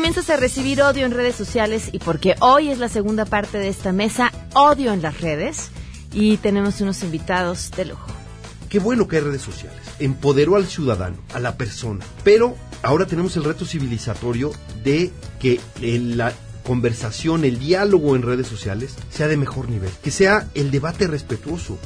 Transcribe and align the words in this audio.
comienzas 0.00 0.30
a 0.30 0.36
recibir 0.38 0.80
odio 0.80 1.04
en 1.04 1.12
redes 1.12 1.36
sociales? 1.36 1.90
Y 1.92 1.98
porque 1.98 2.34
hoy 2.40 2.70
es 2.70 2.78
la 2.78 2.88
segunda 2.88 3.26
parte 3.26 3.58
de 3.58 3.68
esta 3.68 3.92
mesa, 3.92 4.32
odio 4.54 4.94
en 4.94 5.02
las 5.02 5.20
redes. 5.20 5.68
Y 6.14 6.38
tenemos 6.38 6.80
unos 6.80 7.02
invitados 7.02 7.70
de 7.72 7.84
lujo. 7.84 8.06
Qué 8.70 8.78
bueno 8.78 9.06
que 9.06 9.16
hay 9.16 9.22
redes 9.24 9.42
sociales. 9.42 9.78
Empoderó 9.98 10.56
al 10.56 10.66
ciudadano, 10.66 11.18
a 11.34 11.38
la 11.38 11.58
persona. 11.58 12.02
Pero 12.24 12.56
ahora 12.80 13.04
tenemos 13.04 13.36
el 13.36 13.44
reto 13.44 13.66
civilizatorio 13.66 14.52
de 14.82 15.10
que 15.38 15.60
la 15.82 16.32
conversación, 16.64 17.44
el 17.44 17.58
diálogo 17.58 18.16
en 18.16 18.22
redes 18.22 18.46
sociales 18.46 18.94
sea 19.10 19.28
de 19.28 19.36
mejor 19.36 19.68
nivel. 19.68 19.90
Que 20.02 20.10
sea 20.10 20.48
el 20.54 20.70
debate 20.70 21.08
respetuoso. 21.08 21.76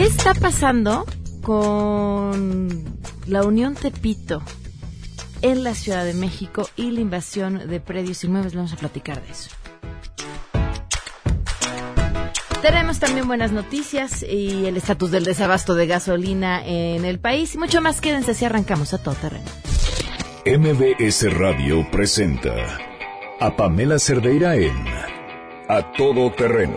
¿Qué 0.00 0.06
está 0.06 0.32
pasando 0.32 1.04
con 1.42 2.98
la 3.26 3.42
Unión 3.42 3.74
Tepito 3.74 4.42
en 5.42 5.62
la 5.62 5.74
Ciudad 5.74 6.06
de 6.06 6.14
México 6.14 6.66
y 6.74 6.90
la 6.90 7.02
invasión 7.02 7.68
de 7.68 7.80
predios 7.80 8.24
inmuebles? 8.24 8.54
Vamos 8.54 8.72
a 8.72 8.76
platicar 8.76 9.22
de 9.22 9.30
eso. 9.30 9.50
Tenemos 12.62 12.98
también 12.98 13.28
buenas 13.28 13.52
noticias 13.52 14.22
y 14.22 14.64
el 14.64 14.78
estatus 14.78 15.10
del 15.10 15.24
desabasto 15.24 15.74
de 15.74 15.86
gasolina 15.86 16.66
en 16.66 17.04
el 17.04 17.18
país 17.18 17.54
y 17.54 17.58
mucho 17.58 17.82
más. 17.82 18.00
Quédense 18.00 18.32
si 18.32 18.46
arrancamos 18.46 18.94
a 18.94 19.02
todo 19.02 19.16
terreno. 19.16 19.44
MBS 20.46 21.30
Radio 21.36 21.86
presenta 21.90 22.54
a 23.38 23.54
Pamela 23.54 23.98
Cerdeira 23.98 24.56
en 24.56 24.82
A 25.68 25.92
Todo 25.92 26.32
Terreno 26.32 26.76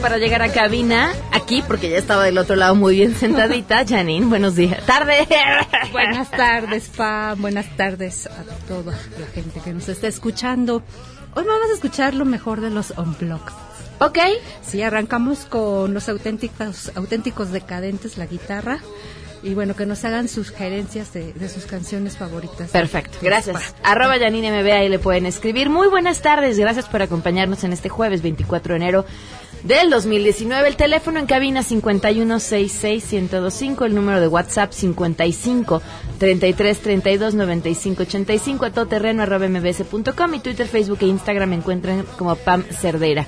Para 0.00 0.18
llegar 0.18 0.42
a 0.42 0.50
cabina, 0.50 1.12
aquí 1.30 1.62
porque 1.62 1.88
ya 1.88 1.96
estaba 1.96 2.24
del 2.24 2.36
otro 2.36 2.56
lado 2.56 2.74
muy 2.74 2.96
bien 2.96 3.14
sentadita. 3.14 3.84
Janine, 3.88 4.26
buenos 4.26 4.56
días. 4.56 4.84
Tarde. 4.86 5.26
Buenas 5.92 6.30
tardes, 6.30 6.88
Pa. 6.88 7.34
Buenas 7.38 7.76
tardes 7.76 8.26
a 8.26 8.42
toda 8.66 8.92
la 8.92 9.26
gente 9.32 9.60
que 9.60 9.72
nos 9.72 9.88
está 9.88 10.08
escuchando. 10.08 10.82
Hoy 11.34 11.44
vamos 11.44 11.70
a 11.70 11.74
escuchar 11.74 12.14
lo 12.14 12.24
mejor 12.24 12.60
de 12.60 12.70
los 12.70 12.90
Unplugged. 12.96 13.52
Ok. 14.00 14.18
Sí, 14.66 14.82
arrancamos 14.82 15.44
con 15.44 15.94
los 15.94 16.08
auténticos, 16.08 16.90
auténticos 16.96 17.52
decadentes, 17.52 18.18
la 18.18 18.26
guitarra. 18.26 18.80
Y 19.44 19.54
bueno, 19.54 19.74
que 19.74 19.86
nos 19.86 20.04
hagan 20.04 20.28
sugerencias 20.28 21.12
de, 21.12 21.32
de 21.32 21.48
sus 21.48 21.66
canciones 21.66 22.16
favoritas. 22.16 22.70
Perfecto, 22.70 23.18
gracias. 23.22 23.74
Arroba 23.82 24.18
Janine 24.18 24.62
MB, 24.62 24.72
ahí 24.72 24.88
le 24.88 24.98
pueden 24.98 25.26
escribir. 25.26 25.68
Muy 25.68 25.88
buenas 25.88 26.20
tardes, 26.20 26.58
gracias 26.58 26.88
por 26.88 27.02
acompañarnos 27.02 27.64
en 27.64 27.72
este 27.72 27.88
jueves 27.88 28.22
24 28.22 28.74
de 28.74 28.76
enero 28.76 29.04
del 29.62 29.90
2019. 29.90 30.68
El 30.68 30.76
teléfono 30.76 31.18
en 31.18 31.26
cabina 31.26 31.62
5166125, 31.62 33.86
el 33.86 33.94
número 33.94 34.20
de 34.20 34.28
WhatsApp 34.28 34.72
55 34.72 35.82
33 36.18 36.78
32 36.78 37.34
95 37.34 38.02
85, 38.02 38.64
a 38.64 38.70
todoterreno 38.70 39.22
arroba 39.22 39.48
mbs.com 39.48 40.34
y 40.34 40.40
Twitter, 40.40 40.66
Facebook 40.66 40.98
e 41.02 41.06
Instagram 41.06 41.50
me 41.50 41.56
encuentran 41.56 42.04
como 42.16 42.34
Pam 42.36 42.64
Cerdera. 42.64 43.26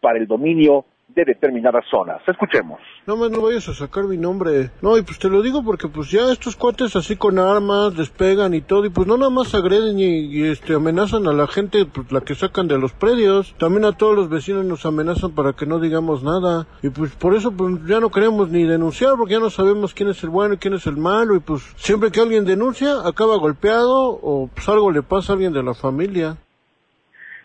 para 0.00 0.18
el 0.18 0.26
dominio 0.26 0.84
de 1.14 1.24
determinadas 1.24 1.84
zonas. 1.90 2.20
Escuchemos. 2.26 2.78
No 3.06 3.16
más 3.16 3.30
no 3.30 3.42
vayas 3.42 3.68
a 3.68 3.74
sacar 3.74 4.04
mi 4.04 4.16
nombre. 4.16 4.70
No, 4.82 4.96
y 4.96 5.02
pues 5.02 5.18
te 5.18 5.28
lo 5.28 5.42
digo 5.42 5.62
porque 5.64 5.88
pues 5.88 6.10
ya 6.10 6.30
estos 6.30 6.56
cuates 6.56 6.94
así 6.96 7.16
con 7.16 7.38
armas 7.38 7.96
despegan 7.96 8.54
y 8.54 8.60
todo 8.60 8.84
y 8.84 8.90
pues 8.90 9.06
no 9.06 9.16
nada 9.16 9.30
más 9.30 9.54
agreden 9.54 9.98
y, 9.98 10.44
este 10.44 10.74
amenazan 10.74 11.26
a 11.26 11.32
la 11.32 11.46
gente 11.46 11.84
pues 11.84 12.10
la 12.12 12.20
que 12.20 12.34
sacan 12.34 12.68
de 12.68 12.78
los 12.78 12.92
predios. 12.92 13.54
También 13.58 13.84
a 13.84 13.92
todos 13.92 14.14
los 14.14 14.28
vecinos 14.28 14.64
nos 14.64 14.86
amenazan 14.86 15.32
para 15.32 15.52
que 15.52 15.66
no 15.66 15.80
digamos 15.80 16.22
nada. 16.22 16.66
Y 16.82 16.90
pues 16.90 17.14
por 17.16 17.34
eso 17.34 17.52
pues 17.52 17.84
ya 17.86 18.00
no 18.00 18.10
queremos 18.10 18.48
ni 18.50 18.64
denunciar 18.64 19.16
porque 19.16 19.34
ya 19.34 19.40
no 19.40 19.50
sabemos 19.50 19.94
quién 19.94 20.10
es 20.10 20.22
el 20.22 20.30
bueno 20.30 20.54
y 20.54 20.58
quién 20.58 20.74
es 20.74 20.86
el 20.86 20.96
malo 20.96 21.34
y 21.34 21.40
pues 21.40 21.62
siempre 21.76 22.10
que 22.10 22.20
alguien 22.20 22.44
denuncia 22.44 23.06
acaba 23.06 23.36
golpeado 23.36 24.18
o 24.22 24.48
pues 24.54 24.68
algo 24.68 24.90
le 24.90 25.02
pasa 25.02 25.32
a 25.32 25.34
alguien 25.34 25.52
de 25.52 25.62
la 25.62 25.74
familia 25.74 26.36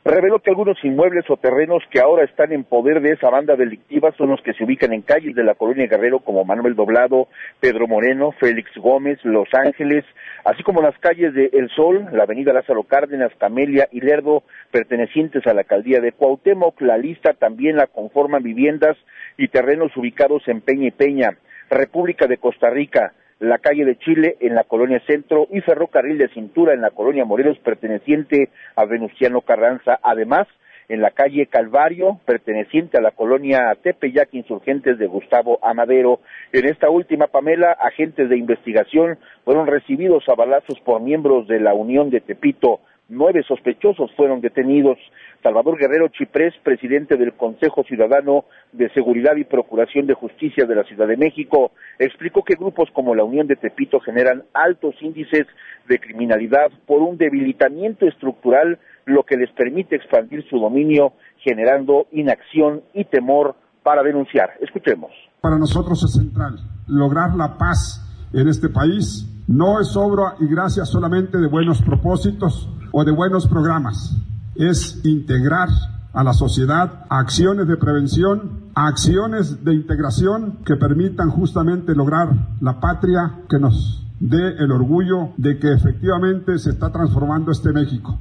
reveló 0.05 0.37
que 0.37 0.51
algunos 0.51 0.77
inmuebles 0.83 1.25
o 1.29 1.37
terrenos 1.37 1.81
que 1.89 1.99
ahora 1.99 2.23
están 2.23 2.53
en 2.53 2.63
poder 2.63 3.01
de 3.01 3.13
esa 3.13 3.31
banda 3.31 3.55
delictiva 3.55 4.11
son 4.15 4.29
los 4.29 4.41
que 4.43 4.53
se 4.53 4.63
ubican 4.63 4.93
en 4.93 5.01
calles 5.01 5.33
de 5.33 5.43
la 5.43 5.55
colonia 5.55 5.87
Guerrero 5.87 6.19
como 6.19 6.45
Manuel 6.45 6.75
Doblado, 6.75 7.27
Pedro 7.59 7.87
Moreno, 7.87 8.31
Félix 8.39 8.69
Gómez, 8.77 9.17
Los 9.23 9.49
Ángeles, 9.53 10.05
así 10.45 10.61
como 10.61 10.83
las 10.83 10.95
calles 10.99 11.33
de 11.33 11.49
El 11.53 11.69
Sol, 11.69 12.05
la 12.11 12.23
avenida 12.23 12.53
Lázaro 12.53 12.83
Cárdenas, 12.83 13.31
Camelia 13.39 13.89
y 13.91 14.01
Lerdo, 14.01 14.43
pertenecientes 14.69 15.45
a 15.47 15.55
la 15.55 15.61
alcaldía 15.61 15.99
de 15.99 16.11
Cuauhtémoc. 16.11 16.79
La 16.81 16.99
lista 16.99 17.33
también 17.33 17.75
la 17.75 17.87
conforman 17.87 18.43
viviendas 18.43 18.95
y 19.37 19.47
terrenos 19.47 19.97
ubicados 19.97 20.47
en 20.47 20.61
Peña 20.61 20.87
y 20.87 20.91
Peña, 20.91 21.31
República 21.71 22.27
de 22.27 22.37
Costa 22.37 22.69
Rica, 22.69 23.13
la 23.39 23.57
calle 23.57 23.85
de 23.85 23.97
Chile 23.97 24.37
en 24.39 24.55
la 24.55 24.63
colonia 24.63 25.01
Centro 25.05 25.47
y 25.51 25.61
ferrocarril 25.61 26.17
de 26.17 26.29
cintura 26.29 26.73
en 26.73 26.81
la 26.81 26.91
colonia 26.91 27.25
Morelos 27.25 27.57
perteneciente 27.59 28.49
a 28.75 28.85
Venustiano 28.85 29.41
Carranza. 29.41 29.99
Además, 30.01 30.47
en 30.87 31.01
la 31.01 31.11
calle 31.11 31.47
Calvario, 31.47 32.19
perteneciente 32.25 32.97
a 32.97 33.01
la 33.01 33.11
colonia 33.11 33.75
Tepeyac 33.81 34.33
Insurgentes 34.33 34.97
de 34.97 35.07
Gustavo 35.07 35.59
Amadero. 35.61 36.19
En 36.53 36.65
esta 36.65 36.89
última, 36.89 37.27
Pamela, 37.27 37.71
agentes 37.71 38.29
de 38.29 38.37
investigación 38.37 39.17
fueron 39.43 39.67
recibidos 39.67 40.23
a 40.29 40.35
balazos 40.35 40.79
por 40.81 41.01
miembros 41.01 41.47
de 41.47 41.59
la 41.59 41.73
Unión 41.73 42.09
de 42.09 42.21
Tepito. 42.21 42.79
Nueve 43.07 43.43
sospechosos 43.47 44.11
fueron 44.15 44.41
detenidos. 44.41 44.97
Salvador 45.43 45.77
Guerrero 45.77 46.07
Chiprés, 46.07 46.55
presidente 46.63 47.17
del 47.17 47.33
Consejo 47.33 47.83
Ciudadano 47.83 48.45
de 48.71 48.89
Seguridad 48.89 49.35
y 49.35 49.43
Procuración 49.43 50.07
de 50.07 50.15
Justicia 50.15 50.65
de 50.65 50.75
la 50.75 50.83
Ciudad 50.85 51.07
de 51.07 51.15
México, 51.15 51.71
explicó 51.99 52.43
que 52.43 52.55
grupos 52.55 52.89
como 52.93 53.13
la 53.13 53.23
Unión 53.23 53.45
de 53.45 53.55
Tepito 53.55 53.99
generan 53.99 54.43
altos 54.53 54.95
índices 55.01 55.45
de 55.87 55.99
criminalidad 55.99 56.71
por 56.87 57.01
un 57.01 57.17
debilitamiento 57.17 58.07
estructural, 58.07 58.79
lo 59.05 59.23
que 59.23 59.37
les 59.37 59.51
permite 59.51 59.95
expandir 59.95 60.43
su 60.49 60.57
dominio, 60.57 61.13
generando 61.37 62.07
inacción 62.11 62.81
y 62.95 63.05
temor 63.05 63.55
para 63.83 64.01
denunciar. 64.01 64.53
Escuchemos. 64.61 65.11
Para 65.41 65.59
nosotros 65.59 66.03
es 66.03 66.13
central 66.13 66.55
lograr 66.87 67.35
la 67.35 67.57
paz 67.57 68.04
en 68.35 68.47
este 68.47 68.69
país. 68.69 69.27
No 69.47 69.79
es 69.79 69.95
obra 69.95 70.35
y 70.39 70.47
gracias 70.47 70.89
solamente 70.89 71.37
de 71.37 71.47
buenos 71.47 71.81
propósitos 71.81 72.69
o 72.91 73.03
de 73.03 73.11
buenos 73.11 73.47
programas 73.47 74.15
es 74.55 75.01
integrar 75.03 75.69
a 76.13 76.23
la 76.23 76.33
sociedad 76.33 77.05
acciones 77.09 77.67
de 77.67 77.77
prevención, 77.77 78.71
acciones 78.73 79.63
de 79.65 79.73
integración 79.73 80.63
que 80.65 80.75
permitan 80.75 81.29
justamente 81.29 81.93
lograr 81.93 82.29
la 82.61 82.79
patria 82.79 83.43
que 83.49 83.59
nos 83.59 84.01
dé 84.19 84.55
el 84.59 84.71
orgullo 84.71 85.31
de 85.37 85.59
que 85.59 85.73
efectivamente 85.73 86.57
se 86.57 86.69
está 86.69 86.91
transformando 86.91 87.51
este 87.51 87.73
México. 87.73 88.17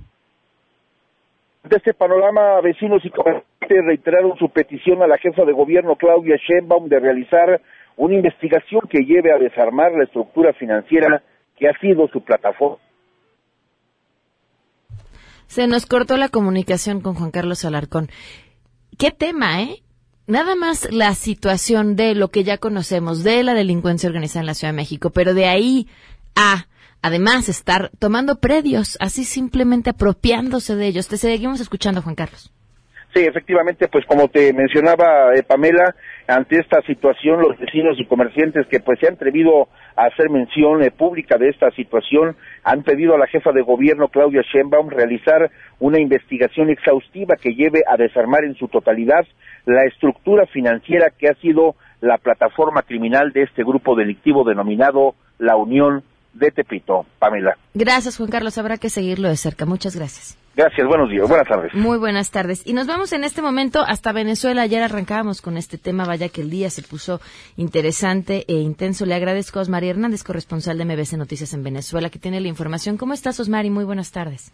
De 1.62 1.76
este 1.76 1.94
panorama, 1.94 2.61
vecinos 2.62 3.02
y 3.05 3.11
reiteraron 3.69 4.37
su 4.38 4.50
petición 4.50 5.02
a 5.02 5.06
la 5.06 5.16
jefa 5.16 5.44
de 5.44 5.52
gobierno 5.52 5.96
Claudia 5.96 6.37
Sheinbaum 6.37 6.88
de 6.88 7.00
realizar 7.00 7.61
una 7.96 8.14
investigación 8.14 8.82
que 8.88 9.05
lleve 9.05 9.32
a 9.32 9.38
desarmar 9.38 9.93
la 9.93 10.05
estructura 10.05 10.52
financiera 10.55 11.23
que 11.56 11.69
ha 11.69 11.79
sido 11.79 12.08
su 12.08 12.23
plataforma 12.23 12.79
se 15.55 15.69
nos 15.69 15.87
cortó 15.87 16.17
la 16.17 16.29
comunicación 16.29 17.00
con 17.00 17.14
Juan 17.14 17.31
Carlos 17.31 17.64
Alarcón. 17.64 18.11
¿Qué 18.99 19.12
tema, 19.12 19.62
eh? 19.62 19.82
Nada 20.26 20.56
más 20.56 20.91
la 20.91 21.14
situación 21.14 21.94
de 21.96 22.17
lo 22.17 22.29
que 22.29 22.44
ya 22.44 22.58
conocemos 22.58 23.23
de 23.23 23.44
la 23.44 23.55
delincuencia 23.55 24.08
organizada 24.08 24.40
en 24.40 24.47
la 24.47 24.55
Ciudad 24.55 24.73
de 24.73 24.79
México, 24.79 25.11
pero 25.11 25.32
de 25.32 25.47
ahí 25.47 25.87
a 26.35 26.67
además 27.02 27.49
estar 27.49 27.93
tomando 28.00 28.40
predios, 28.40 28.97
así 28.99 29.25
simplemente 29.25 29.90
apropiándose 29.90 30.75
de 30.75 30.87
ellos. 30.87 31.06
Te 31.06 31.19
seguimos 31.19 31.61
escuchando, 31.61 32.02
Juan 32.02 32.17
Carlos. 32.17 32.50
Sí, 33.14 33.20
efectivamente, 33.20 33.87
pues 33.87 34.05
como 34.06 34.26
te 34.26 34.52
mencionaba 34.52 35.37
eh, 35.37 35.44
Pamela, 35.44 35.94
ante 36.26 36.58
esta 36.58 36.82
situación 36.82 37.40
los 37.40 37.56
vecinos 37.56 37.96
y 38.00 38.06
comerciantes 38.06 38.66
que 38.66 38.81
pues 38.81 38.99
se 38.99 39.06
han 39.06 39.14
atrevido 39.14 39.69
a 39.94 40.06
hacer 40.06 40.31
mención 40.31 40.82
eh, 40.82 40.90
pública 40.90 41.38
de 41.38 41.49
esta 41.50 41.70
situación 41.70 42.34
han 42.64 42.82
pedido 42.82 43.14
a 43.14 43.19
la 43.19 43.28
jefa 43.28 43.52
de 43.52 43.62
gobierno 43.62 44.08
Claudia 44.08 44.43
Sheinbaum 44.43 44.88
realizar 44.90 45.49
una 45.78 46.00
investigación 46.00 46.70
exhaustiva 46.70 47.37
que 47.40 47.55
lleve 47.55 47.82
a 47.87 47.96
desarmar 47.96 48.43
en 48.43 48.56
su 48.56 48.66
totalidad 48.66 49.25
la 49.64 49.84
estructura 49.84 50.46
financiera 50.46 51.12
que 51.16 51.28
ha 51.28 51.34
sido 51.34 51.76
la 52.00 52.19
plataforma 52.19 52.82
criminal 52.82 53.31
de 53.32 53.43
este 53.43 53.62
grupo 53.62 53.94
delictivo 53.94 54.43
denominado 54.43 55.14
la 55.38 55.55
Unión 55.55 56.02
de 56.32 56.50
Tepito. 56.50 57.06
Pamela. 57.20 57.56
Gracias, 57.75 58.16
Juan 58.16 58.31
Carlos. 58.31 58.58
Habrá 58.58 58.76
que 58.76 58.90
seguirlo 58.90 59.28
de 59.28 59.37
cerca. 59.37 59.66
Muchas 59.66 59.94
gracias. 59.94 60.37
Gracias, 60.56 60.87
buenos 60.87 61.11
días, 61.11 61.29
buenas 61.29 61.49
tardes. 61.49 61.75
Muy 61.75 61.99
buenas 61.99 62.31
tardes. 62.31 62.65
Y 62.65 62.75
nos 62.75 62.87
vamos 62.87 63.12
en 63.12 63.25
este 63.25 63.43
momento 63.43 63.81
hasta 63.85 64.12
Venezuela. 64.12 64.62
Ayer 64.62 64.85
arrancábamos 64.85 65.43
con 65.43 65.56
este 65.56 65.79
tema, 65.79 66.05
vaya 66.05 66.29
que 66.29 66.43
el 66.43 66.51
día 66.51 66.71
se 66.71 66.83
puso 66.83 67.21
interesante 67.56 68.45
e 68.47 68.55
intenso. 68.55 69.05
Le 69.05 69.15
agradezco 69.15 69.59
a 69.59 69.62
Osmari 69.62 69.89
Hernández, 69.89 70.23
corresponsal 70.23 70.79
de 70.79 70.85
MBC 70.85 71.15
Noticias 71.15 71.55
en 71.55 71.65
Venezuela, 71.65 72.09
que 72.09 72.21
tiene 72.21 72.41
la 72.41 72.47
información. 72.47 72.97
¿Cómo 72.97 73.15
estás, 73.15 73.41
Osmari? 73.41 73.71
Muy 73.71 73.85
buenas 73.85 74.12
tardes. 74.12 74.53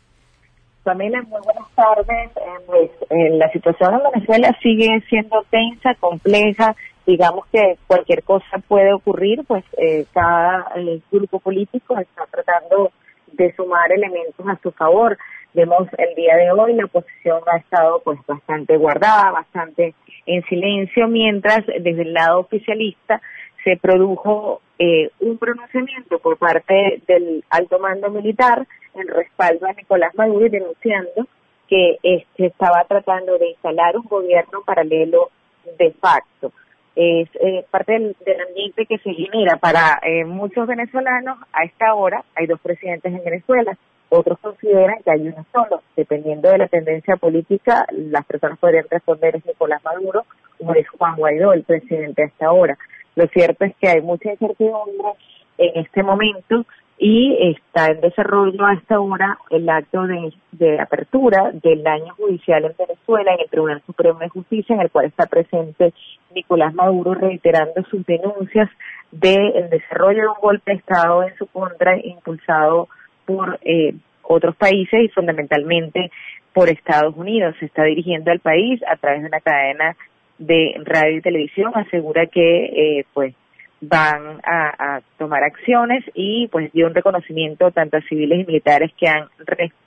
Pamela, 0.84 1.20
muy 1.22 1.40
buenas 1.42 1.68
tardes. 1.74 2.30
Eh, 2.34 2.64
pues, 2.66 2.90
eh, 3.10 3.30
la 3.36 3.50
situación 3.50 3.94
en 3.94 4.00
Venezuela 4.12 4.56
sigue 4.62 5.02
siendo 5.10 5.44
tensa, 5.50 5.94
compleja. 6.00 6.74
Digamos 7.06 7.44
que 7.52 7.76
cualquier 7.86 8.22
cosa 8.22 8.58
puede 8.66 8.94
ocurrir, 8.94 9.44
pues 9.46 9.64
eh, 9.76 10.06
cada 10.14 10.66
grupo 11.10 11.40
político 11.40 11.98
está 11.98 12.24
tratando 12.30 12.90
de 13.32 13.54
sumar 13.54 13.92
elementos 13.92 14.46
a 14.48 14.58
su 14.62 14.70
favor. 14.70 15.18
Vemos 15.52 15.88
el 15.98 16.14
día 16.14 16.36
de 16.36 16.52
hoy 16.52 16.74
la 16.74 16.84
oposición 16.84 17.40
ha 17.52 17.58
estado 17.58 18.00
pues 18.04 18.18
bastante 18.26 18.76
guardada, 18.76 19.32
bastante 19.32 19.94
en 20.26 20.44
silencio, 20.44 21.08
mientras 21.08 21.66
desde 21.66 22.02
el 22.02 22.12
lado 22.12 22.40
oficialista 22.40 23.20
se 23.64 23.76
produjo 23.76 24.62
eh, 24.78 25.10
un 25.20 25.38
pronunciamiento 25.38 26.18
por 26.20 26.38
parte 26.38 27.02
del 27.06 27.44
alto 27.50 27.78
mando 27.78 28.10
militar 28.10 28.66
en 28.94 29.08
respaldo 29.08 29.66
a 29.66 29.72
Nicolás 29.72 30.14
Maduro 30.14 30.48
denunciando 30.48 31.26
que 31.68 31.98
este 32.02 32.46
estaba 32.46 32.84
tratando 32.84 33.38
de 33.38 33.50
instalar 33.50 33.96
un 33.96 34.04
gobierno 34.04 34.62
paralelo 34.64 35.30
de 35.78 35.92
facto. 35.92 36.52
Es 36.96 37.28
eh, 37.40 37.64
parte 37.70 37.92
del, 37.92 38.40
ambiente 38.48 38.86
que 38.86 38.98
se 38.98 39.14
genera 39.14 39.56
para 39.56 40.00
eh, 40.02 40.24
muchos 40.24 40.66
venezolanos 40.66 41.38
a 41.52 41.64
esta 41.64 41.94
hora. 41.94 42.24
Hay 42.34 42.46
dos 42.46 42.60
presidentes 42.60 43.12
en 43.12 43.24
Venezuela, 43.24 43.76
otros 44.10 44.38
consideran 44.40 45.02
que 45.02 45.10
hay 45.10 45.28
uno 45.28 45.46
solo. 45.52 45.82
Dependiendo 45.96 46.50
de 46.50 46.58
la 46.58 46.68
tendencia 46.68 47.16
política, 47.16 47.86
las 47.90 48.26
personas 48.26 48.58
podrían 48.58 48.86
responder 48.90 49.36
es 49.36 49.46
Nicolás 49.46 49.82
Maduro 49.84 50.26
o 50.58 50.74
es 50.74 50.88
Juan 50.90 51.16
Guaidó, 51.16 51.52
el 51.52 51.62
presidente 51.62 52.24
hasta 52.24 52.46
ahora. 52.46 52.76
Lo 53.14 53.26
cierto 53.28 53.64
es 53.64 53.74
que 53.76 53.88
hay 53.88 54.02
mucha 54.02 54.30
incertidumbre 54.30 55.12
en 55.58 55.84
este 55.84 56.02
momento 56.02 56.66
y 57.02 57.54
está 57.56 57.86
en 57.86 58.02
desarrollo 58.02 58.66
hasta 58.66 58.96
ahora 58.96 59.38
el 59.48 59.66
acto 59.70 60.02
de, 60.02 60.34
de, 60.52 60.78
apertura 60.78 61.50
del 61.54 61.86
año 61.86 62.14
judicial 62.14 62.64
en 62.66 62.74
Venezuela 62.76 63.32
en 63.32 63.40
el 63.40 63.48
Tribunal 63.48 63.82
Supremo 63.86 64.18
de 64.18 64.28
Justicia, 64.28 64.74
en 64.74 64.82
el 64.82 64.90
cual 64.90 65.06
está 65.06 65.24
presente 65.24 65.94
Nicolás 66.34 66.74
Maduro 66.74 67.14
reiterando 67.14 67.82
sus 67.90 68.04
denuncias 68.04 68.68
del 69.12 69.70
desarrollo 69.70 70.20
de 70.20 70.28
un 70.28 70.40
golpe 70.42 70.72
de 70.72 70.78
Estado 70.78 71.22
en 71.22 71.34
su 71.36 71.46
contra 71.46 71.96
impulsado 71.96 72.88
por 73.30 73.60
eh, 73.62 73.94
otros 74.22 74.56
países 74.56 75.04
y 75.04 75.08
fundamentalmente 75.08 76.10
por 76.52 76.68
Estados 76.68 77.16
Unidos. 77.16 77.54
Se 77.60 77.66
está 77.66 77.84
dirigiendo 77.84 78.32
al 78.32 78.40
país 78.40 78.80
a 78.88 78.96
través 78.96 79.22
de 79.22 79.28
una 79.28 79.40
cadena 79.40 79.96
de 80.38 80.74
radio 80.84 81.18
y 81.18 81.22
televisión. 81.22 81.72
Asegura 81.74 82.26
que 82.26 82.64
eh, 82.64 83.04
pues 83.14 83.34
van 83.80 84.40
a, 84.44 85.00
tomar 85.16 85.44
acciones 85.44 86.04
y 86.14 86.48
pues 86.48 86.72
dio 86.72 86.86
un 86.86 86.94
reconocimiento 86.94 87.70
tanto 87.70 87.96
a 87.96 88.02
civiles 88.02 88.40
y 88.40 88.44
militares 88.44 88.90
que 88.98 89.08
han 89.08 89.28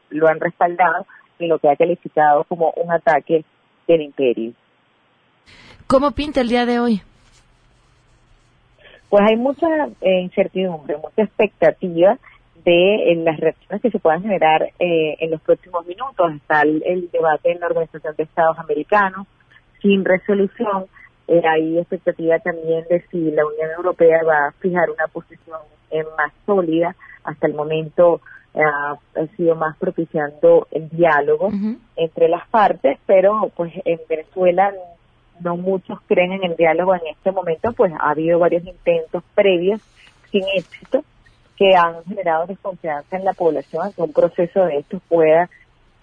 lo 0.09 0.27
han 0.27 0.39
respaldado 0.39 1.05
y 1.37 1.47
lo 1.47 1.59
que 1.59 1.69
ha 1.69 1.75
calificado 1.75 2.43
como 2.45 2.71
un 2.77 2.91
ataque 2.91 3.43
del 3.87 4.01
imperio. 4.01 4.53
¿Cómo 5.87 6.11
pinta 6.11 6.41
el 6.41 6.49
día 6.49 6.65
de 6.65 6.79
hoy? 6.79 7.01
Pues 9.09 9.23
hay 9.27 9.35
mucha 9.35 9.67
eh, 10.01 10.21
incertidumbre, 10.21 10.97
mucha 10.97 11.23
expectativa 11.23 12.17
de 12.65 13.21
las 13.23 13.39
reacciones 13.39 13.81
que 13.81 13.91
se 13.91 13.99
puedan 13.99 14.21
generar 14.21 14.63
eh, 14.79 15.17
en 15.19 15.31
los 15.31 15.41
próximos 15.41 15.85
minutos. 15.85 16.33
Está 16.35 16.61
el, 16.61 17.09
debate 17.11 17.51
en 17.51 17.59
la 17.59 17.67
Organización 17.67 18.15
de 18.15 18.23
Estados 18.23 18.57
Americanos 18.59 19.27
sin 19.81 20.05
resolución. 20.05 20.85
Eh, 21.27 21.41
hay 21.47 21.79
expectativa 21.79 22.39
también 22.39 22.85
de 22.89 23.03
si 23.11 23.31
la 23.31 23.45
Unión 23.45 23.69
Europea 23.77 24.23
va 24.23 24.47
a 24.47 24.51
fijar 24.53 24.89
una 24.89 25.07
posición 25.07 25.59
eh, 25.91 26.03
más 26.17 26.31
sólida. 26.45 26.95
Hasta 27.23 27.47
el 27.47 27.53
momento 27.53 28.21
ha 28.55 28.97
sido 29.35 29.55
más 29.55 29.75
propiciando 29.77 30.67
el 30.69 30.87
diálogo 30.89 31.49
entre 31.95 32.27
las 32.29 32.47
partes, 32.49 32.99
pero 33.07 33.49
pues 33.55 33.73
en 33.83 33.99
Venezuela 34.07 34.71
no 35.39 35.57
muchos 35.57 35.99
creen 36.05 36.33
en 36.33 36.43
el 36.43 36.55
diálogo 36.55 36.93
en 36.93 37.01
este 37.09 37.31
momento, 37.31 37.71
pues 37.73 37.91
ha 37.99 38.11
habido 38.11 38.37
varios 38.37 38.63
intentos 38.63 39.23
previos 39.33 39.81
sin 40.29 40.43
éxito 40.55 41.03
que 41.57 41.75
han 41.75 42.03
generado 42.05 42.47
desconfianza 42.47 43.17
en 43.17 43.25
la 43.25 43.33
población 43.33 43.91
que 43.93 44.01
un 44.01 44.13
proceso 44.13 44.65
de 44.65 44.79
estos 44.79 45.01
pueda 45.07 45.49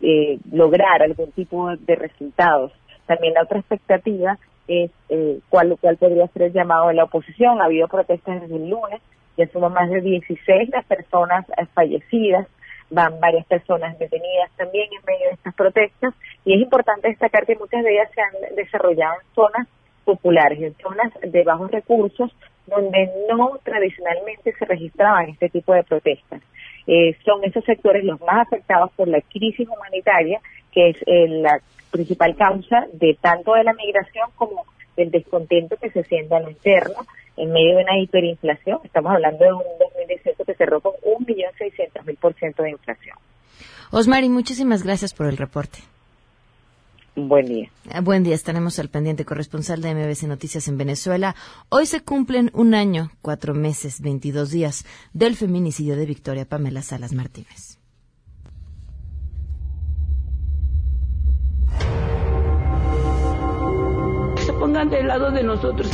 eh, 0.00 0.38
lograr 0.52 1.02
algún 1.02 1.32
tipo 1.32 1.74
de 1.76 1.96
resultados. 1.96 2.72
También 3.06 3.34
la 3.34 3.42
otra 3.42 3.58
expectativa 3.58 4.38
es 4.68 4.90
eh, 5.08 5.40
cuál, 5.48 5.76
cuál 5.80 5.96
podría 5.96 6.28
ser 6.28 6.42
el 6.42 6.52
llamado 6.52 6.88
de 6.88 6.94
la 6.94 7.04
oposición. 7.04 7.60
Ha 7.60 7.64
habido 7.64 7.88
protestas 7.88 8.40
desde 8.40 8.56
el 8.56 8.70
lunes, 8.70 9.00
ya 9.36 9.46
suman 9.48 9.72
más 9.72 9.90
de 9.90 10.00
16 10.00 10.70
las 10.70 10.84
personas 10.86 11.44
eh, 11.50 11.66
fallecidas, 11.74 12.46
van 12.90 13.18
varias 13.20 13.46
personas 13.46 13.98
detenidas 13.98 14.50
también 14.56 14.88
en 14.92 15.04
medio 15.04 15.26
de 15.28 15.34
estas 15.34 15.54
protestas 15.54 16.14
y 16.44 16.54
es 16.54 16.60
importante 16.60 17.08
destacar 17.08 17.46
que 17.46 17.56
muchas 17.56 17.84
de 17.84 17.92
ellas 17.92 18.10
se 18.14 18.20
han 18.20 18.56
desarrollado 18.56 19.14
en 19.14 19.34
zonas 19.34 19.68
populares, 20.04 20.60
en 20.60 20.74
zonas 20.74 21.12
de 21.22 21.44
bajos 21.44 21.70
recursos, 21.70 22.34
donde 22.66 23.10
no 23.28 23.58
tradicionalmente 23.62 24.52
se 24.52 24.64
registraban 24.64 25.30
este 25.30 25.48
tipo 25.48 25.72
de 25.72 25.82
protestas. 25.82 26.42
Eh, 26.86 27.16
son 27.24 27.44
esos 27.44 27.64
sectores 27.64 28.04
los 28.04 28.20
más 28.20 28.46
afectados 28.46 28.90
por 28.92 29.08
la 29.08 29.20
crisis 29.20 29.68
humanitaria, 29.68 30.40
que 30.72 30.90
es 30.90 30.96
eh, 31.06 31.28
la 31.28 31.60
principal 31.90 32.36
causa 32.36 32.86
de 32.92 33.16
tanto 33.20 33.54
de 33.54 33.64
la 33.64 33.74
migración 33.74 34.28
como 34.36 34.64
del 34.96 35.10
descontento 35.10 35.76
que 35.76 35.90
se 35.90 36.04
siente 36.04 36.34
a 36.34 36.40
lo 36.40 36.50
interno 36.50 37.06
en 37.36 37.52
medio 37.52 37.76
de 37.76 37.84
una 37.84 37.98
hiperinflación. 37.98 38.80
Estamos 38.84 39.12
hablando 39.12 39.44
de 39.44 39.52
un 39.52 39.62
2018 39.78 40.44
que 40.44 40.54
cerró 40.54 40.80
con 40.80 40.92
1.600.000% 40.94 42.18
por 42.18 42.34
ciento 42.34 42.62
de 42.62 42.70
inflación. 42.70 43.16
Osmari, 43.90 44.28
muchísimas 44.28 44.84
gracias 44.84 45.14
por 45.14 45.26
el 45.26 45.36
reporte. 45.36 45.80
Buen 47.28 47.46
día. 47.46 47.70
Ah, 47.92 48.00
buen 48.00 48.22
día, 48.22 48.34
estaremos 48.34 48.78
al 48.78 48.88
pendiente 48.88 49.24
corresponsal 49.24 49.82
de 49.82 49.94
MBC 49.94 50.22
Noticias 50.24 50.68
en 50.68 50.78
Venezuela. 50.78 51.34
Hoy 51.68 51.86
se 51.86 52.00
cumplen 52.00 52.50
un 52.54 52.74
año, 52.74 53.10
cuatro 53.20 53.54
meses, 53.54 54.00
22 54.00 54.50
días 54.50 54.86
del 55.12 55.36
feminicidio 55.36 55.96
de 55.96 56.06
Victoria 56.06 56.44
Pamela 56.46 56.82
Salas 56.82 57.12
Martínez. 57.12 57.78
Que 64.36 64.42
se 64.42 64.52
pongan 64.54 64.88
del 64.88 65.08
lado 65.08 65.30
de 65.30 65.42
nosotros, 65.42 65.90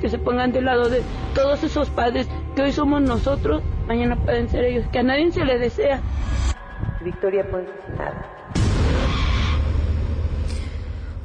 que 0.00 0.08
se 0.08 0.18
pongan 0.18 0.52
del 0.52 0.66
lado 0.66 0.88
de 0.88 1.02
todos 1.34 1.62
esos 1.64 1.90
padres 1.90 2.28
que 2.54 2.62
hoy 2.62 2.72
somos 2.72 3.02
nosotros, 3.02 3.62
mañana 3.88 4.16
pueden 4.16 4.48
ser 4.48 4.64
ellos, 4.64 4.86
que 4.92 5.00
a 5.00 5.02
nadie 5.02 5.32
se 5.32 5.44
le 5.44 5.58
desea. 5.58 6.00
Victoria 7.02 7.44
fue 7.50 7.62
asesinada 7.62 8.39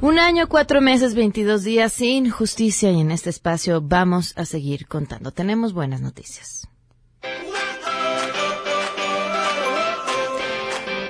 un 0.00 0.18
año, 0.18 0.48
cuatro 0.48 0.80
meses, 0.80 1.14
veintidós 1.14 1.64
días 1.64 1.92
sin 1.92 2.30
justicia 2.30 2.90
y 2.90 3.00
en 3.00 3.10
este 3.10 3.30
espacio 3.30 3.80
vamos 3.80 4.32
a 4.36 4.44
seguir 4.44 4.86
contando. 4.86 5.32
Tenemos 5.32 5.72
buenas 5.72 6.00
noticias. 6.00 6.68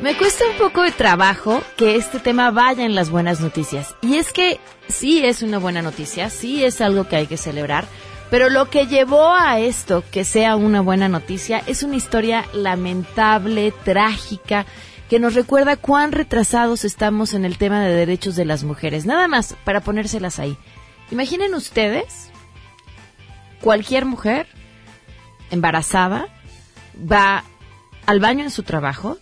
Me 0.00 0.16
cuesta 0.16 0.45
un 0.49 0.59
poco 0.59 0.83
de 0.83 0.93
trabajo 0.93 1.62
que 1.76 1.97
este 1.97 2.21
tema 2.21 2.50
vaya 2.50 2.85
en 2.85 2.95
las 2.95 3.11
buenas 3.11 3.40
noticias. 3.40 3.95
Y 4.02 4.16
es 4.16 4.33
que 4.33 4.61
sí 4.88 5.25
es 5.25 5.43
una 5.43 5.59
buena 5.59 5.83
noticia, 5.83 6.31
sí 6.31 6.64
es 6.64 6.81
algo 6.81 7.09
que 7.09 7.16
hay 7.16 7.26
que 7.26 7.37
celebrar, 7.37 7.87
pero 8.31 8.49
lo 8.49 8.69
que 8.71 8.87
llevó 8.87 9.35
a 9.35 9.59
esto 9.59 10.05
que 10.11 10.25
sea 10.25 10.57
una 10.57 10.81
buena 10.81 11.09
noticia 11.09 11.62
es 11.66 11.83
una 11.83 11.97
historia 11.97 12.45
lamentable, 12.52 13.73
trágica, 13.85 14.66
que 15.08 15.20
nos 15.20 15.34
recuerda 15.34 15.76
cuán 15.76 16.12
retrasados 16.12 16.84
estamos 16.84 17.34
en 17.34 17.44
el 17.44 17.58
tema 17.58 17.84
de 17.84 17.94
derechos 17.94 18.34
de 18.36 18.44
las 18.44 18.64
mujeres. 18.64 19.06
Nada 19.06 19.28
más 19.28 19.54
para 19.64 19.80
ponérselas 19.80 20.38
ahí. 20.38 20.56
Imaginen 21.10 21.54
ustedes, 21.54 22.30
cualquier 23.60 24.04
mujer 24.04 24.48
embarazada 25.50 26.28
va 27.00 27.44
al 28.06 28.20
baño 28.20 28.42
en 28.42 28.50
su 28.50 28.64
trabajo, 28.64 29.18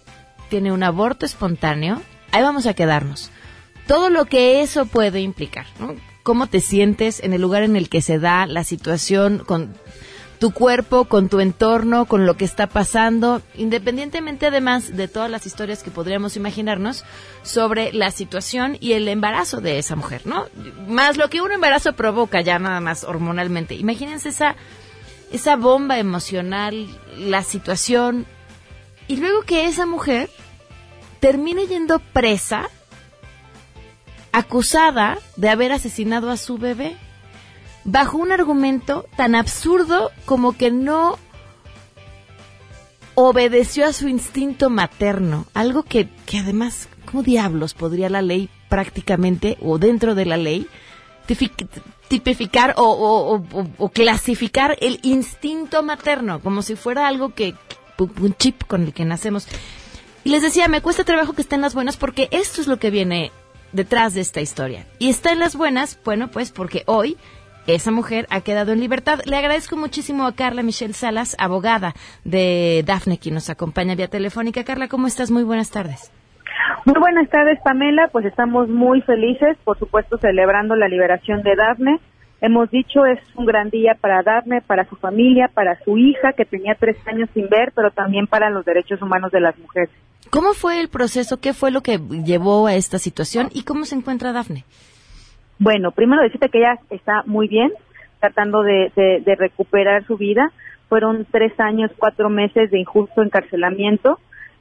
tiene 0.49 0.73
un 0.73 0.83
aborto 0.83 1.27
espontáneo, 1.27 2.01
ahí 2.33 2.43
vamos 2.43 2.67
a 2.67 2.75
quedarnos. 2.75 3.31
Todo 3.87 4.09
lo 4.09 4.25
que 4.25 4.63
eso 4.63 4.87
puede 4.87 5.21
implicar, 5.21 5.67
¿no? 5.79 5.95
Cómo 6.23 6.47
te 6.47 6.61
sientes 6.61 7.23
en 7.23 7.35
el 7.35 7.43
lugar 7.43 7.65
en 7.65 7.77
el 7.77 7.91
que 7.91 8.01
se 8.01 8.19
da 8.19 8.47
la 8.47 8.65
situación 8.65 9.43
con 9.45 9.77
tu 10.39 10.53
cuerpo, 10.53 11.05
con 11.07 11.29
tu 11.29 11.41
entorno, 11.41 12.07
con 12.07 12.27
lo 12.27 12.37
que 12.37 12.45
está 12.45 12.67
pasando, 12.67 13.43
independientemente 13.55 14.47
además 14.47 14.97
de 14.97 15.09
todas 15.09 15.31
las 15.31 15.47
historias 15.47 15.83
que 15.83 15.91
podríamos 15.91 16.37
imaginarnos 16.37 17.05
sobre 17.43 17.93
la 17.93 18.11
situación 18.11 18.77
y 18.81 18.93
el 18.93 19.09
embarazo 19.09 19.61
de 19.61 19.79
esa 19.79 19.97
mujer, 19.97 20.27
¿no? 20.27 20.47
Más 20.89 21.17
lo 21.17 21.31
que 21.31 21.41
un 21.41 21.53
embarazo 21.53 21.93
provoca 21.95 22.41
ya 22.41 22.59
nada 22.59 22.81
más 22.81 23.05
hormonalmente. 23.05 23.75
Imagínense 23.75 24.31
esa, 24.31 24.57
esa 25.33 25.57
bomba 25.57 25.99
emocional, 25.99 26.89
la 27.17 27.43
situación, 27.43 28.27
y 29.07 29.17
luego 29.17 29.43
que 29.43 29.67
esa 29.67 29.87
mujer 29.87 30.31
termine 31.21 31.67
yendo 31.67 32.01
presa, 32.01 32.69
acusada 34.33 35.19
de 35.37 35.49
haber 35.49 35.73
asesinado 35.73 36.31
a 36.31 36.37
su 36.37 36.59
bebé 36.59 36.97
bajo 37.85 38.19
un 38.19 38.33
argumento 38.33 39.07
tan 39.17 39.35
absurdo 39.35 40.11
como 40.25 40.57
que 40.57 40.71
no 40.71 41.19
obedeció 43.15 43.87
a 43.87 43.93
su 43.93 44.09
instinto 44.09 44.71
materno, 44.71 45.47
algo 45.55 45.83
que, 45.85 46.09
que 46.27 46.39
además, 46.39 46.89
¿cómo 47.05 47.23
diablos 47.23 47.75
podría 47.75 48.09
la 48.09 48.23
ley 48.23 48.49
prácticamente 48.69 49.57
o 49.61 49.79
dentro 49.79 50.15
de 50.15 50.27
la 50.27 50.37
ley 50.37 50.67
tipificar 52.09 52.75
o, 52.77 53.41
o, 53.79 53.89
clasificar 53.91 54.77
el 54.81 54.99
instinto 55.03 55.83
materno 55.83 56.41
como 56.41 56.61
si 56.61 56.77
fuera 56.77 57.07
algo 57.07 57.35
que 57.35 57.55
un 57.99 58.35
chip 58.35 58.65
con 58.65 58.83
el 58.83 58.93
que 58.93 59.05
nacemos? 59.05 59.47
Y 60.25 60.31
les 60.31 60.43
decía, 60.43 60.69
me 60.69 60.81
cuesta 60.81 61.05
trabajo 61.05 61.35
que 61.35 61.43
estén 61.43 61.61
las 61.61 61.75
buenas 61.75 61.97
porque 61.97 62.29
esto 62.33 62.61
es 62.61 62.67
lo 62.67 62.79
que 62.79 62.91
viene 62.91 63.31
detrás 63.73 64.15
de 64.15 64.23
esta 64.23 64.41
historia. 64.41 64.87
Y 64.99 65.11
está 65.11 65.33
en 65.33 65.39
las 65.39 65.55
buenas, 65.55 65.99
bueno, 66.05 66.31
pues 66.31 66.51
porque 66.51 66.83
hoy 66.87 67.17
esa 67.67 67.91
mujer 67.91 68.27
ha 68.31 68.41
quedado 68.41 68.73
en 68.73 68.81
libertad. 68.81 69.21
Le 69.25 69.37
agradezco 69.37 69.77
muchísimo 69.77 70.27
a 70.27 70.35
Carla 70.35 70.63
Michelle 70.63 70.93
Salas, 70.93 71.37
abogada 71.39 71.95
de 72.25 72.83
Dafne, 72.87 73.19
quien 73.19 73.35
nos 73.35 73.51
acompaña 73.51 73.95
vía 73.95 74.09
telefónica. 74.09 74.65
Carla, 74.65 74.89
¿cómo 74.89 75.07
estás? 75.07 75.31
Muy 75.31 75.43
buenas 75.45 75.71
tardes. 75.71 76.13
Muy 76.85 76.99
buenas 77.01 77.29
tardes, 77.31 77.59
Pamela. 77.65 78.09
Pues 78.13 78.27
estamos 78.27 78.69
muy 78.69 79.01
felices, 79.03 79.57
por 79.65 79.79
supuesto, 79.79 80.19
celebrando 80.19 80.77
la 80.77 80.89
liberación 80.89 81.43
de 81.43 81.57
Dafne. 81.57 82.01
Hemos 82.41 82.71
dicho 82.71 83.07
es 83.07 83.19
un 83.37 83.47
gran 83.47 83.71
día 83.71 83.97
para 83.99 84.23
Dafne, 84.23 84.61
para 84.61 84.87
su 84.87 84.97
familia, 84.97 85.49
para 85.49 85.83
su 85.83 85.97
hija 85.97 86.35
que 86.35 86.45
tenía 86.45 86.75
tres 86.79 86.97
años 87.07 87.31
sin 87.33 87.49
ver, 87.49 87.73
pero 87.75 87.91
también 87.91 88.27
para 88.27 88.51
los 88.51 88.67
derechos 88.67 89.01
humanos 89.01 89.33
de 89.33 89.41
las 89.41 89.59
mujeres. 89.59 89.89
¿Cómo 90.29 90.53
fue 90.53 90.81
el 90.81 90.89
proceso? 90.89 91.41
¿Qué 91.41 91.55
fue 91.55 91.71
lo 91.71 91.81
que 91.81 91.99
llevó 91.99 92.67
a 92.67 92.75
esta 92.75 92.99
situación? 92.99 93.49
¿Y 93.53 93.63
cómo 93.63 93.85
se 93.87 93.95
encuentra 93.95 94.33
Dafne? 94.33 94.65
Bueno, 95.65 95.93
primero 95.93 96.21
decirte 96.21 96.51
que 96.51 96.59
ella 96.59 96.79
está 96.91 97.23
muy 97.25 97.49
bien, 97.49 97.73
tratando 98.21 98.63
de, 98.63 98.93
recuperar 99.39 100.05
su 100.05 100.19
vida. 100.19 100.53
Fueron 100.91 101.27
tres 101.31 101.59
años, 101.59 101.91
cuatro 101.97 102.29
meses 102.29 102.71
de 102.71 102.81
injusto 102.81 103.23
encarcelamiento. 103.23 104.19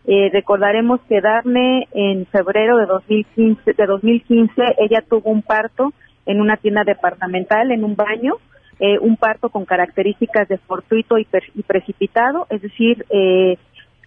Eh, 0.08 0.30
recordaremos 0.32 1.02
que 1.10 1.20
Darne 1.20 1.90
en 1.94 2.26
febrero 2.28 2.78
de 2.78 2.86
2015, 2.86 3.74
de 3.74 3.86
2015 3.86 4.62
ella 4.78 5.04
tuvo 5.10 5.30
un 5.30 5.42
parto 5.42 5.92
en 6.26 6.40
una 6.40 6.56
tienda 6.56 6.86
departamental, 6.86 7.72
en 7.72 7.84
un 7.84 7.98
baño, 7.98 8.36
eh, 8.80 8.98
un 8.98 9.18
parto 9.18 9.50
con 9.50 9.66
características 9.66 10.48
de 10.48 10.58
fortuito 10.58 11.18
y, 11.18 11.26
precipitado, 11.68 12.48
es 12.50 12.62
decir, 12.62 13.06
eh, 13.10 13.58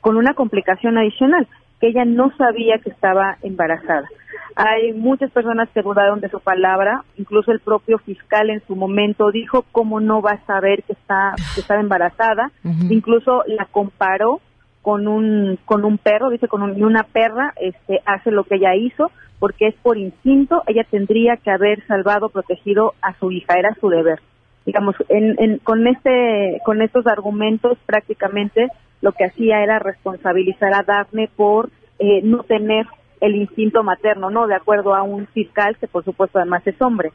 con 0.01 0.17
una 0.17 0.33
complicación 0.33 0.97
adicional, 0.97 1.47
que 1.81 1.89
ella 1.89 2.05
no 2.05 2.31
sabía 2.37 2.79
que 2.79 2.91
estaba 2.91 3.37
embarazada. 3.43 4.09
Hay 4.55 4.95
muchas 4.95 5.31
personas 5.31 5.69
que 5.75 5.83
dudaron 5.83 6.21
de 6.21 6.31
su 6.31 6.41
palabra, 6.41 7.05
incluso 7.19 7.53
el 7.53 7.61
propio 7.61 7.99
fiscal 7.99 8.49
en 8.49 8.63
su 8.67 8.75
momento 8.75 9.31
dijo 9.31 9.65
cómo 9.71 10.01
no 10.01 10.23
va 10.23 10.33
a 10.33 10.47
saber 10.47 10.83
que 10.85 10.95
está 10.95 11.35
que 11.55 11.61
está 11.61 11.79
embarazada, 11.79 12.51
incluso 12.89 13.43
la 13.47 13.67
comparó 13.67 14.41
con 14.81 15.09
un 15.09 15.59
con 15.67 15.85
un 15.85 15.99
perro, 15.99 16.31
dice 16.31 16.49
con 16.49 16.63
una 16.63 17.03
perra 17.03 17.53
este 17.61 18.01
hace 18.07 18.31
lo 18.31 18.45
que 18.45 18.55
ella 18.55 18.75
hizo 18.75 19.11
porque 19.39 19.69
es 19.69 19.75
por 19.83 19.99
instinto, 19.99 20.63
ella 20.67 20.85
tendría 20.91 21.37
que 21.37 21.51
haber 21.51 21.87
salvado, 21.87 22.31
protegido 22.31 22.95
a 23.03 23.13
su 23.19 23.31
hija, 23.33 23.59
era 23.59 23.75
su 23.81 23.89
deber. 23.89 24.21
Digamos, 24.65 24.97
en, 25.09 25.59
con 25.59 25.87
este 25.87 26.61
con 26.65 26.83
estos 26.83 27.07
argumentos 27.07 27.79
prácticamente 27.87 28.69
lo 29.01 29.13
que 29.13 29.25
hacía 29.25 29.63
era 29.63 29.79
responsabilizar 29.79 30.75
a 30.75 30.83
Daphne 30.83 31.29
por 31.35 31.71
eh, 31.99 32.21
no 32.23 32.43
tener 32.43 32.87
el 33.21 33.37
instinto 33.37 33.83
materno, 33.83 34.31
¿no? 34.31 34.47
De 34.47 34.55
acuerdo 34.55 34.95
a 34.95 35.03
un 35.03 35.27
fiscal 35.29 35.77
que 35.79 35.87
por 35.87 36.05
supuesto 36.05 36.39
además 36.39 36.67
es 36.67 36.81
hombre. 36.81 37.13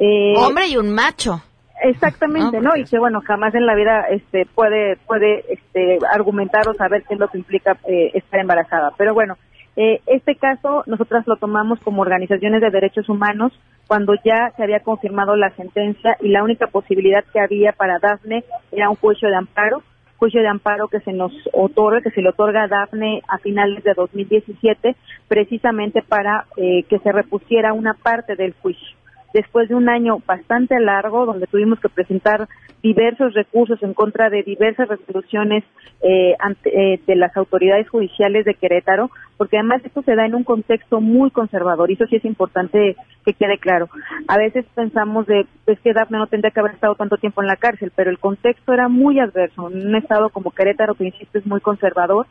Eh, 0.00 0.34
hombre 0.36 0.68
y 0.68 0.76
un 0.76 0.92
macho. 0.92 1.42
Exactamente, 1.80 2.60
¿no? 2.60 2.76
Y 2.76 2.84
que 2.84 2.98
bueno, 2.98 3.20
jamás 3.24 3.54
en 3.54 3.64
la 3.64 3.74
vida 3.76 4.06
este 4.10 4.46
puede 4.46 4.96
puede 5.06 5.44
este 5.48 5.98
argumentar 6.12 6.68
o 6.68 6.74
saber 6.74 7.04
qué 7.06 7.14
es 7.14 7.20
lo 7.20 7.28
que 7.28 7.38
implica 7.38 7.78
eh, 7.86 8.10
estar 8.14 8.40
embarazada. 8.40 8.92
Pero 8.96 9.14
bueno, 9.14 9.36
eh, 9.76 10.00
este 10.06 10.34
caso 10.34 10.82
nosotras 10.86 11.24
lo 11.26 11.36
tomamos 11.36 11.78
como 11.80 12.02
organizaciones 12.02 12.60
de 12.60 12.70
derechos 12.70 13.08
humanos 13.08 13.52
cuando 13.86 14.14
ya 14.24 14.52
se 14.56 14.64
había 14.64 14.80
confirmado 14.80 15.36
la 15.36 15.50
sentencia 15.50 16.16
y 16.20 16.28
la 16.30 16.42
única 16.42 16.66
posibilidad 16.66 17.24
que 17.32 17.40
había 17.40 17.72
para 17.72 18.00
Dafne 18.00 18.44
era 18.72 18.90
un 18.90 18.96
juicio 18.96 19.28
de 19.28 19.36
amparo 19.36 19.82
juicio 20.18 20.40
de 20.40 20.48
amparo 20.48 20.88
que 20.88 21.00
se 21.00 21.12
nos 21.12 21.32
otorga, 21.52 22.00
que 22.00 22.10
se 22.10 22.20
le 22.20 22.30
otorga 22.30 22.64
a 22.64 22.68
Dafne 22.68 23.22
a 23.28 23.38
finales 23.38 23.82
de 23.84 23.94
2017, 23.94 24.96
precisamente 25.28 26.02
para 26.02 26.46
eh, 26.56 26.82
que 26.88 26.98
se 26.98 27.12
repusiera 27.12 27.72
una 27.72 27.94
parte 27.94 28.34
del 28.36 28.54
juicio. 28.60 28.96
Después 29.34 29.68
de 29.68 29.74
un 29.74 29.88
año 29.88 30.18
bastante 30.26 30.78
largo, 30.80 31.26
donde 31.26 31.46
tuvimos 31.46 31.80
que 31.80 31.88
presentar 31.88 32.48
diversos 32.82 33.34
recursos 33.34 33.82
en 33.82 33.92
contra 33.92 34.30
de 34.30 34.42
diversas 34.42 34.88
resoluciones 34.88 35.64
eh, 36.00 36.34
ante, 36.38 36.70
eh, 36.70 37.00
de 37.06 37.16
las 37.16 37.36
autoridades 37.36 37.88
judiciales 37.88 38.44
de 38.44 38.54
Querétaro, 38.54 39.10
porque 39.36 39.58
además 39.58 39.82
esto 39.84 40.02
se 40.02 40.14
da 40.14 40.26
en 40.26 40.34
un 40.34 40.44
contexto 40.44 41.00
muy 41.00 41.30
conservador, 41.30 41.90
y 41.90 41.94
eso 41.94 42.06
sí 42.06 42.16
es 42.16 42.24
importante 42.24 42.96
que 43.24 43.34
quede 43.34 43.58
claro. 43.58 43.88
A 44.28 44.38
veces 44.38 44.64
pensamos 44.74 45.26
de, 45.26 45.46
pues 45.64 45.80
que 45.80 45.92
Dafne 45.92 46.18
no 46.18 46.28
tendría 46.28 46.52
que 46.52 46.60
haber 46.60 46.74
estado 46.74 46.94
tanto 46.94 47.16
tiempo 47.16 47.42
en 47.42 47.48
la 47.48 47.56
cárcel, 47.56 47.92
pero 47.94 48.10
el 48.10 48.18
contexto 48.18 48.72
era 48.72 48.88
muy 48.88 49.18
adverso, 49.18 49.70
en 49.70 49.88
un 49.88 49.96
estado 49.96 50.30
como 50.30 50.52
Querétaro, 50.52 50.94
que 50.94 51.06
insisto 51.06 51.38
es 51.38 51.46
muy 51.46 51.60
conservador. 51.60 52.26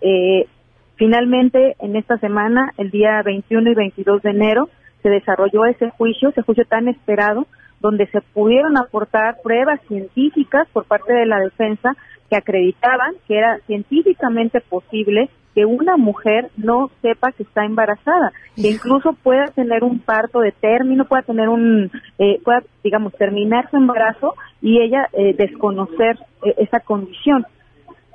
Eh, 0.00 0.46
finalmente, 0.96 1.76
en 1.80 1.96
esta 1.96 2.16
semana, 2.18 2.72
el 2.78 2.90
día 2.90 3.22
21 3.22 3.70
y 3.70 3.74
22 3.74 4.22
de 4.22 4.30
enero, 4.30 4.70
se 5.02 5.08
desarrolló 5.08 5.64
ese 5.64 5.90
juicio, 5.90 6.30
ese 6.30 6.42
juicio 6.42 6.64
tan 6.64 6.88
esperado, 6.88 7.46
donde 7.80 8.06
se 8.08 8.20
pudieron 8.20 8.76
aportar 8.76 9.38
pruebas 9.42 9.80
científicas 9.88 10.68
por 10.72 10.84
parte 10.84 11.12
de 11.12 11.26
la 11.26 11.40
defensa 11.40 11.96
que 12.28 12.36
acreditaban 12.36 13.14
que 13.26 13.38
era 13.38 13.58
científicamente 13.66 14.60
posible 14.60 15.30
que 15.54 15.64
una 15.64 15.96
mujer 15.96 16.50
no 16.56 16.90
sepa 17.02 17.32
que 17.32 17.42
está 17.42 17.64
embarazada, 17.64 18.32
que 18.54 18.70
incluso 18.70 19.14
pueda 19.14 19.46
tener 19.46 19.82
un 19.82 19.98
parto 19.98 20.40
de 20.40 20.52
término, 20.52 21.06
pueda 21.06 21.22
tener 21.22 21.48
un, 21.48 21.90
eh, 22.18 22.40
pueda, 22.44 22.62
digamos, 22.84 23.12
terminar 23.14 23.68
su 23.70 23.76
embarazo 23.76 24.34
y 24.62 24.80
ella 24.80 25.08
eh, 25.12 25.34
desconocer 25.36 26.18
eh, 26.44 26.54
esa 26.58 26.78
condición. 26.80 27.44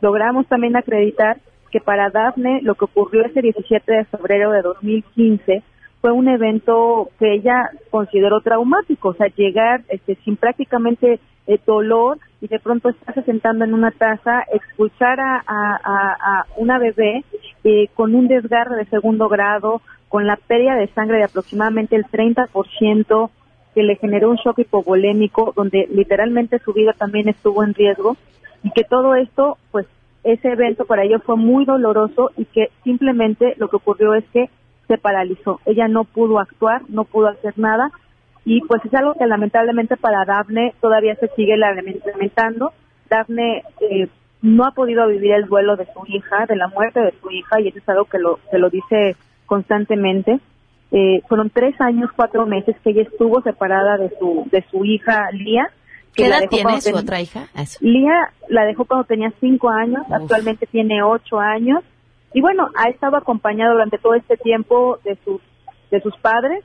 Logramos 0.01 0.47
también 0.47 0.77
acreditar 0.77 1.37
que 1.71 1.81
para 1.81 2.09
Dafne 2.09 2.61
lo 2.61 2.75
que 2.75 2.85
ocurrió 2.85 3.25
ese 3.25 3.41
17 3.41 3.91
de 3.91 4.05
febrero 4.05 4.51
de 4.51 4.61
2015 4.61 5.63
fue 6.05 6.11
un 6.11 6.27
evento 6.27 7.09
que 7.17 7.33
ella 7.33 7.71
consideró 7.89 8.39
traumático, 8.39 9.09
o 9.09 9.13
sea, 9.15 9.25
llegar 9.35 9.81
este, 9.89 10.13
sin 10.23 10.35
prácticamente 10.37 11.19
eh, 11.47 11.57
dolor 11.65 12.19
y 12.41 12.47
de 12.47 12.59
pronto 12.59 12.89
estarse 12.89 13.23
sentando 13.23 13.65
en 13.65 13.73
una 13.73 13.89
taza, 13.89 14.43
expulsar 14.53 15.19
a, 15.19 15.41
a, 15.47 16.45
una 16.57 16.77
bebé 16.77 17.23
eh, 17.63 17.87
con 17.95 18.13
un 18.13 18.27
desgarre 18.27 18.75
de 18.75 18.85
segundo 18.85 19.29
grado, 19.29 19.81
con 20.07 20.27
la 20.27 20.35
pérdida 20.35 20.75
de 20.75 20.89
sangre 20.89 21.17
de 21.17 21.23
aproximadamente 21.23 21.95
el 21.95 22.05
30%, 22.05 23.29
que 23.73 23.81
le 23.81 23.95
generó 23.95 24.29
un 24.29 24.37
shock 24.37 24.59
hipovolémico, 24.59 25.53
donde 25.55 25.87
literalmente 25.91 26.59
su 26.59 26.71
vida 26.71 26.93
también 26.93 27.29
estuvo 27.29 27.63
en 27.63 27.73
riesgo, 27.73 28.15
y 28.61 28.69
que 28.69 28.83
todo 28.83 29.15
esto, 29.15 29.57
pues, 29.71 29.87
ese 30.23 30.49
evento 30.49 30.85
para 30.85 31.03
ellos 31.03 31.23
fue 31.25 31.35
muy 31.35 31.65
doloroso 31.65 32.29
y 32.37 32.45
que 32.45 32.69
simplemente 32.83 33.55
lo 33.57 33.69
que 33.69 33.77
ocurrió 33.77 34.13
es 34.13 34.23
que 34.25 34.51
se 34.87 34.97
paralizó. 34.97 35.59
Ella 35.65 35.87
no 35.87 36.03
pudo 36.03 36.39
actuar, 36.39 36.81
no 36.89 37.03
pudo 37.03 37.27
hacer 37.27 37.57
nada 37.57 37.91
y 38.45 38.61
pues 38.61 38.85
es 38.85 38.93
algo 38.93 39.15
que 39.15 39.25
lamentablemente 39.25 39.97
para 39.97 40.23
Dafne 40.23 40.75
todavía 40.79 41.15
se 41.15 41.27
sigue 41.29 41.57
lamentando. 41.57 42.71
Dafne 43.09 43.63
eh, 43.81 44.07
no 44.43 44.65
ha 44.65 44.71
podido 44.71 45.07
vivir 45.07 45.31
el 45.31 45.47
duelo 45.47 45.75
de 45.75 45.85
su 45.85 46.05
hija, 46.07 46.45
de 46.47 46.55
la 46.55 46.67
muerte 46.67 46.99
de 46.99 47.13
su 47.19 47.31
hija 47.31 47.59
y 47.59 47.69
eso 47.69 47.79
es 47.79 47.89
algo 47.89 48.05
que 48.05 48.19
lo, 48.19 48.39
se 48.51 48.59
lo 48.59 48.69
dice 48.69 49.15
constantemente. 49.47 50.39
Eh, 50.91 51.21
fueron 51.27 51.49
tres 51.49 51.73
años, 51.81 52.11
cuatro 52.15 52.45
meses 52.45 52.75
que 52.83 52.91
ella 52.91 53.01
estuvo 53.01 53.41
separada 53.41 53.97
de 53.97 54.11
su, 54.19 54.47
de 54.51 54.63
su 54.69 54.85
hija 54.85 55.31
Lía. 55.31 55.67
¿Qué 56.13 56.27
edad 56.27 56.47
tiene 56.47 56.79
su 56.79 56.95
otra 56.95 57.19
hija? 57.19 57.47
Lía 57.81 58.13
la 58.47 58.63
dejó 58.65 58.85
cuando 58.85 59.05
tenía 59.05 59.33
cinco 59.39 59.69
años, 59.69 60.03
actualmente 60.11 60.67
tiene 60.67 61.01
ocho 61.03 61.39
años 61.39 61.83
y 62.33 62.41
bueno, 62.41 62.69
ha 62.75 62.89
estado 62.89 63.17
acompañado 63.17 63.73
durante 63.73 63.97
todo 63.97 64.15
este 64.15 64.37
tiempo 64.37 64.99
de 65.03 65.17
sus, 65.23 65.41
de 65.91 66.01
sus 66.01 66.15
padres, 66.17 66.63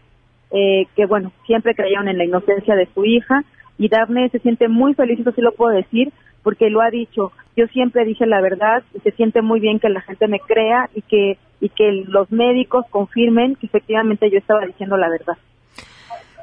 eh, 0.51 0.87
que 0.97 1.07
bueno, 1.07 1.33
siempre 1.47 1.75
creyeron 1.75 2.09
en 2.09 2.19
la 2.19 2.25
inocencia 2.25 2.75
de 2.75 2.89
su 2.93 3.05
hija. 3.05 3.45
Y 3.79 3.89
Daphne 3.89 4.29
se 4.31 4.41
siente 4.41 4.69
muy 4.69 4.95
feliz, 4.95 5.21
eso 5.21 5.33
sí 5.33 5.41
lo 5.41 5.53
puedo 5.53 5.75
decir, 5.75 6.13
porque 6.43 6.71
lo 6.71 6.81
ha 6.81 6.91
dicho. 6.91 7.33
Yo 7.57 7.67
siempre 7.69 8.05
dije 8.05 8.27
la 8.27 8.41
verdad 8.41 8.83
y 8.95 9.01
se 9.01 9.13
siente 9.13 9.43
muy 9.43 9.61
bien 9.61 9.79
que 9.79 9.89
la 9.89 10.01
gente 10.01 10.29
me 10.29 10.41
crea 10.41 10.91
y 10.95 11.03
que, 11.03 11.39
y 11.61 11.69
que 11.69 12.05
los 12.07 12.31
médicos 12.31 12.85
confirmen 12.91 13.57
que 13.57 13.67
efectivamente 13.67 14.31
yo 14.31 14.39
estaba 14.39 14.67
diciendo 14.67 14.97
la 14.97 15.09
verdad. 15.09 15.37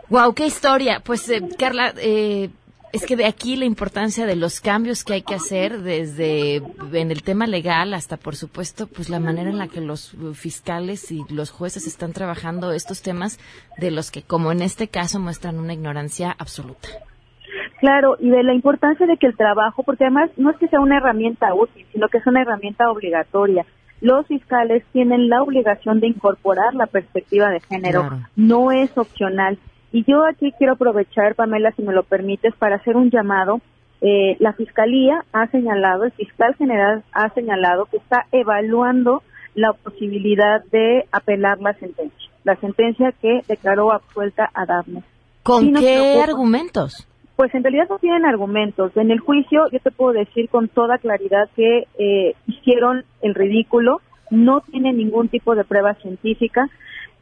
Wow, 0.09 0.33
qué 0.33 0.45
historia. 0.45 1.01
Pues 1.03 1.29
eh, 1.29 1.41
Carla, 1.59 1.93
eh, 2.01 2.49
es 2.93 3.05
que 3.05 3.15
de 3.15 3.25
aquí 3.25 3.55
la 3.55 3.65
importancia 3.65 4.25
de 4.25 4.35
los 4.35 4.61
cambios 4.61 5.03
que 5.03 5.13
hay 5.13 5.21
que 5.21 5.35
hacer 5.35 5.81
desde 5.81 6.55
en 6.55 7.11
el 7.11 7.23
tema 7.23 7.47
legal 7.47 7.93
hasta 7.93 8.17
por 8.17 8.35
supuesto 8.35 8.87
pues 8.87 9.09
la 9.09 9.19
manera 9.19 9.49
en 9.49 9.57
la 9.57 9.67
que 9.67 9.81
los 9.81 10.15
fiscales 10.33 11.11
y 11.11 11.23
los 11.29 11.51
jueces 11.51 11.87
están 11.87 12.13
trabajando 12.13 12.71
estos 12.71 13.01
temas 13.01 13.39
de 13.77 13.91
los 13.91 14.11
que 14.11 14.21
como 14.21 14.51
en 14.51 14.61
este 14.61 14.87
caso 14.87 15.19
muestran 15.19 15.59
una 15.59 15.73
ignorancia 15.73 16.35
absoluta. 16.37 16.89
Claro, 17.79 18.17
y 18.19 18.29
de 18.29 18.43
la 18.43 18.53
importancia 18.53 19.05
de 19.05 19.17
que 19.17 19.27
el 19.27 19.37
trabajo, 19.37 19.83
porque 19.83 20.05
además 20.05 20.31
no 20.35 20.49
es 20.49 20.57
que 20.57 20.67
sea 20.67 20.79
una 20.79 20.97
herramienta 20.97 21.53
útil, 21.53 21.85
sino 21.93 22.07
que 22.07 22.17
es 22.17 22.25
una 22.25 22.41
herramienta 22.41 22.89
obligatoria. 22.89 23.65
Los 24.01 24.27
fiscales 24.27 24.83
tienen 24.93 25.29
la 25.29 25.41
obligación 25.41 25.99
de 25.99 26.07
incorporar 26.07 26.73
la 26.73 26.87
perspectiva 26.87 27.49
de 27.49 27.59
género, 27.61 28.09
no 28.35 28.71
es 28.71 28.95
opcional. 28.97 29.57
Y 29.91 30.03
yo 30.03 30.25
aquí 30.25 30.51
quiero 30.57 30.73
aprovechar, 30.73 31.35
Pamela, 31.35 31.71
si 31.71 31.81
me 31.81 31.93
lo 31.93 32.03
permites, 32.03 32.53
para 32.55 32.75
hacer 32.75 32.97
un 32.97 33.09
llamado. 33.09 33.61
Eh, 34.01 34.35
la 34.39 34.53
Fiscalía 34.53 35.23
ha 35.33 35.47
señalado, 35.47 36.03
el 36.03 36.11
fiscal 36.11 36.53
general 36.55 37.03
ha 37.13 37.29
señalado 37.33 37.85
que 37.85 37.97
está 37.97 38.27
evaluando 38.31 39.23
la 39.55 39.73
posibilidad 39.73 40.63
de 40.71 41.05
apelar 41.11 41.59
la 41.59 41.73
sentencia, 41.73 42.29
la 42.43 42.55
sentencia 42.57 43.11
que 43.11 43.41
declaró 43.47 43.91
absuelta 43.91 44.51
a 44.53 44.67
Daphne. 44.67 45.01
¿Con 45.41 45.73
qué 45.73 46.21
argumentos? 46.21 47.07
Pues 47.35 47.53
en 47.55 47.63
realidad 47.63 47.87
no 47.89 47.97
tienen 47.97 48.25
argumentos. 48.25 48.95
En 48.95 49.09
el 49.09 49.19
juicio 49.19 49.67
yo 49.71 49.79
te 49.79 49.91
puedo 49.91 50.13
decir 50.13 50.47
con 50.49 50.67
toda 50.67 50.99
claridad 50.99 51.49
que 51.55 51.87
eh, 51.97 52.35
hicieron 52.45 53.03
el 53.21 53.33
ridículo, 53.33 54.01
no 54.29 54.61
tienen 54.61 54.97
ningún 54.97 55.29
tipo 55.29 55.55
de 55.55 55.63
prueba 55.63 55.95
científica, 55.95 56.69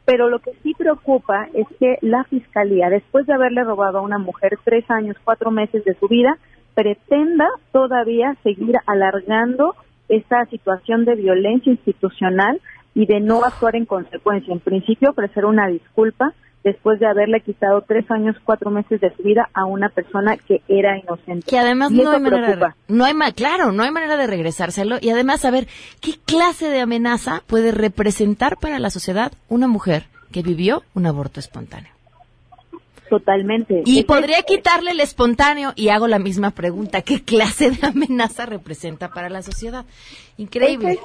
pero 0.06 0.30
lo 0.30 0.38
que 0.38 0.52
sí 0.62 0.72
preocupa 0.72 1.48
es 1.52 1.66
que 1.78 1.98
la 2.00 2.24
Fiscalía, 2.24 2.88
después 2.88 3.26
de 3.26 3.34
haberle 3.34 3.64
robado 3.64 3.98
a 3.98 4.02
una 4.02 4.18
mujer 4.18 4.56
tres 4.64 4.88
años, 4.88 5.16
cuatro 5.22 5.50
meses 5.50 5.84
de 5.84 5.94
su 5.94 6.06
vida, 6.06 6.38
pretenda 6.74 7.48
todavía 7.72 8.36
seguir 8.42 8.76
alargando 8.86 9.74
esta 10.08 10.46
situación 10.46 11.04
de 11.04 11.16
violencia 11.16 11.72
institucional 11.72 12.60
y 12.94 13.06
de 13.06 13.20
no 13.20 13.44
actuar 13.44 13.74
en 13.74 13.84
consecuencia. 13.84 14.54
En 14.54 14.60
principio, 14.60 15.10
ofrecer 15.10 15.44
una 15.44 15.66
disculpa 15.66 16.32
después 16.66 16.98
de 16.98 17.06
haberle 17.06 17.40
quitado 17.42 17.80
tres 17.82 18.10
años, 18.10 18.34
cuatro 18.42 18.72
meses 18.72 19.00
de 19.00 19.14
su 19.14 19.22
vida 19.22 19.48
a 19.54 19.66
una 19.66 19.88
persona 19.88 20.36
que 20.36 20.62
era 20.66 20.98
inocente. 20.98 21.46
Que 21.48 21.60
además 21.60 21.92
no 21.92 22.10
hay 22.10 22.18
manera 22.18 22.56
de, 22.56 22.66
no 22.88 23.04
hay 23.04 23.14
claro, 23.34 23.70
no 23.70 23.84
hay 23.84 23.92
manera 23.92 24.16
de 24.16 24.26
regresárselo 24.26 24.96
y 25.00 25.10
además 25.10 25.42
saber 25.42 25.68
qué 26.00 26.14
clase 26.26 26.68
de 26.68 26.80
amenaza 26.80 27.44
puede 27.46 27.70
representar 27.70 28.56
para 28.56 28.80
la 28.80 28.90
sociedad 28.90 29.30
una 29.48 29.68
mujer 29.68 30.06
que 30.32 30.42
vivió 30.42 30.82
un 30.92 31.06
aborto 31.06 31.38
espontáneo. 31.38 31.92
Totalmente. 33.08 33.84
Y 33.86 34.02
podría 34.02 34.42
quitarle 34.42 34.90
el 34.90 34.98
espontáneo 34.98 35.72
y 35.76 35.90
hago 35.90 36.08
la 36.08 36.18
misma 36.18 36.50
pregunta, 36.50 37.02
¿qué 37.02 37.22
clase 37.22 37.70
de 37.70 37.86
amenaza 37.86 38.44
representa 38.44 39.10
para 39.10 39.28
la 39.28 39.42
sociedad? 39.42 39.84
Increíble. 40.36 40.98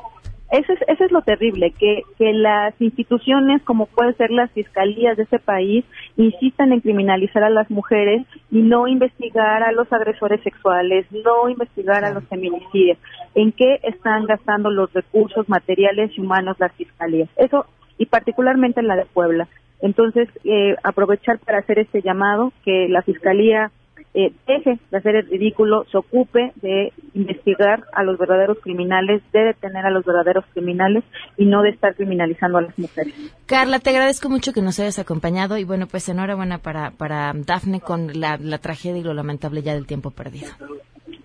Eso 0.52 0.74
es, 0.74 0.80
eso 0.90 1.06
es 1.06 1.12
lo 1.14 1.22
terrible, 1.22 1.72
que, 1.72 2.04
que 2.18 2.34
las 2.34 2.80
instituciones, 2.82 3.62
como 3.64 3.86
pueden 3.86 4.16
ser 4.18 4.32
las 4.32 4.52
fiscalías 4.52 5.16
de 5.16 5.24
ese 5.24 5.40
país, 5.40 5.86
insistan 6.18 6.74
en 6.74 6.82
criminalizar 6.82 7.42
a 7.44 7.50
las 7.50 7.72
mujeres 7.72 8.28
y 8.52 8.62
no 8.62 8.86
investigar 8.88 9.64
a 9.64 9.72
los 9.72 9.92
agresores 9.94 10.42
sexuales, 10.44 11.06
no 11.12 11.48
investigar 11.48 12.04
a 12.04 12.12
los 12.12 12.26
feminicidios. 12.26 12.98
¿En 13.34 13.54
qué 13.54 13.80
están 13.84 14.26
gastando 14.26 14.70
los 14.70 14.92
recursos 14.92 15.48
materiales 15.48 16.12
y 16.18 16.20
humanos 16.20 16.58
las 16.60 16.74
fiscalías? 16.74 17.30
Eso, 17.38 17.66
y 17.98 18.08
particularmente 18.08 18.82
en 18.82 18.88
la 18.88 18.98
de 18.98 19.06
Puebla. 19.06 19.48
Entonces, 19.82 20.28
eh, 20.44 20.76
aprovechar 20.84 21.40
para 21.40 21.60
hacer 21.60 21.80
este 21.80 22.02
llamado, 22.02 22.52
que 22.66 22.90
la 22.90 23.02
Fiscalía 23.04 23.72
eh, 24.14 24.34
deje 24.46 24.80
de 24.92 24.98
hacer 24.98 25.16
el 25.16 25.28
ridículo, 25.28 25.86
se 25.92 25.98
ocupe 25.98 26.52
de 26.62 26.92
investigar 27.14 27.84
a 27.94 28.04
los 28.04 28.18
verdaderos 28.18 28.58
criminales, 28.62 29.22
de 29.32 29.40
detener 29.40 29.86
a 29.86 29.90
los 29.90 30.06
verdaderos 30.06 30.46
criminales 30.54 31.04
y 31.38 31.46
no 31.46 31.62
de 31.62 31.70
estar 31.70 31.96
criminalizando 31.96 32.58
a 32.58 32.62
las 32.64 32.78
mujeres. 32.78 33.14
Carla, 33.46 33.80
te 33.80 33.90
agradezco 33.90 34.30
mucho 34.30 34.54
que 34.54 34.62
nos 34.62 34.80
hayas 34.80 35.00
acompañado 35.00 35.58
y 35.58 35.64
bueno, 35.64 35.88
pues 35.88 36.10
enhorabuena 36.10 36.58
para, 36.58 36.92
para 36.92 37.34
Dafne 37.34 37.80
con 37.80 38.20
la, 38.20 38.38
la 38.38 38.58
tragedia 38.58 39.00
y 39.00 39.04
lo 39.04 39.14
lamentable 39.14 39.62
ya 39.62 39.74
del 39.74 39.88
tiempo 39.88 40.12
perdido. 40.12 40.50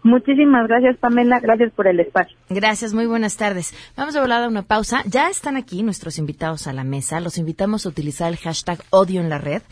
Muchísimas 0.07 0.69
gracias, 0.69 0.97
Pamela. 0.99 1.41
Gracias 1.41 1.73
por 1.73 1.89
el 1.89 1.99
espacio. 1.99 2.37
Gracias, 2.49 2.95
muy 2.95 3.07
buenas 3.07 3.37
tardes. 3.37 3.75
Vamos 3.97 4.15
a 4.15 4.21
volar 4.21 4.45
a 4.45 4.47
una 4.47 4.63
pausa. 4.63 5.03
Ya 5.07 5.29
están 5.29 5.57
aquí 5.57 5.83
nuestros 5.83 6.19
invitados 6.19 6.69
a 6.69 6.73
la 6.73 6.85
mesa. 6.85 7.19
Los 7.19 7.39
invitamos 7.39 7.85
a 7.85 7.89
utilizar 7.89 8.31
el 8.31 8.37
hashtag 8.37 8.79
odio 8.91 9.21
en 9.21 9.29
la 9.29 9.39
red. 9.39 9.63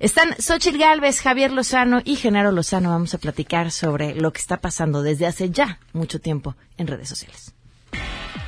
Están 0.00 0.36
Xochitl 0.38 0.78
Galvez, 0.78 1.20
Javier 1.20 1.50
Lozano 1.50 2.00
y 2.04 2.14
Genaro 2.14 2.52
Lozano. 2.52 2.90
Vamos 2.90 3.14
a 3.14 3.18
platicar 3.18 3.72
sobre 3.72 4.14
lo 4.14 4.32
que 4.32 4.40
está 4.40 4.58
pasando 4.58 5.02
desde 5.02 5.26
hace 5.26 5.50
ya 5.50 5.80
mucho 5.92 6.20
tiempo 6.20 6.54
en 6.76 6.86
redes 6.86 7.08
sociales. 7.08 7.52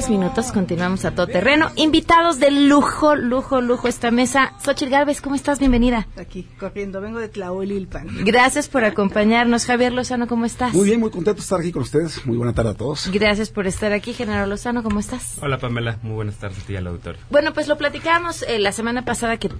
23 0.00 0.18
minutos, 0.18 0.52
continuamos 0.52 1.04
a 1.04 1.10
todo 1.10 1.26
terreno. 1.26 1.70
Invitados 1.76 2.38
de 2.38 2.50
lujo, 2.50 3.16
lujo, 3.16 3.60
lujo 3.60 3.86
esta 3.86 4.10
mesa. 4.10 4.54
Xochitl 4.64 4.90
Galvez, 4.90 5.20
¿cómo 5.20 5.34
estás? 5.34 5.58
Bienvenida. 5.58 6.06
Aquí, 6.16 6.48
corriendo, 6.58 7.02
vengo 7.02 7.18
de 7.18 7.28
Tlahuelilpan. 7.28 8.24
Gracias 8.24 8.68
por 8.68 8.84
acompañarnos. 8.84 9.66
Javier 9.66 9.92
Lozano, 9.92 10.26
¿cómo 10.26 10.46
estás? 10.46 10.72
Muy 10.72 10.86
bien, 10.86 11.00
muy 11.00 11.10
contento 11.10 11.34
de 11.34 11.42
estar 11.42 11.60
aquí 11.60 11.70
con 11.70 11.82
ustedes. 11.82 12.24
Muy 12.24 12.38
buena 12.38 12.54
tarde 12.54 12.70
a 12.70 12.74
todos. 12.74 13.10
Gracias 13.12 13.50
por 13.50 13.66
estar 13.66 13.92
aquí, 13.92 14.14
General 14.14 14.48
Lozano, 14.48 14.82
¿cómo 14.82 15.00
estás? 15.00 15.36
Hola 15.42 15.58
Pamela, 15.58 15.98
muy 16.02 16.14
buenas 16.14 16.36
tardes 16.36 16.60
a 16.60 16.66
ti 16.66 16.76
al 16.76 16.86
auditorio. 16.86 17.20
Bueno, 17.28 17.52
pues 17.52 17.68
lo 17.68 17.76
platicamos 17.76 18.42
eh, 18.42 18.58
la 18.58 18.72
semana 18.72 19.04
pasada 19.04 19.36
que... 19.36 19.50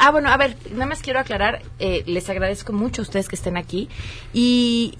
ah, 0.00 0.10
bueno, 0.10 0.30
a 0.30 0.36
ver, 0.36 0.56
nada 0.72 0.86
más 0.86 1.00
quiero 1.00 1.20
aclarar, 1.20 1.62
eh, 1.78 2.02
les 2.06 2.28
agradezco 2.28 2.72
mucho 2.72 3.02
a 3.02 3.04
ustedes 3.04 3.28
que 3.28 3.36
estén 3.36 3.56
aquí 3.56 3.88
y 4.32 4.94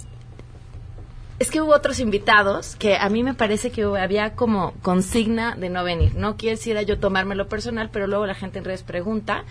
es 1.41 1.51
que 1.51 1.63
hubo 1.63 1.75
otros 1.75 2.01
invitados 2.01 2.77
que 2.77 2.97
a 2.97 3.09
mí 3.09 3.23
me 3.23 3.33
parece 3.33 3.71
que 3.71 3.83
había 3.83 4.35
como 4.35 4.75
consigna 4.83 5.57
de 5.57 5.71
no 5.71 5.83
venir. 5.83 6.15
No 6.15 6.37
quisiera 6.37 6.83
yo 6.83 6.99
tomármelo 6.99 7.49
personal, 7.49 7.89
pero 7.91 8.07
luego 8.07 8.27
la 8.27 8.35
gente 8.35 8.59
en 8.59 8.67
redes 8.67 8.83
pregunta 8.83 9.45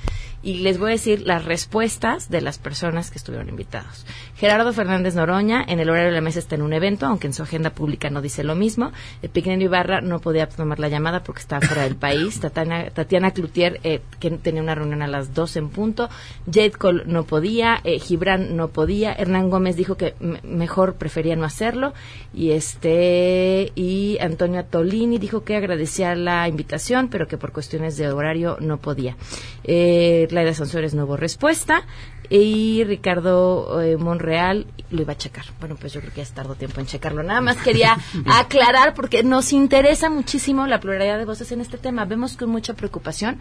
y 0.44 0.60
les 0.60 0.78
voy 0.78 0.90
a 0.90 0.92
decir 0.92 1.24
las 1.26 1.46
respuestas 1.46 2.30
de 2.30 2.42
las 2.42 2.60
personas 2.60 3.10
que 3.10 3.18
estuvieron 3.18 3.50
invitados. 3.50 4.06
Gerardo 4.40 4.72
Fernández 4.72 5.16
Noroña, 5.16 5.66
en 5.68 5.82
el 5.82 5.90
horario 5.90 6.12
de 6.12 6.16
la 6.16 6.22
mesa 6.22 6.40
está 6.40 6.56
en 6.56 6.62
un 6.62 6.72
evento, 6.72 7.06
aunque 7.06 7.28
en 7.28 7.34
su 7.34 7.44
agenda 7.44 7.72
pública 7.72 8.10
no 8.10 8.22
dice 8.22 8.46
lo 8.46 8.56
mismo. 8.56 8.94
El 9.22 9.30
pequeño 9.32 9.66
Ibarra 9.66 10.00
no 10.00 10.20
podía 10.20 10.48
tomar 10.48 10.80
la 10.80 10.88
llamada 10.88 11.24
porque 11.24 11.42
estaba 11.42 11.60
fuera 11.68 11.84
del 11.84 11.98
país. 11.98 12.40
Tatiana, 12.42 12.90
Tatiana 12.90 13.32
Cloutier, 13.32 13.82
eh, 13.84 14.00
que 14.22 14.32
tenía 14.32 14.62
una 14.62 14.76
reunión 14.76 15.02
a 15.02 15.08
las 15.08 15.34
12 15.34 15.60
en 15.60 15.70
punto. 15.70 16.08
Jade 16.46 16.72
Cole 16.72 17.04
no 17.06 17.26
podía. 17.26 17.82
Eh, 17.84 18.00
Gibran 18.00 18.56
no 18.56 18.70
podía. 18.70 19.12
Hernán 19.12 19.50
Gómez 19.50 19.76
dijo 19.76 19.98
que 19.98 20.16
mejor 20.44 20.96
prefería 20.96 21.36
no 21.36 21.44
hacerlo 21.44 21.94
y 22.34 22.52
este 22.52 23.72
y 23.76 24.18
Antonio 24.22 24.64
Tolini 24.64 25.18
dijo 25.18 25.44
que 25.44 25.56
agradecía 25.56 26.16
la 26.16 26.48
invitación 26.48 27.10
pero 27.10 27.28
que 27.28 27.38
por 27.38 27.52
cuestiones 27.52 27.98
de 27.98 28.12
horario 28.12 28.58
no 28.60 28.78
podía 28.78 29.18
eh, 29.64 30.28
Laida 30.32 30.54
Sansores 30.54 30.94
no 30.94 31.06
hubo 31.06 31.18
respuesta 31.18 31.86
y 32.30 32.84
Ricardo 32.84 33.82
eh, 33.82 33.98
Monreal 33.98 34.68
lo 34.92 35.02
iba 35.02 35.14
a 35.14 35.18
checar. 35.18 35.46
Bueno, 35.60 35.76
pues 35.76 35.94
yo 35.94 36.02
creo 36.02 36.14
que 36.14 36.24
ya 36.24 36.34
tardó 36.34 36.56
tiempo 36.56 36.80
en 36.80 36.86
checarlo. 36.86 37.24
Nada 37.24 37.42
más 37.42 37.58
quería 37.58 37.98
aclarar 38.26 38.94
porque 38.94 39.24
nos 39.24 39.52
interesa 39.52 40.10
muchísimo 40.10 40.68
la 40.68 40.80
pluralidad 40.80 41.18
de 41.18 41.26
voces 41.26 41.52
en 41.52 41.62
este 41.62 41.78
tema. 41.78 42.06
Vemos 42.06 42.38
con 42.38 42.50
mucha 42.50 42.74
preocupación 42.76 43.40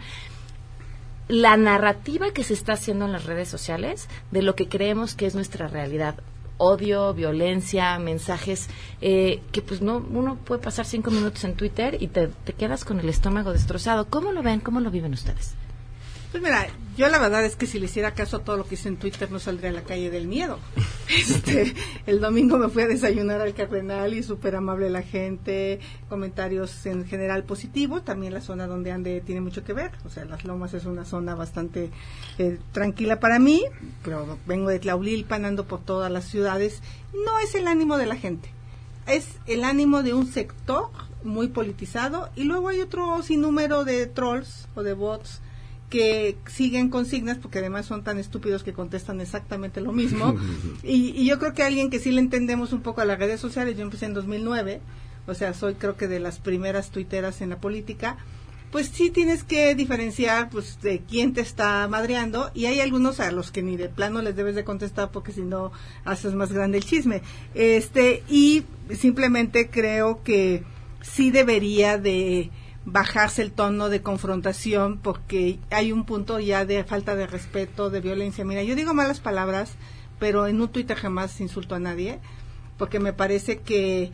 la 1.27 1.57
narrativa 1.57 2.31
que 2.31 2.43
se 2.43 2.55
está 2.55 2.73
haciendo 2.73 3.05
en 3.05 3.11
las 3.11 3.25
redes 3.25 3.47
sociales 3.47 4.09
de 4.31 4.41
lo 4.41 4.55
que 4.55 4.67
creemos 4.67 5.13
que 5.13 5.27
es 5.27 5.35
nuestra 5.35 5.67
realidad 5.67 6.15
odio, 6.57 7.13
violencia, 7.13 7.97
mensajes 7.99 8.67
eh, 8.99 9.41
que 9.51 9.61
pues 9.61 9.81
no 9.81 9.97
uno 9.97 10.35
puede 10.35 10.61
pasar 10.61 10.85
cinco 10.85 11.09
minutos 11.09 11.43
en 11.45 11.55
Twitter 11.55 11.97
y 12.01 12.07
te, 12.07 12.27
te 12.27 12.53
quedas 12.53 12.83
con 12.83 12.99
el 12.99 13.07
estómago 13.07 13.53
destrozado. 13.53 14.09
¿Cómo 14.09 14.31
lo 14.31 14.43
ven? 14.43 14.59
¿Cómo 14.59 14.79
lo 14.81 14.91
viven 14.91 15.13
ustedes? 15.13 15.55
Pues 16.31 16.43
mira, 16.43 16.67
yo 16.95 17.07
la 17.07 17.17
verdad 17.17 17.43
es 17.43 17.55
que 17.55 17.65
si 17.65 17.79
le 17.79 17.85
hiciera 17.85 18.13
caso 18.13 18.37
a 18.37 18.43
todo 18.43 18.57
lo 18.57 18.65
que 18.65 18.75
hice 18.75 18.87
en 18.87 18.97
Twitter 18.97 19.31
no 19.31 19.39
saldría 19.39 19.71
a 19.71 19.73
la 19.73 19.83
calle 19.83 20.11
del 20.11 20.27
miedo. 20.27 20.59
Este, 21.09 21.73
el 22.05 22.21
domingo 22.21 22.59
me 22.59 22.69
fui 22.69 22.83
a 22.83 22.87
desayunar 22.87 23.41
al 23.41 23.55
Cardenal 23.55 24.13
y 24.13 24.21
súper 24.21 24.55
amable 24.55 24.91
la 24.91 25.01
gente, 25.01 25.79
comentarios 26.07 26.85
en 26.85 27.07
general 27.07 27.45
positivos, 27.45 28.05
también 28.05 28.31
la 28.31 28.41
zona 28.41 28.67
donde 28.67 28.91
ande 28.91 29.19
tiene 29.21 29.41
mucho 29.41 29.63
que 29.63 29.73
ver, 29.73 29.89
o 30.05 30.09
sea, 30.11 30.25
Las 30.25 30.45
Lomas 30.45 30.75
es 30.75 30.85
una 30.85 31.05
zona 31.05 31.33
bastante 31.33 31.89
eh, 32.37 32.59
tranquila 32.73 33.19
para 33.19 33.39
mí, 33.39 33.63
pero 34.03 34.37
vengo 34.45 34.69
de 34.69 34.77
Tlaulilpan, 34.77 35.45
ando 35.45 35.65
por 35.65 35.83
todas 35.83 36.11
las 36.11 36.25
ciudades, 36.25 36.83
no 37.25 37.39
es 37.39 37.55
el 37.55 37.67
ánimo 37.67 37.97
de 37.97 38.05
la 38.05 38.15
gente, 38.15 38.51
es 39.07 39.29
el 39.47 39.63
ánimo 39.63 40.03
de 40.03 40.13
un 40.13 40.27
sector 40.27 40.91
muy 41.23 41.47
politizado 41.47 42.29
y 42.35 42.43
luego 42.43 42.67
hay 42.67 42.81
otro 42.81 43.23
sinnúmero 43.23 43.83
de 43.83 44.05
trolls 44.05 44.67
o 44.75 44.83
de 44.83 44.93
bots 44.93 45.41
que 45.89 46.37
siguen 46.47 46.89
consignas 46.89 47.37
porque 47.37 47.59
además 47.59 47.85
son 47.85 48.03
tan 48.03 48.19
estúpidos 48.19 48.63
que 48.63 48.73
contestan 48.73 49.21
exactamente 49.21 49.81
lo 49.81 49.91
mismo. 49.91 50.35
y, 50.83 51.25
yo 51.25 51.39
creo 51.39 51.53
que 51.53 51.63
alguien 51.63 51.89
que 51.89 51.99
sí 51.99 52.11
le 52.11 52.21
entendemos 52.21 52.73
un 52.73 52.81
poco 52.81 53.01
a 53.01 53.05
las 53.05 53.19
redes 53.19 53.39
sociales, 53.39 53.75
yo 53.75 53.83
empecé 53.83 54.05
en 54.05 54.13
2009, 54.13 54.81
o 55.27 55.33
sea, 55.33 55.53
soy 55.53 55.75
creo 55.75 55.95
que 55.97 56.07
de 56.07 56.19
las 56.19 56.39
primeras 56.39 56.91
tuiteras 56.91 57.41
en 57.41 57.49
la 57.49 57.59
política, 57.59 58.17
pues 58.71 58.87
sí 58.87 59.09
tienes 59.09 59.43
que 59.43 59.73
diferenciar 59.73 60.49
pues 60.51 60.79
de 60.81 60.99
quién 60.99 61.33
te 61.33 61.41
está 61.41 61.87
madreando 61.87 62.51
y 62.53 62.65
hay 62.67 62.81
algunos 62.81 63.19
a 63.19 63.31
los 63.31 63.51
que 63.51 63.63
ni 63.63 63.77
de 63.77 63.89
plano 63.89 64.21
les 64.21 64.35
debes 64.35 64.53
de 64.53 64.63
contestar 64.63 65.09
porque 65.11 65.31
si 65.31 65.41
no 65.41 65.71
haces 66.05 66.35
más 66.35 66.53
grande 66.53 66.77
el 66.77 66.85
chisme. 66.85 67.23
Este, 67.55 68.23
y 68.29 68.63
simplemente 68.95 69.69
creo 69.69 70.21
que 70.23 70.63
sí 71.01 71.31
debería 71.31 71.97
de 71.97 72.51
bajarse 72.91 73.41
el 73.41 73.51
tono 73.51 73.89
de 73.89 74.01
confrontación 74.01 74.97
porque 74.97 75.59
hay 75.69 75.91
un 75.91 76.05
punto 76.05 76.39
ya 76.39 76.65
de 76.65 76.83
falta 76.83 77.15
de 77.15 77.27
respeto, 77.27 77.89
de 77.89 78.01
violencia. 78.01 78.45
Mira, 78.45 78.63
yo 78.63 78.75
digo 78.75 78.93
malas 78.93 79.19
palabras, 79.19 79.73
pero 80.19 80.47
en 80.47 80.61
un 80.61 80.69
Twitter 80.69 80.97
jamás 80.97 81.39
insulto 81.41 81.75
a 81.75 81.79
nadie, 81.79 82.19
porque 82.77 82.99
me 82.99 83.13
parece 83.13 83.59
que 83.59 84.11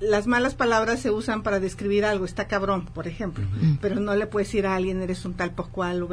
las 0.00 0.26
malas 0.26 0.54
palabras 0.54 1.00
se 1.00 1.10
usan 1.10 1.42
para 1.42 1.60
describir 1.60 2.04
algo, 2.04 2.24
está 2.24 2.46
cabrón, 2.46 2.86
por 2.86 3.06
ejemplo, 3.06 3.46
pero 3.80 4.00
no 4.00 4.14
le 4.14 4.26
puedes 4.26 4.48
decir 4.48 4.66
a 4.66 4.74
alguien 4.74 5.00
eres 5.02 5.24
un 5.24 5.34
tal 5.34 5.52
por 5.52 5.70
cual 5.70 6.02
o 6.02 6.08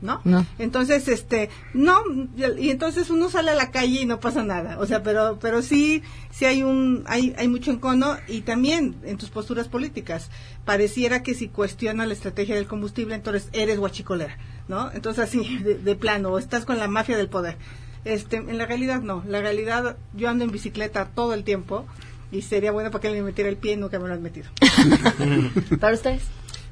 veis. 0.00 0.20
¿no? 0.24 0.46
Entonces, 0.58 1.08
este, 1.08 1.50
no, 1.74 2.02
y 2.58 2.70
entonces 2.70 3.10
uno 3.10 3.30
sale 3.30 3.50
a 3.50 3.54
la 3.54 3.70
calle 3.70 4.02
y 4.02 4.06
no 4.06 4.20
pasa 4.20 4.42
nada, 4.42 4.78
o 4.78 4.86
sea, 4.86 5.02
pero, 5.02 5.38
pero 5.40 5.62
sí, 5.62 6.02
sí 6.30 6.44
hay 6.44 6.62
un, 6.62 7.04
hay, 7.06 7.34
hay 7.38 7.48
mucho 7.48 7.70
encono 7.70 8.16
y 8.28 8.42
también 8.42 8.96
en 9.04 9.16
tus 9.16 9.30
posturas 9.30 9.68
políticas, 9.68 10.30
pareciera 10.64 11.22
que 11.22 11.34
si 11.34 11.48
cuestiona 11.48 12.06
la 12.06 12.12
estrategia 12.12 12.54
del 12.54 12.66
combustible, 12.66 13.14
entonces 13.14 13.48
eres 13.52 13.78
guachicolera, 13.78 14.36
¿no? 14.68 14.90
Entonces 14.92 15.24
así, 15.24 15.58
de, 15.58 15.96
plano, 15.96 16.30
o 16.30 16.38
estás 16.38 16.64
con 16.64 16.78
la 16.78 16.88
mafia 16.88 17.16
del 17.16 17.28
poder. 17.28 17.56
Este, 18.04 18.36
en 18.36 18.58
la 18.58 18.66
realidad 18.66 19.00
no, 19.00 19.24
la 19.26 19.40
realidad, 19.40 19.96
yo 20.14 20.28
ando 20.28 20.44
en 20.44 20.52
bicicleta 20.52 21.08
todo 21.14 21.34
el 21.34 21.42
tiempo 21.42 21.86
y 22.30 22.42
sería 22.42 22.70
bueno 22.70 22.90
para 22.90 23.02
que 23.02 23.10
le 23.10 23.22
metiera 23.22 23.48
el 23.48 23.56
pie 23.56 23.72
y 23.72 23.76
nunca 23.76 23.98
me 23.98 24.08
lo 24.08 24.14
han 24.14 24.22
metido. 24.22 24.46
¿Para 25.80 25.94
ustedes? 25.94 26.22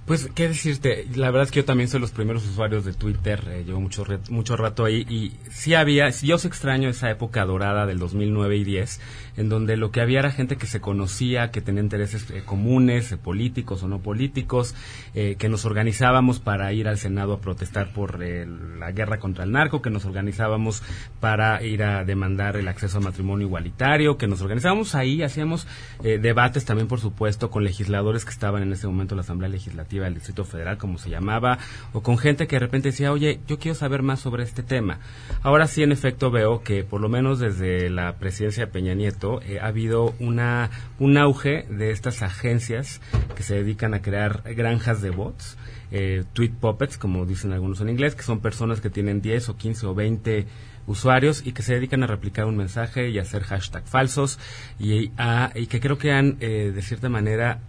Pues, 0.06 0.28
¿qué 0.34 0.48
decirte? 0.48 1.06
La 1.14 1.30
verdad 1.30 1.44
es 1.44 1.50
que 1.50 1.60
yo 1.60 1.64
también 1.64 1.88
soy 1.88 1.98
los 1.98 2.10
primeros 2.10 2.46
usuarios 2.46 2.84
de 2.84 2.92
Twitter, 2.92 3.42
eh, 3.48 3.64
llevo 3.64 3.80
mucho, 3.80 4.04
mucho 4.28 4.54
rato 4.54 4.84
ahí 4.84 5.06
y 5.08 5.32
sí 5.50 5.72
había, 5.72 6.10
yo 6.10 6.36
se 6.36 6.46
extraño 6.46 6.90
esa 6.90 7.10
época 7.10 7.42
dorada 7.46 7.86
del 7.86 7.98
2009 7.98 8.54
y 8.54 8.64
10, 8.64 9.00
en 9.38 9.48
donde 9.48 9.78
lo 9.78 9.92
que 9.92 10.02
había 10.02 10.18
era 10.18 10.30
gente 10.30 10.58
que 10.58 10.66
se 10.66 10.82
conocía, 10.82 11.50
que 11.50 11.62
tenía 11.62 11.82
intereses 11.82 12.30
eh, 12.30 12.42
comunes, 12.44 13.12
eh, 13.12 13.16
políticos 13.16 13.82
o 13.82 13.88
no 13.88 14.00
políticos, 14.00 14.74
que 15.14 15.48
nos 15.48 15.64
organizábamos 15.64 16.40
para 16.40 16.72
ir 16.72 16.88
al 16.88 16.98
Senado 16.98 17.34
a 17.34 17.40
protestar 17.40 17.92
por 17.92 18.18
la 18.18 18.90
guerra 18.90 19.20
contra 19.20 19.44
el 19.44 19.52
narco, 19.52 19.80
que 19.80 19.88
nos 19.88 20.04
organizábamos 20.04 20.82
para 21.20 21.62
ir 21.62 21.84
a 21.84 22.04
demandar 22.04 22.56
el 22.56 22.66
acceso 22.66 22.98
al 22.98 23.04
matrimonio 23.04 23.46
igualitario, 23.46 24.18
que 24.18 24.26
nos 24.26 24.42
organizábamos 24.42 24.96
ahí, 24.96 25.22
hacíamos 25.22 25.68
debates 26.02 26.64
también, 26.64 26.88
por 26.88 26.98
supuesto, 26.98 27.48
con 27.50 27.62
legisladores 27.62 28.24
que 28.24 28.32
estaban 28.32 28.64
en 28.64 28.72
ese 28.72 28.88
momento 28.88 29.14
en 29.14 29.18
la 29.18 29.22
Asamblea 29.22 29.48
Legislativa 29.48 29.93
del 30.02 30.14
Distrito 30.14 30.44
Federal, 30.44 30.76
como 30.76 30.98
se 30.98 31.10
llamaba, 31.10 31.58
o 31.92 32.02
con 32.02 32.18
gente 32.18 32.46
que 32.46 32.56
de 32.56 32.60
repente 32.60 32.88
decía, 32.88 33.12
oye, 33.12 33.40
yo 33.46 33.58
quiero 33.58 33.74
saber 33.76 34.02
más 34.02 34.20
sobre 34.20 34.42
este 34.42 34.62
tema. 34.62 34.98
Ahora 35.42 35.66
sí, 35.66 35.82
en 35.82 35.92
efecto, 35.92 36.30
veo 36.30 36.62
que 36.62 36.82
por 36.82 37.00
lo 37.00 37.08
menos 37.08 37.38
desde 37.38 37.90
la 37.90 38.16
presidencia 38.16 38.66
de 38.66 38.72
Peña 38.72 38.94
Nieto 38.94 39.40
eh, 39.42 39.60
ha 39.60 39.66
habido 39.66 40.14
una, 40.18 40.70
un 40.98 41.16
auge 41.18 41.66
de 41.70 41.90
estas 41.90 42.22
agencias 42.22 43.00
que 43.36 43.42
se 43.42 43.54
dedican 43.54 43.94
a 43.94 44.02
crear 44.02 44.42
granjas 44.54 45.00
de 45.00 45.10
bots. 45.10 45.56
Eh, 45.96 46.24
tweet 46.32 46.50
puppets, 46.60 46.98
como 46.98 47.24
dicen 47.24 47.52
algunos 47.52 47.80
en 47.80 47.88
inglés, 47.88 48.16
que 48.16 48.24
son 48.24 48.40
personas 48.40 48.80
que 48.80 48.90
tienen 48.90 49.20
10 49.20 49.50
o 49.50 49.56
15 49.56 49.86
o 49.86 49.94
20 49.94 50.46
usuarios 50.86 51.46
y 51.46 51.52
que 51.52 51.62
se 51.62 51.74
dedican 51.74 52.02
a 52.02 52.06
replicar 52.06 52.46
un 52.46 52.56
mensaje 52.56 53.10
y 53.10 53.18
a 53.18 53.22
hacer 53.22 53.42
hashtag 53.44 53.86
falsos 53.86 54.38
y, 54.78 55.12
y 55.54 55.66
que 55.66 55.80
creo 55.80 55.98
que 55.98 56.12
han, 56.12 56.36
eh, 56.40 56.72
de 56.74 56.82
cierta 56.82 57.08
manera, 57.08 57.60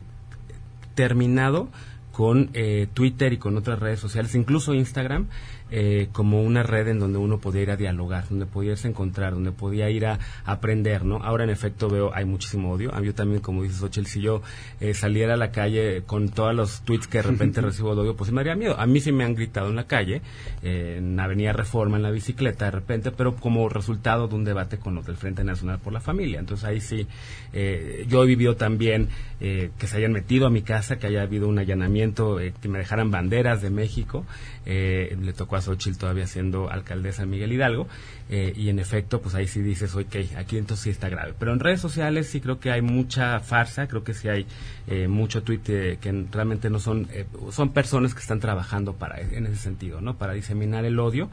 terminado 0.95 1.69
con 2.15 2.49
eh, 2.53 2.87
Twitter 2.93 3.33
y 3.33 3.37
con 3.37 3.57
otras 3.57 3.77
redes 3.77 3.99
sociales, 3.99 4.35
incluso 4.35 4.73
Instagram, 4.73 5.27
eh, 5.71 6.09
como 6.11 6.41
una 6.43 6.63
red 6.63 6.87
en 6.87 6.99
donde 6.99 7.17
uno 7.17 7.39
podía 7.39 7.63
ir 7.63 7.71
a 7.71 7.77
dialogar, 7.77 8.27
donde 8.29 8.45
podía 8.45 8.71
irse 8.71 8.87
a 8.87 8.91
encontrar, 8.91 9.33
donde 9.33 9.51
podía 9.51 9.89
ir 9.89 10.05
a 10.05 10.19
aprender, 10.45 11.05
¿no? 11.05 11.17
Ahora 11.17 11.43
en 11.43 11.49
efecto 11.49 11.89
veo, 11.89 12.13
hay 12.13 12.25
muchísimo 12.25 12.71
odio. 12.71 12.93
A 12.93 12.99
mí 12.99 13.11
también, 13.13 13.41
como 13.41 13.63
dices, 13.63 13.81
Ochel, 13.81 14.05
si 14.05 14.21
yo 14.21 14.41
eh, 14.79 14.93
saliera 14.93 15.33
a 15.33 15.37
la 15.37 15.51
calle 15.51 16.03
con 16.05 16.29
todos 16.29 16.53
los 16.53 16.81
tweets 16.81 17.07
que 17.07 17.17
de 17.19 17.23
repente 17.23 17.61
recibo 17.75 17.95
de 17.95 18.01
odio, 18.01 18.15
pues 18.15 18.31
me 18.31 18.41
haría 18.41 18.55
miedo. 18.55 18.79
A 18.79 18.85
mí 18.85 18.99
sí 18.99 19.11
me 19.11 19.23
han 19.23 19.35
gritado 19.35 19.69
en 19.69 19.75
la 19.75 19.85
calle, 19.85 20.21
eh, 20.61 20.95
en 20.99 21.19
Avenida 21.19 21.53
Reforma, 21.53 21.97
en 21.97 22.03
la 22.03 22.11
bicicleta, 22.11 22.65
de 22.65 22.71
repente, 22.71 23.11
pero 23.11 23.35
como 23.35 23.67
resultado 23.69 24.27
de 24.27 24.35
un 24.35 24.43
debate 24.43 24.77
con 24.77 24.95
los 24.95 25.05
del 25.05 25.17
Frente 25.17 25.43
Nacional 25.43 25.79
por 25.79 25.93
la 25.93 25.99
Familia. 25.99 26.39
Entonces 26.39 26.65
ahí 26.65 26.81
sí, 26.81 27.07
eh, 27.53 28.05
yo 28.07 28.23
he 28.23 28.27
vivido 28.27 28.55
también 28.55 29.09
eh, 29.41 29.71
que 29.77 29.87
se 29.87 29.97
hayan 29.97 30.13
metido 30.13 30.47
a 30.47 30.49
mi 30.49 30.61
casa, 30.61 30.97
que 30.97 31.07
haya 31.07 31.21
habido 31.21 31.49
un 31.49 31.59
allanamiento, 31.59 32.39
eh, 32.39 32.53
que 32.61 32.69
me 32.69 32.79
dejaran 32.79 33.11
banderas 33.11 33.61
de 33.61 33.69
México. 33.69 34.25
Eh, 34.65 35.17
le 35.21 35.33
tocó 35.33 35.54
Xochitl 35.61 35.97
todavía 35.97 36.27
siendo 36.27 36.69
alcaldesa 36.69 37.23
de 37.23 37.27
Miguel 37.27 37.53
Hidalgo. 37.53 37.87
eh, 38.29 38.53
y 38.55 38.69
en 38.69 38.79
efecto, 38.79 39.21
pues 39.21 39.35
ahí 39.35 39.47
sí 39.47 39.61
dices, 39.61 39.93
ok, 39.95 40.15
aquí 40.37 40.57
entonces 40.57 40.83
sí 40.83 40.89
está 40.89 41.09
grave. 41.09 41.35
Pero 41.37 41.53
en 41.53 41.59
redes 41.59 41.79
sociales 41.79 42.27
sí 42.27 42.41
creo 42.41 42.59
que 42.59 42.71
hay 42.71 42.81
mucha 42.81 43.39
farsa, 43.39 43.87
creo 43.87 44.03
que 44.03 44.13
sí 44.15 44.27
hay 44.27 44.47
eh, 44.87 45.07
mucho 45.07 45.43
tweet 45.43 45.61
eh, 45.67 45.97
que 46.01 46.25
realmente 46.31 46.69
no 46.69 46.79
son, 46.79 47.07
eh, 47.11 47.25
son 47.51 47.71
personas 47.71 48.13
que 48.13 48.21
están 48.21 48.39
trabajando 48.39 48.93
para 48.93 49.21
en 49.21 49.45
ese 49.45 49.57
sentido, 49.57 50.01
¿no? 50.01 50.17
Para 50.17 50.33
diseminar 50.33 50.85
el 50.85 50.99
odio 50.99 51.29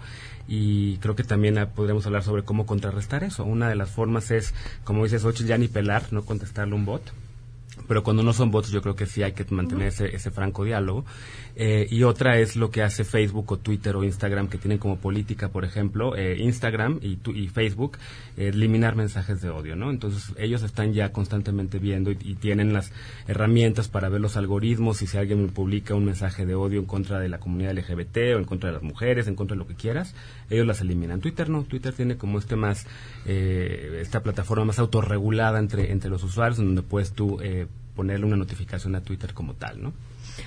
y 0.48 0.96
creo 0.98 1.14
que 1.16 1.24
también 1.24 1.58
ah, 1.58 1.70
podremos 1.70 2.06
hablar 2.06 2.22
sobre 2.22 2.42
cómo 2.44 2.66
contrarrestar 2.66 3.24
eso. 3.24 3.44
Una 3.44 3.68
de 3.68 3.74
las 3.74 3.90
formas 3.90 4.30
es, 4.30 4.54
como 4.84 5.04
dices, 5.04 5.22
Xochitl, 5.22 5.48
ya 5.48 5.58
ni 5.58 5.68
pelar, 5.68 6.12
no 6.12 6.24
contestarle 6.24 6.74
un 6.74 6.84
bot 6.84 7.02
pero 7.88 8.02
cuando 8.02 8.22
no 8.22 8.32
son 8.32 8.50
bots 8.50 8.70
yo 8.70 8.82
creo 8.82 8.94
que 8.96 9.06
sí 9.06 9.22
hay 9.22 9.32
que 9.32 9.44
mantener 9.50 9.88
ese, 9.88 10.14
ese 10.14 10.30
franco 10.30 10.64
diálogo. 10.64 11.04
Eh, 11.54 11.86
y 11.90 12.02
otra 12.04 12.38
es 12.38 12.56
lo 12.56 12.70
que 12.70 12.82
hace 12.82 13.04
Facebook 13.04 13.52
o 13.52 13.58
Twitter 13.58 13.94
o 13.96 14.04
Instagram, 14.04 14.48
que 14.48 14.56
tienen 14.58 14.78
como 14.78 14.96
política, 14.96 15.48
por 15.50 15.64
ejemplo, 15.64 16.16
eh, 16.16 16.38
Instagram 16.38 16.98
y, 17.02 17.16
tu- 17.16 17.32
y 17.32 17.48
Facebook, 17.48 17.98
eh, 18.38 18.48
eliminar 18.48 18.96
mensajes 18.96 19.42
de 19.42 19.50
odio, 19.50 19.76
¿no? 19.76 19.90
Entonces 19.90 20.32
ellos 20.38 20.62
están 20.62 20.94
ya 20.94 21.12
constantemente 21.12 21.78
viendo 21.78 22.10
y, 22.10 22.16
y 22.22 22.34
tienen 22.36 22.72
las 22.72 22.90
herramientas 23.28 23.88
para 23.88 24.08
ver 24.08 24.20
los 24.22 24.36
algoritmos 24.38 25.02
y 25.02 25.06
si 25.06 25.18
alguien 25.18 25.48
publica 25.50 25.94
un 25.94 26.04
mensaje 26.06 26.46
de 26.46 26.54
odio 26.54 26.80
en 26.80 26.86
contra 26.86 27.18
de 27.20 27.28
la 27.28 27.38
comunidad 27.38 27.72
LGBT 27.76 28.16
o 28.34 28.38
en 28.38 28.44
contra 28.44 28.70
de 28.70 28.74
las 28.74 28.82
mujeres, 28.82 29.26
en 29.28 29.34
contra 29.36 29.54
de 29.54 29.58
lo 29.58 29.66
que 29.66 29.74
quieras, 29.74 30.14
ellos 30.48 30.66
las 30.66 30.80
eliminan. 30.80 31.20
Twitter 31.20 31.50
no, 31.50 31.64
Twitter 31.64 31.92
tiene 31.92 32.16
como 32.16 32.38
este 32.38 32.56
más, 32.56 32.86
eh, 33.26 33.98
esta 34.00 34.22
plataforma 34.22 34.64
más 34.66 34.78
autorregulada 34.78 35.58
entre, 35.58 35.92
entre 35.92 36.08
los 36.10 36.22
usuarios, 36.24 36.58
en 36.58 36.66
donde 36.66 36.82
puedes 36.82 37.12
tú 37.12 37.38
eh, 37.42 37.66
ponerle 37.94 38.26
una 38.26 38.36
notificación 38.36 38.94
a 38.94 39.00
Twitter 39.02 39.34
como 39.34 39.54
tal, 39.54 39.82
¿no? 39.82 39.92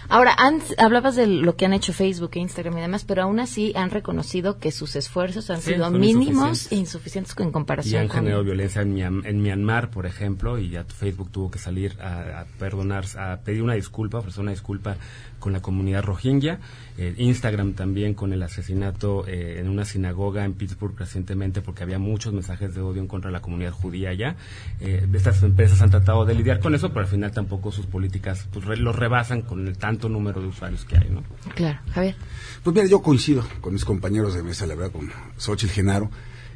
Ahora, 0.09 0.33
antes, 0.37 0.73
hablabas 0.79 1.15
de 1.15 1.27
lo 1.27 1.55
que 1.55 1.65
han 1.65 1.73
hecho 1.73 1.93
Facebook 1.93 2.31
e 2.33 2.39
Instagram 2.39 2.77
y 2.77 2.81
demás, 2.81 3.05
pero 3.05 3.21
aún 3.23 3.39
así 3.39 3.71
han 3.75 3.91
reconocido 3.91 4.57
que 4.57 4.71
sus 4.71 4.95
esfuerzos 4.95 5.49
han 5.51 5.61
Sí, 5.61 5.73
sido 5.73 5.91
mínimos 5.91 6.71
e 6.71 6.75
insuficientes 6.75 7.35
en 7.37 7.49
Y 7.49 7.51
comparación 7.51 8.01
han 8.01 8.07
con... 8.07 8.17
generado 8.17 8.43
violencia 8.43 8.81
en 8.81 9.41
Myanmar, 9.41 9.91
por 9.91 10.05
ejemplo, 10.07 10.57
y 10.57 10.69
ya 10.69 10.85
Facebook 10.85 11.29
tuvo 11.31 11.51
que 11.51 11.59
salir 11.59 11.97
a, 12.01 12.41
a 12.41 12.45
perdonar, 12.57 13.05
a 13.17 13.37
pedir 13.41 13.61
una 13.61 13.73
disculpa, 13.75 14.17
ofrecer 14.19 14.41
una 14.41 14.51
disculpa 14.51 14.95
con 15.39 15.53
la 15.53 15.61
comunidad 15.61 16.03
rohingya. 16.03 16.59
Eh, 16.97 17.13
Instagram 17.17 17.73
también 17.73 18.13
con 18.13 18.31
el 18.33 18.41
asesinato 18.41 19.27
eh, 19.27 19.59
en 19.59 19.67
una 19.69 19.83
sinagoga 19.85 20.45
en 20.45 20.53
Pittsburgh 20.53 20.97
recientemente 20.97 21.61
porque 21.61 21.83
había 21.83 21.99
muchos 21.99 22.33
mensajes 22.33 22.73
de 22.73 22.81
odio 22.81 23.01
en 23.01 23.07
contra 23.07 23.29
de 23.29 23.33
la 23.33 23.41
comunidad 23.41 23.71
judía 23.73 24.09
allá. 24.09 24.35
Eh, 24.79 25.05
estas 25.13 25.43
empresas 25.43 25.81
han 25.81 25.89
tratado 25.91 26.25
de 26.25 26.33
lidiar 26.35 26.59
con 26.59 26.73
eso, 26.73 26.89
pero 26.89 27.01
al 27.01 27.07
final 27.07 27.31
tampoco 27.31 27.71
sus 27.71 27.85
políticas 27.85 28.47
pues, 28.51 28.65
re- 28.65 28.77
los 28.77 28.95
rebasan 28.95 29.41
con 29.41 29.67
el 29.67 29.77
tanto 29.77 30.09
número 30.09 30.41
de 30.41 30.47
usuarios 30.47 30.85
que 30.85 30.97
hay, 30.97 31.09
¿no? 31.09 31.23
Claro, 31.53 31.79
Javier. 31.93 32.15
Pues 32.63 32.73
mira, 32.75 32.87
yo 32.87 33.01
coincido 33.01 33.45
con 33.61 33.73
mis 33.73 33.85
compañeros 33.85 34.33
de 34.33 34.43
mesa, 34.43 34.65
la 34.65 34.75
verdad, 34.75 34.91
con 34.93 35.11
Xochitl 35.37 35.73
Genaro, 35.73 36.09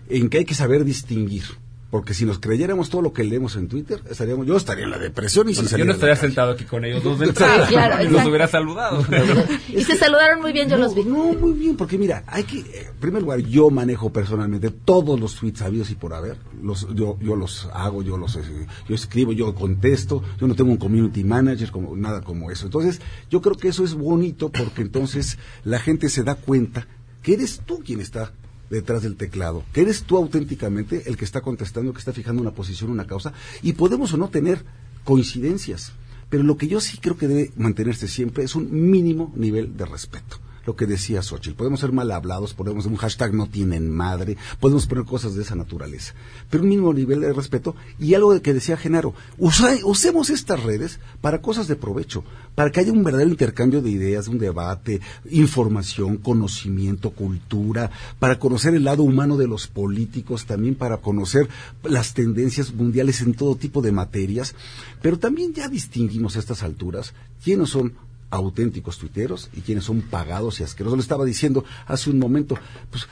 en 0.09 0.29
que 0.29 0.39
hay 0.39 0.45
que 0.45 0.55
saber 0.55 0.83
distinguir. 0.85 1.43
Porque 1.89 2.13
si 2.13 2.23
nos 2.23 2.37
creyéramos 2.37 2.89
todo 2.91 3.01
lo 3.01 3.13
que 3.13 3.23
leemos 3.23 3.55
en 3.55 3.67
Twitter, 3.67 3.99
estaríamos, 4.07 4.45
yo 4.45 4.55
estaría 4.55 4.83
en 4.83 4.91
la 4.91 4.99
depresión 4.99 5.49
y 5.49 5.53
Bueno, 5.53 5.63
yo 5.63 5.69
salir 5.69 5.85
no 5.87 5.93
estaría 5.93 6.15
sentado 6.15 6.51
aquí 6.51 6.63
con 6.65 6.85
ellos 6.85 7.03
dos 7.03 7.17
de 7.17 7.25
Sí, 7.25 7.29
entrada. 7.29 7.67
claro, 7.67 8.09
los 8.11 8.25
hubiera 8.25 8.47
saludado. 8.47 9.03
Y 9.69 9.83
se 9.83 9.97
saludaron 9.97 10.41
muy 10.41 10.53
bien, 10.53 10.69
yo 10.69 10.77
los 10.77 10.93
vi. 10.93 11.03
No, 11.03 11.33
muy 11.33 11.53
bien, 11.53 11.75
porque 11.75 11.97
mira, 11.97 12.23
hay 12.27 12.43
que, 12.43 12.59
eh, 12.59 12.87
en 12.91 12.97
primer 12.99 13.23
lugar, 13.23 13.39
yo 13.39 13.69
manejo 13.71 14.11
personalmente 14.13 14.69
todos 14.69 15.19
los 15.19 15.35
tweets 15.35 15.61
habidos 15.63 15.89
y 15.89 15.95
por 15.95 16.13
haber. 16.13 16.37
Los, 16.61 16.87
yo, 16.93 17.17
yo 17.21 17.35
los 17.35 17.67
hago, 17.73 18.03
yo 18.03 18.17
los, 18.17 18.35
eh, 18.35 18.41
yo 18.87 18.93
escribo, 18.95 19.31
yo 19.31 19.55
contesto. 19.55 20.21
Yo 20.39 20.47
no 20.47 20.55
tengo 20.55 20.71
un 20.71 20.77
community 20.77 21.23
manager, 21.23 21.71
como 21.71 21.95
nada 21.95 22.21
como 22.21 22.51
eso. 22.51 22.65
Entonces, 22.65 23.01
yo 23.31 23.41
creo 23.41 23.55
que 23.55 23.69
eso 23.69 23.83
es 23.83 23.95
bonito 23.95 24.49
porque 24.49 24.83
entonces 24.83 25.39
la 25.63 25.79
gente 25.79 26.09
se 26.09 26.23
da 26.23 26.35
cuenta 26.35 26.87
que 27.23 27.33
eres 27.33 27.61
tú 27.65 27.79
quien 27.83 27.99
está 27.99 28.31
detrás 28.69 29.03
del 29.03 29.15
teclado, 29.15 29.63
que 29.73 29.81
eres 29.81 30.03
tú 30.03 30.17
auténticamente 30.17 31.03
el 31.09 31.17
que 31.17 31.25
está 31.25 31.41
contestando, 31.41 31.93
que 31.93 31.99
está 31.99 32.13
fijando 32.13 32.41
una 32.41 32.51
posición, 32.51 32.91
una 32.91 33.07
causa, 33.07 33.33
y 33.61 33.73
podemos 33.73 34.13
o 34.13 34.17
no 34.17 34.29
tener 34.29 34.63
coincidencias. 35.03 35.93
Pero 36.29 36.43
lo 36.43 36.57
que 36.57 36.67
yo 36.67 36.79
sí 36.79 36.97
creo 36.99 37.17
que 37.17 37.27
debe 37.27 37.51
mantenerse 37.55 38.07
siempre 38.07 38.43
es 38.43 38.55
un 38.55 38.91
mínimo 38.91 39.33
nivel 39.35 39.75
de 39.75 39.85
respeto. 39.85 40.39
Lo 40.69 40.75
que 40.75 40.85
decía 40.85 41.23
Xochitl, 41.23 41.55
podemos 41.55 41.79
ser 41.79 41.91
mal 41.91 42.11
hablados, 42.11 42.53
podemos 42.53 42.85
un 42.85 42.95
hashtag 42.95 43.33
no 43.33 43.47
tienen 43.47 43.89
madre, 43.89 44.37
podemos 44.59 44.85
poner 44.85 45.03
cosas 45.03 45.33
de 45.33 45.41
esa 45.41 45.55
naturaleza, 45.55 46.13
pero 46.47 46.61
un 46.61 46.69
mínimo 46.69 46.93
nivel 46.93 47.21
de 47.21 47.33
respeto 47.33 47.75
y 47.97 48.13
algo 48.13 48.39
que 48.39 48.53
decía 48.53 48.77
Genaro, 48.77 49.15
usemos 49.39 50.29
estas 50.29 50.61
redes 50.61 50.99
para 51.21 51.41
cosas 51.41 51.67
de 51.67 51.75
provecho, 51.75 52.23
para 52.53 52.69
que 52.69 52.81
haya 52.81 52.91
un 52.91 53.03
verdadero 53.03 53.31
intercambio 53.31 53.81
de 53.81 53.89
ideas, 53.89 54.27
un 54.27 54.37
debate, 54.37 55.01
información, 55.31 56.17
conocimiento, 56.17 57.09
cultura, 57.09 57.89
para 58.19 58.37
conocer 58.37 58.75
el 58.75 58.83
lado 58.83 59.01
humano 59.01 59.37
de 59.37 59.47
los 59.47 59.65
políticos, 59.65 60.45
también 60.45 60.75
para 60.75 60.97
conocer 60.97 61.49
las 61.81 62.13
tendencias 62.13 62.71
mundiales 62.75 63.21
en 63.21 63.33
todo 63.33 63.55
tipo 63.55 63.81
de 63.81 63.91
materias, 63.91 64.53
pero 65.01 65.17
también 65.17 65.51
ya 65.51 65.67
distinguimos 65.67 66.35
a 66.35 66.39
estas 66.39 66.61
alturas 66.61 67.15
quiénes 67.43 67.69
son 67.69 67.93
auténticos 68.29 68.97
tuiteros 68.97 69.49
y 69.53 69.61
quienes 69.61 69.85
son 69.85 70.01
pagados 70.01 70.59
y 70.59 70.63
asquerosos. 70.63 70.97
Le 70.97 71.01
estaba 71.01 71.25
diciendo 71.25 71.63
hace 71.87 72.09
un 72.09 72.19
momento, 72.19 72.57
pues 72.91 73.07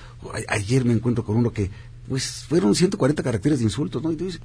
ayer 0.47 0.85
me 0.85 0.93
encuentro 0.93 1.23
con 1.23 1.37
uno 1.37 1.51
que 1.51 1.71
pues 2.07 2.45
fueron 2.47 2.73
140 2.73 3.21
caracteres 3.21 3.59
de 3.59 3.65
insultos, 3.65 4.01
¿no? 4.01 4.11
Y 4.11 4.15
tú 4.15 4.25
dices, 4.25 4.39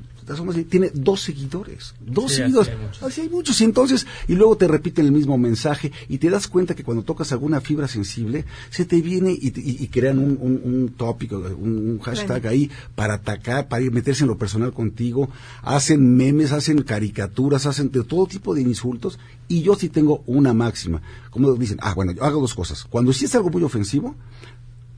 tiene 0.69 0.91
dos 0.95 1.21
seguidores, 1.23 1.95
dos 2.05 2.33
Sí, 2.33 2.39
seguidores. 2.39 2.69
así 2.69 2.77
hay 2.81 2.85
muchos. 2.87 3.03
Así 3.03 3.21
hay 3.21 3.29
muchos. 3.29 3.61
Y 3.61 3.65
entonces, 3.65 4.07
y 4.27 4.35
luego 4.35 4.57
te 4.57 4.67
repiten 4.67 5.07
el 5.07 5.13
mismo 5.13 5.39
mensaje 5.39 5.93
y 6.09 6.19
te 6.19 6.29
das 6.29 6.49
cuenta 6.49 6.75
que 6.75 6.83
cuando 6.83 7.05
tocas 7.05 7.31
alguna 7.33 7.61
fibra 7.61 7.87
sensible, 7.87 8.45
se 8.71 8.85
te 8.85 9.01
viene 9.01 9.31
y, 9.41 9.51
te- 9.53 9.61
y- 9.61 9.77
y 9.81 9.87
crean 9.89 10.19
un, 10.19 10.39
un, 10.41 10.61
un 10.65 10.89
tópico, 10.97 11.37
un, 11.39 11.91
un 11.91 11.99
hashtag 12.01 12.47
ahí 12.49 12.71
para 12.97 13.15
atacar, 13.15 13.69
para 13.69 13.83
ir 13.85 13.93
meterse 13.93 14.25
en 14.25 14.29
lo 14.29 14.39
personal 14.39 14.73
contigo. 14.73 15.31
Hacen 15.63 16.17
memes, 16.17 16.51
hacen 16.53 16.83
caricaturas, 16.83 17.67
hacen 17.67 17.91
de 17.93 18.03
todo 18.03 18.27
tipo 18.27 18.55
de 18.55 18.63
insultos. 18.63 19.19
Y 19.49 19.63
yo 19.63 19.77
sí 19.77 19.89
tengo 19.89 20.23
una 20.27 20.53
máxima. 20.53 21.01
Como 21.31 21.53
dicen, 21.55 21.79
ah, 21.81 21.95
bueno, 21.95 22.13
yo 22.13 22.25
hago 22.25 22.41
dos 22.41 22.55
cosas. 22.55 22.85
Cuando 22.85 23.13
sí 23.13 23.27
es 23.27 23.35
algo 23.35 23.51
muy 23.51 23.63
ofensivo, 23.63 24.17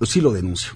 sí 0.02 0.20
lo 0.20 0.32
denuncio. 0.32 0.72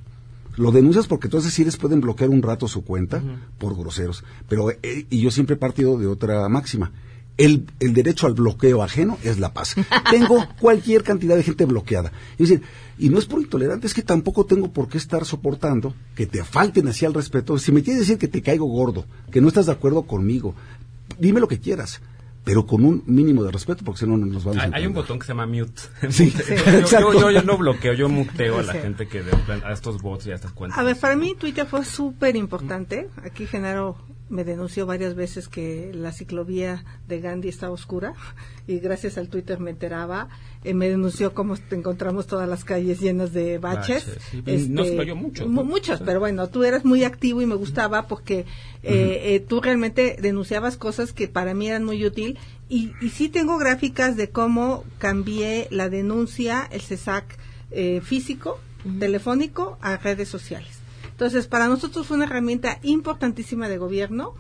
Lo 0.58 0.72
denuncias 0.72 1.06
porque 1.06 1.28
entonces 1.28 1.54
sí 1.54 1.64
les 1.64 1.76
pueden 1.76 2.00
bloquear 2.00 2.30
un 2.30 2.42
rato 2.42 2.66
su 2.66 2.82
cuenta 2.82 3.22
por 3.58 3.76
groseros. 3.76 4.24
Pero, 4.48 4.70
eh, 4.70 5.06
y 5.08 5.20
yo 5.20 5.30
siempre 5.30 5.54
he 5.54 5.58
partido 5.58 5.96
de 5.96 6.08
otra 6.08 6.48
máxima. 6.48 6.90
El, 7.36 7.66
el 7.78 7.94
derecho 7.94 8.26
al 8.26 8.34
bloqueo 8.34 8.82
ajeno 8.82 9.18
es 9.22 9.38
la 9.38 9.54
paz. 9.54 9.76
Tengo 10.10 10.44
cualquier 10.60 11.04
cantidad 11.04 11.36
de 11.36 11.44
gente 11.44 11.64
bloqueada. 11.64 12.10
Es 12.32 12.48
decir, 12.48 12.62
y 12.98 13.08
no 13.08 13.20
es 13.20 13.26
por 13.26 13.40
intolerante, 13.40 13.86
es 13.86 13.94
que 13.94 14.02
tampoco 14.02 14.44
tengo 14.46 14.72
por 14.72 14.88
qué 14.88 14.98
estar 14.98 15.24
soportando 15.24 15.94
que 16.16 16.26
te 16.26 16.42
falten 16.42 16.88
así 16.88 17.06
al 17.06 17.14
respeto. 17.14 17.56
Si 17.58 17.70
me 17.70 17.84
quieres 17.84 18.00
decir 18.00 18.18
que 18.18 18.26
te 18.26 18.42
caigo 18.42 18.66
gordo, 18.66 19.06
que 19.30 19.40
no 19.40 19.46
estás 19.46 19.66
de 19.66 19.72
acuerdo 19.72 20.02
conmigo, 20.02 20.56
dime 21.20 21.38
lo 21.38 21.46
que 21.46 21.60
quieras, 21.60 22.00
pero 22.48 22.66
con 22.66 22.84
un 22.84 23.02
mínimo 23.06 23.44
de 23.44 23.52
respeto, 23.52 23.84
porque 23.84 24.00
si 24.00 24.06
no 24.06 24.16
no 24.16 24.26
nos 24.26 24.42
vamos 24.44 24.58
a 24.61 24.64
Hay, 24.64 24.70
hay 24.74 24.87
un 24.87 24.94
botón 24.94 25.18
que 25.18 25.26
se 25.26 25.32
llama 25.32 25.46
mute. 25.46 25.80
Sí, 26.11 26.24
Mute. 26.34 26.42
sí, 26.44 26.54
yo, 26.66 26.78
exacto. 26.78 27.12
yo- 27.12 27.20
yo- 27.20 27.30
yo 27.30 27.42
no 27.42 27.56
bloqueo, 27.58 27.92
yo 27.94 28.08
muteo 28.08 28.58
a 28.58 28.62
la 28.62 28.72
Sí. 28.72 28.78
gente 28.80 29.06
que 29.06 29.22
de 29.22 29.30
a 29.64 29.72
estos 29.72 30.00
bots 30.02 30.26
y 30.26 30.32
a 30.32 30.34
estas 30.34 30.52
cuentas. 30.52 30.78
A 30.78 30.82
ver, 30.82 30.96
para 30.98 31.14
mí 31.16 31.34
Twitter 31.38 31.66
fue 31.66 31.84
súper 31.84 32.37
importante. 32.37 33.08
Aquí 33.24 33.46
Genaro 33.46 33.96
me 34.30 34.44
denunció 34.44 34.84
varias 34.86 35.14
veces 35.14 35.48
que 35.48 35.90
la 35.94 36.12
ciclovía 36.12 36.84
de 37.08 37.20
Gandhi 37.20 37.48
estaba 37.48 37.72
oscura 37.72 38.14
y 38.66 38.78
gracias 38.78 39.16
al 39.18 39.28
Twitter 39.28 39.58
me 39.58 39.70
enteraba. 39.70 40.28
Eh, 40.64 40.74
me 40.74 40.88
denunció 40.88 41.32
cómo 41.34 41.56
te 41.56 41.76
encontramos 41.76 42.26
todas 42.26 42.48
las 42.48 42.64
calles 42.64 43.00
llenas 43.00 43.32
de 43.32 43.58
baches. 43.58 44.06
Baches, 44.06 44.22
sí, 44.30 44.42
y 44.46 44.68
no 44.68 44.84
solo 44.84 45.02
yo, 45.04 45.16
muchos, 45.16 45.46
mu- 45.48 45.62
¿no? 45.62 45.64
Muchos, 45.64 45.98
Sí. 45.98 46.04
pero 46.04 46.20
bueno, 46.20 46.48
tú 46.48 46.64
eras 46.64 46.84
muy 46.84 47.04
activo 47.04 47.40
y 47.40 47.46
me 47.46 47.54
gustaba 47.54 48.06
porque 48.08 48.40
eh, 48.82 49.20
eh, 49.34 49.40
tú 49.48 49.60
realmente 49.60 50.16
denunciabas 50.20 50.76
cosas 50.76 51.12
que 51.12 51.28
para 51.28 51.54
mí 51.54 51.68
eran 51.68 51.84
muy 51.84 52.04
útil. 52.04 52.38
Y, 52.68 52.92
y 53.00 53.08
sí 53.10 53.28
tengo 53.30 53.56
gráficas 53.56 54.16
de 54.16 54.28
cómo 54.28 54.84
cambié 54.98 55.68
la 55.70 55.88
denuncia, 55.88 56.68
el 56.70 56.82
CESAC 56.82 57.38
eh, 57.70 58.00
físico, 58.04 58.58
telefónico, 58.98 59.78
a 59.80 59.96
redes 59.96 60.28
sociales. 60.28 60.77
Entonces, 61.18 61.48
para 61.48 61.66
nosotros 61.66 62.07
fue 62.07 62.16
una 62.16 62.26
herramienta 62.26 62.78
importantísima 62.85 63.68
de 63.68 63.76
gobierno 63.76 64.35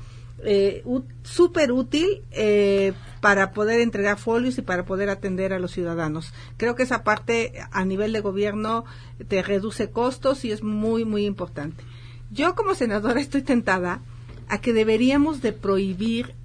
eh, 0.44 0.84
súper 1.24 1.72
útil 1.72 2.22
eh, 2.30 2.92
para 3.20 3.50
poder 3.50 3.80
entregar 3.80 4.16
folios 4.16 4.58
y 4.58 4.62
para 4.62 4.84
poder 4.84 5.10
atender 5.10 5.52
a 5.52 5.58
los 5.58 5.72
ciudadanos. 5.72 6.32
Creo 6.56 6.76
que 6.76 6.84
esa 6.84 7.02
parte 7.02 7.52
a 7.72 7.84
nivel 7.84 8.12
de 8.12 8.20
gobierno 8.20 8.84
te 9.26 9.42
reduce 9.42 9.90
costos 9.90 10.44
y 10.44 10.52
es 10.52 10.62
muy, 10.62 11.04
muy 11.04 11.26
importante. 11.26 11.82
Yo 12.30 12.54
como 12.54 12.76
senadora 12.76 13.20
estoy 13.20 13.42
tentada 13.42 14.00
a 14.46 14.60
que 14.60 14.72
deberíamos 14.72 15.42
de 15.42 15.52
prohibir 15.52 16.36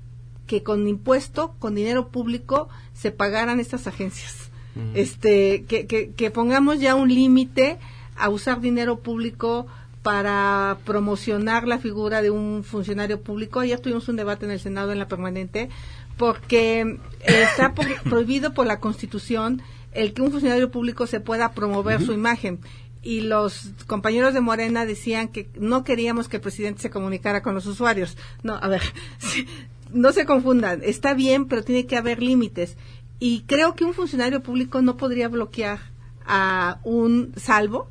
que 0.48 0.64
con 0.64 0.88
impuesto, 0.88 1.54
con 1.60 1.76
dinero 1.76 2.08
público, 2.08 2.70
se 2.94 3.12
pagaran 3.12 3.60
estas 3.60 3.86
agencias. 3.86 4.50
Este, 4.96 5.66
que, 5.66 5.86
que, 5.86 6.10
que 6.14 6.32
pongamos 6.32 6.80
ya 6.80 6.96
un 6.96 7.14
límite 7.14 7.78
a 8.18 8.30
usar 8.30 8.60
dinero 8.60 8.98
público 9.02 9.68
para 10.04 10.78
promocionar 10.86 11.68
la 11.68 11.80
figura 11.80 12.22
de 12.22 12.30
un 12.30 12.64
funcionario 12.64 13.22
público. 13.22 13.62
Ayer 13.62 13.80
tuvimos 13.80 14.08
un 14.10 14.18
debate 14.18 14.46
en 14.46 14.52
el 14.52 14.60
Senado 14.60 14.92
en 14.92 15.00
la 15.00 15.08
permanente 15.08 15.70
porque 16.18 16.82
eh, 16.82 16.98
está 17.22 17.74
por- 17.74 17.88
prohibido 18.04 18.54
por 18.54 18.68
la 18.68 18.80
Constitución 18.80 19.62
el 19.94 20.14
que 20.14 20.22
un 20.22 20.32
funcionario 20.32 20.70
público 20.72 21.08
se 21.08 21.20
pueda 21.20 21.54
promover 21.54 22.02
su 22.02 22.14
imagen. 22.14 22.60
Y 23.02 23.22
los 23.22 23.72
compañeros 23.88 24.34
de 24.34 24.42
Morena 24.42 24.86
decían 24.86 25.28
que 25.28 25.50
no 25.60 25.84
queríamos 25.84 26.28
que 26.30 26.38
el 26.38 26.42
presidente 26.42 26.82
se 26.82 26.90
comunicara 26.90 27.42
con 27.42 27.54
los 27.54 27.66
usuarios. 27.66 28.18
No, 28.44 28.56
a 28.56 28.68
ver, 28.68 28.82
sí, 29.20 29.46
no 29.92 30.12
se 30.12 30.26
confundan. 30.26 30.82
Está 30.84 31.14
bien, 31.14 31.46
pero 31.46 31.64
tiene 31.64 31.86
que 31.86 31.96
haber 31.98 32.22
límites. 32.22 32.76
Y 33.20 33.42
creo 33.42 33.76
que 33.76 33.86
un 33.86 33.94
funcionario 33.94 34.42
público 34.42 34.82
no 34.82 34.98
podría 34.98 35.28
bloquear 35.30 35.80
a 36.26 36.80
un 36.84 37.34
salvo 37.36 37.88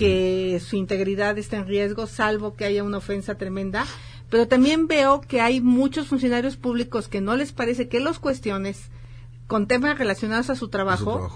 que 0.00 0.62
su 0.64 0.76
integridad 0.76 1.36
está 1.36 1.58
en 1.58 1.66
riesgo, 1.66 2.06
salvo 2.06 2.54
que 2.54 2.64
haya 2.64 2.82
una 2.82 2.96
ofensa 2.96 3.34
tremenda. 3.34 3.86
Pero 4.30 4.48
también 4.48 4.86
veo 4.86 5.20
que 5.20 5.42
hay 5.42 5.60
muchos 5.60 6.06
funcionarios 6.06 6.56
públicos 6.56 7.06
que 7.06 7.20
no 7.20 7.36
les 7.36 7.52
parece 7.52 7.86
que 7.88 8.00
los 8.00 8.18
cuestiones 8.18 8.88
con 9.46 9.66
temas 9.66 9.98
relacionados 9.98 10.48
a 10.48 10.54
su 10.54 10.68
trabajo, 10.68 11.30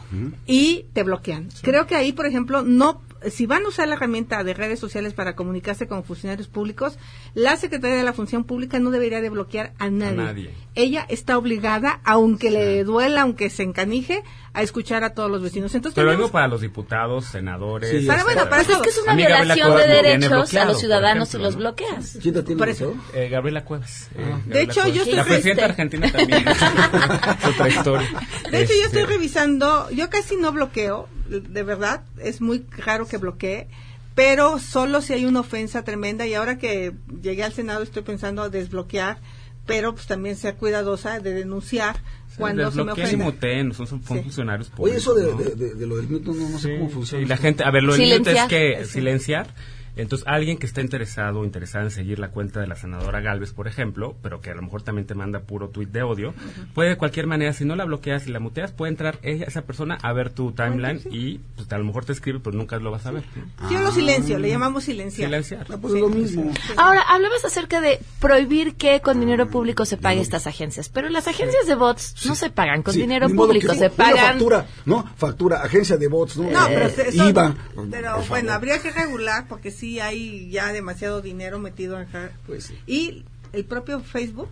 y 0.46 0.87
te 0.94 1.03
bloquean. 1.03 1.48
Creo 1.61 1.87
que 1.87 1.94
ahí, 1.96 2.12
por 2.12 2.24
ejemplo, 2.24 2.62
no 2.62 3.03
si 3.30 3.46
van 3.46 3.64
a 3.64 3.68
usar 3.68 3.88
la 3.88 3.94
herramienta 3.94 4.42
de 4.44 4.54
redes 4.54 4.78
sociales 4.80 5.14
para 5.14 5.34
comunicarse 5.37 5.87
con 5.87 6.04
funcionarios 6.04 6.48
públicos, 6.48 6.98
la 7.34 7.56
Secretaría 7.56 7.96
de 7.96 8.02
la 8.04 8.12
Función 8.12 8.44
Pública 8.44 8.78
no 8.78 8.90
debería 8.90 9.20
de 9.20 9.30
bloquear 9.30 9.72
a 9.78 9.90
nadie. 9.90 10.16
nadie. 10.16 10.54
Ella 10.74 11.06
está 11.08 11.38
obligada, 11.38 12.00
aunque 12.04 12.50
le 12.50 12.82
duela, 12.84 13.22
aunque 13.22 13.48
se 13.50 13.62
encanije, 13.62 14.22
a 14.52 14.62
escuchar 14.62 15.02
a 15.04 15.14
todos 15.14 15.30
los 15.30 15.42
vecinos. 15.42 15.74
Entonces, 15.74 15.94
Pero 15.94 16.08
tenemos- 16.08 16.26
digo 16.28 16.32
para 16.32 16.46
los 16.48 16.60
diputados, 16.60 17.24
senadores. 17.26 17.90
Sí, 17.90 18.06
Para- 18.06 18.22
bueno, 18.24 18.48
para 18.48 18.62
Pues 18.64 18.76
es 18.76 18.82
que 18.82 18.88
es 18.90 18.98
una 18.98 19.14
violación 19.14 19.76
de 19.76 19.87
derechos 19.87 20.54
a 20.54 20.64
los 20.64 20.78
ciudadanos 20.78 21.28
ejemplo, 21.28 21.38
si 21.38 21.38
los 21.44 21.56
bloqueas. 21.56 22.18
¿Quién 22.22 22.34
te 22.34 22.42
tiene 22.42 22.58
Por 22.58 22.68
eso-? 22.68 22.94
Eh, 23.14 23.28
Gabriela 23.28 23.64
Cuevas. 23.64 24.08
eh, 24.14 24.18
Gabriela 24.20 24.44
De 24.54 24.62
hecho, 24.62 24.87
yo 24.88 25.02
estoy 25.02 25.16
La 25.16 25.24
presidenta 25.24 25.64
triste. 25.66 25.82
argentina 25.82 26.12
también. 26.12 26.44
otra 27.48 27.68
historia. 27.68 28.08
De 28.50 28.62
hecho, 28.62 28.72
yo 28.74 28.87
estoy 28.87 29.02
Este, 29.02 29.06
revisando, 29.06 29.90
yo 29.90 30.08
casi 30.10 30.37
no 30.37 30.52
bloqueo, 30.52 31.08
de 31.28 31.62
verdad, 31.62 32.02
es 32.22 32.40
muy 32.40 32.64
raro 32.84 33.06
que 33.06 33.16
bloquee, 33.18 33.68
pero 34.14 34.58
solo 34.58 35.00
si 35.00 35.12
hay 35.12 35.24
una 35.24 35.40
ofensa 35.40 35.82
tremenda 35.84 36.26
y 36.26 36.34
ahora 36.34 36.58
que 36.58 36.92
llegué 37.22 37.42
al 37.42 37.52
Senado 37.52 37.82
estoy 37.82 38.02
pensando 38.02 38.42
a 38.42 38.48
desbloquear, 38.48 39.18
pero 39.66 39.94
pues 39.94 40.06
también 40.06 40.37
ser 40.37 40.54
cuidadosa 40.56 41.20
de 41.20 41.32
denunciar 41.32 41.96
cuando 42.37 42.62
se 42.70 42.76
me 42.78 42.84
desbloqueen 42.84 43.06
y 43.06 43.10
muteen, 43.24 43.72
son, 43.74 43.87
son 43.87 44.02
funcionarios 44.02 44.68
públicos. 44.68 44.90
Oye, 44.90 44.98
eso 44.98 45.14
de, 45.14 45.30
¿no? 45.32 45.37
de, 45.38 45.54
de- 45.68 45.74
de 45.74 45.87
lo 45.87 45.96
del 45.96 46.08
mute, 46.08 46.26
no, 46.26 46.34
no 46.48 46.58
sé 46.58 46.76
cómo 46.78 46.90
funciona. 46.90 47.24
Y 47.24 47.28
la 47.28 47.37
gente, 47.37 47.64
a 47.64 47.70
ver, 47.70 47.82
lo 47.82 47.92
del 47.94 48.18
mute 48.18 48.32
es 48.32 48.48
que 48.48 48.84
silenciar. 48.84 49.54
Entonces, 49.96 50.26
alguien 50.28 50.59
que 50.59 50.66
está 50.66 50.80
interesado 50.80 51.40
o 51.40 51.44
interesada 51.44 51.85
en 51.85 51.90
seguir 51.90 52.18
la 52.18 52.28
cuenta 52.30 52.61
de 52.61 52.66
la 52.66 52.74
senadora 52.76 53.20
Galvez, 53.20 53.52
por 53.52 53.68
ejemplo, 53.68 54.16
pero 54.22 54.40
que 54.40 54.50
a 54.50 54.54
lo 54.54 54.62
mejor 54.62 54.83
también 54.83 55.07
te 55.07 55.14
manda 55.14 55.40
puro 55.40 55.68
tuit 55.68 55.88
de 55.90 56.02
odio, 56.02 56.35
puede 56.74 56.90
de 56.90 56.96
cualquier 56.96 57.26
manera, 57.26 57.52
si 57.52 57.64
no 57.64 57.76
la 57.76 57.85
bloqueas 57.85 58.26
y 58.26 58.30
la 58.30 58.40
muteas, 58.40 58.72
puede 58.72 58.90
entrar 58.90 59.18
ella, 59.22 59.44
esa 59.46 59.62
persona 59.62 59.98
a 60.02 60.12
ver 60.12 60.30
tu 60.30 60.52
timeline 60.52 61.00
y 61.11 61.38
pues, 61.57 61.70
a 61.72 61.78
lo 61.78 61.85
mejor 61.85 62.04
te 62.04 62.12
escribe, 62.12 62.40
pero 62.42 62.57
nunca 62.57 62.76
lo 62.78 62.90
vas 62.90 63.07
a 63.07 63.11
ver. 63.12 63.24
Yo 63.70 63.80
lo 63.80 63.92
silencio, 63.92 64.38
le 64.38 64.48
llamamos 64.48 64.85
silenciar. 64.85 65.28
Silenciar. 65.28 65.66
Ah, 65.70 65.76
pues 65.80 65.94
es 65.94 66.00
lo 66.00 66.09
mismo. 66.09 66.52
Ahora, 66.76 67.02
hablabas 67.02 67.44
acerca 67.44 67.80
de 67.80 68.00
prohibir 68.20 68.74
que 68.74 69.00
con 69.00 69.20
dinero 69.20 69.48
público 69.48 69.85
se 69.85 69.96
pague 69.96 70.20
estas 70.20 70.46
agencias, 70.46 70.88
pero 70.88 71.09
las 71.09 71.28
agencias 71.28 71.66
de 71.66 71.74
bots 71.74 72.26
no 72.26 72.35
se 72.35 72.50
pagan 72.50 72.83
con 72.83 72.94
Sí, 72.94 73.00
dinero 73.00 73.28
público, 73.28 73.68
que 73.72 73.78
se 73.78 73.87
una 73.87 73.94
pagan... 73.94 74.26
factura, 74.33 74.66
¿no? 74.87 75.04
Factura, 75.16 75.62
agencia 75.62 75.96
de 75.96 76.09
bots, 76.09 76.37
¿no? 76.37 76.50
No, 76.50 76.66
Eh, 76.68 76.90
pero 76.96 77.09
eso- 77.11 77.28
IVA. 77.28 77.54
Pero 77.90 78.22
bueno, 78.28 78.52
habría 78.52 78.80
que 78.80 78.90
regular 78.90 79.46
porque 79.48 79.70
sí 79.84 80.00
hay 80.00 80.48
ya 80.48 80.72
demasiado 80.72 81.20
dinero 81.20 81.58
metido 81.58 82.00
en 82.00 82.08
acá. 82.08 82.32
Pues 82.46 82.64
sí. 82.64 82.78
Y 82.86 83.24
el 83.52 83.66
propio 83.66 84.00
Facebook 84.00 84.48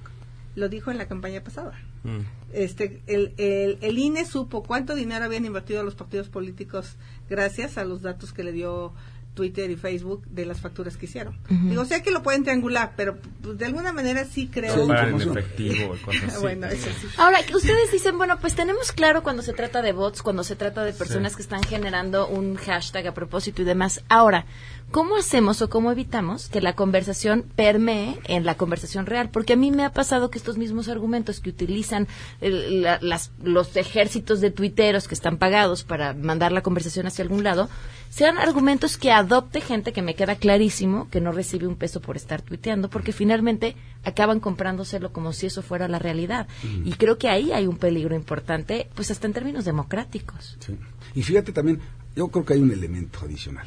lo 0.55 0.69
dijo 0.69 0.91
en 0.91 0.99
la 0.99 1.09
campaña 1.09 1.43
pasada. 1.43 1.73
Mm. 2.05 2.21
Este, 2.53 3.01
el, 3.07 3.33
el, 3.39 3.79
el 3.81 3.99
INE 3.99 4.27
supo 4.27 4.63
cuánto 4.63 4.95
dinero 4.95 5.25
habían 5.25 5.47
invertido 5.47 5.83
los 5.85 5.95
partidos 5.95 6.29
políticos 6.29 6.97
gracias 7.31 7.79
a 7.79 7.85
los 7.85 8.03
datos 8.03 8.35
que 8.35 8.45
le 8.45 8.53
dio 8.53 8.93
Twitter 9.35 9.71
y 9.71 9.77
Facebook 9.77 10.25
de 10.27 10.45
las 10.45 10.61
facturas 10.61 10.97
que 10.97 11.07
hicieron. 11.07 11.39
Ujú. 11.51 11.69
Digo, 11.69 11.85
sé 11.85 12.03
que 12.03 12.11
lo 12.11 12.23
pueden 12.23 12.43
triangular, 12.43 12.93
pero 12.97 13.17
pues, 13.41 13.57
de 13.57 13.65
alguna 13.65 13.93
manera 13.93 14.25
sí 14.25 14.49
creo. 14.49 14.85
En 14.85 15.21
efectivo 15.21 15.95
y 15.95 15.99
cosas 15.99 16.25
así. 16.29 16.41
bueno, 16.41 16.67
eso 16.67 16.89
sí. 17.01 17.07
Ahora, 17.17 17.39
ustedes 17.55 17.91
dicen, 17.91 18.19
bueno, 18.19 18.39
pues 18.39 18.55
tenemos 18.55 18.93
claro 18.93 19.23
cuando 19.23 19.43
se 19.43 19.53
trata 19.53 19.81
de 19.81 19.93
bots, 19.93 20.23
cuando 20.23 20.45
se 20.45 20.57
trata 20.57 20.85
de 20.85 20.93
personas 20.93 21.35
que 21.35 21.43
están 21.43 21.63
generando 21.63 22.29
un 22.29 22.57
hashtag 22.57 23.07
a 23.07 23.15
propósito 23.15 23.63
y 23.63 23.65
demás. 23.65 24.03
Ahora, 24.09 24.45
¿cómo 24.93 25.17
hacemos 25.17 25.61
o 25.63 25.69
cómo 25.69 25.91
evitamos 25.91 26.49
que 26.49 26.61
la 26.61 26.75
conversación 26.75 27.45
permee 27.57 28.19
en 28.25 28.45
la 28.45 28.55
conversación 28.57 29.07
real? 29.07 29.31
Porque 29.31 29.55
a 29.55 29.57
mí 29.57 29.71
me 29.71 29.85
ha 29.85 29.93
pasado 29.93 30.31
que 30.31 30.39
estos 30.39 30.59
mismos 30.59 30.89
argumentos 30.89 31.41
que 31.41 31.51
utilizan 31.51 32.07
el- 32.41 32.83
la- 32.83 32.99
las- 33.03 33.33
los 33.43 33.75
ejércitos 33.77 34.41
de 34.41 34.51
tuiteros 34.51 35.09
que 35.09 35.15
están 35.15 35.39
pagados 35.39 35.83
para 35.83 36.15
mandar 36.15 36.53
la 36.53 36.63
conversación 36.63 37.07
hacia 37.07 37.23
algún 37.25 37.43
lado, 37.43 37.69
sean 38.11 38.39
argumentos 38.39 38.97
que 38.99 39.11
adopte 39.11 39.61
gente 39.61 39.93
que 39.93 40.03
me 40.03 40.15
queda 40.15 40.37
clarísimo 40.37 41.09
que 41.11 41.21
no 41.21 41.33
recibe 41.33 41.67
un 41.67 41.77
peso 41.77 42.01
por 42.01 42.17
estar 42.17 42.43
tuiteando, 42.43 42.91
porque 42.91 43.13
finalmente 43.13 43.75
acaban 44.05 44.39
comprándoselo 44.39 45.13
como 45.13 45.33
si 45.33 45.47
eso 45.47 45.63
fuera 45.63 45.89
la 45.89 45.99
realidad. 45.99 46.47
Y 46.85 46.93
creo 46.93 47.17
que 47.19 47.29
ahí 47.29 47.53
hay 47.53 47.67
un 47.67 47.79
peligro 47.79 48.15
importante, 48.15 48.89
pues 48.95 49.11
hasta 49.11 49.27
en 49.27 49.33
términos 49.33 49.65
democráticos. 49.65 50.59
Sí. 50.61 50.77
Y 51.15 51.23
fíjate 51.23 51.53
también, 51.53 51.81
yo 52.15 52.29
creo 52.29 52.45
que 52.45 52.53
hay 52.55 52.61
un 52.61 52.71
elemento 52.71 53.21
adicional. 53.25 53.67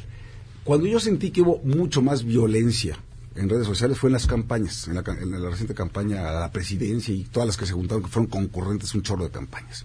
Cuando 0.66 0.88
yo 0.88 0.98
sentí 0.98 1.30
que 1.30 1.42
hubo 1.42 1.60
mucho 1.62 2.02
más 2.02 2.24
violencia 2.24 2.98
en 3.36 3.48
redes 3.48 3.68
sociales 3.68 4.00
fue 4.00 4.08
en 4.08 4.14
las 4.14 4.26
campañas, 4.26 4.88
en 4.88 4.96
la, 4.96 5.48
reciente 5.48 5.74
campaña 5.74 6.28
a 6.28 6.40
la 6.40 6.50
presidencia 6.50 7.14
y 7.14 7.22
todas 7.22 7.46
las 7.46 7.56
que 7.56 7.66
se 7.66 7.72
juntaron, 7.72 8.02
que 8.02 8.10
fueron 8.10 8.28
concurrentes, 8.28 8.92
un 8.92 9.02
chorro 9.02 9.22
de 9.22 9.30
campañas. 9.30 9.84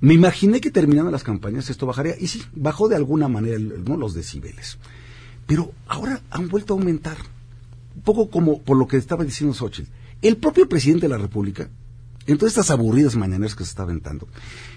Me 0.00 0.14
imaginé 0.14 0.58
que 0.62 0.70
terminando 0.70 1.10
las 1.10 1.22
campañas 1.22 1.68
esto 1.68 1.84
bajaría, 1.84 2.14
y 2.18 2.28
sí, 2.28 2.42
bajó 2.54 2.88
de 2.88 2.96
alguna 2.96 3.28
manera 3.28 3.58
los 3.58 4.14
decibeles. 4.14 4.78
Pero 5.46 5.72
ahora 5.86 6.22
han 6.30 6.48
vuelto 6.48 6.72
a 6.72 6.78
aumentar, 6.78 7.18
un 7.94 8.02
poco 8.02 8.30
como 8.30 8.62
por 8.62 8.78
lo 8.78 8.86
que 8.86 8.96
estaba 8.96 9.22
diciendo 9.22 9.54
Xochitl. 9.54 9.90
El 10.22 10.38
propio 10.38 10.66
presidente 10.66 11.08
de 11.08 11.10
la 11.10 11.18
República, 11.18 11.68
en 12.26 12.38
todas 12.38 12.52
estas 12.52 12.70
aburridas 12.70 13.16
mañaneras 13.16 13.54
que 13.54 13.64
se 13.64 13.70
está 13.70 13.82
aventando, 13.82 14.28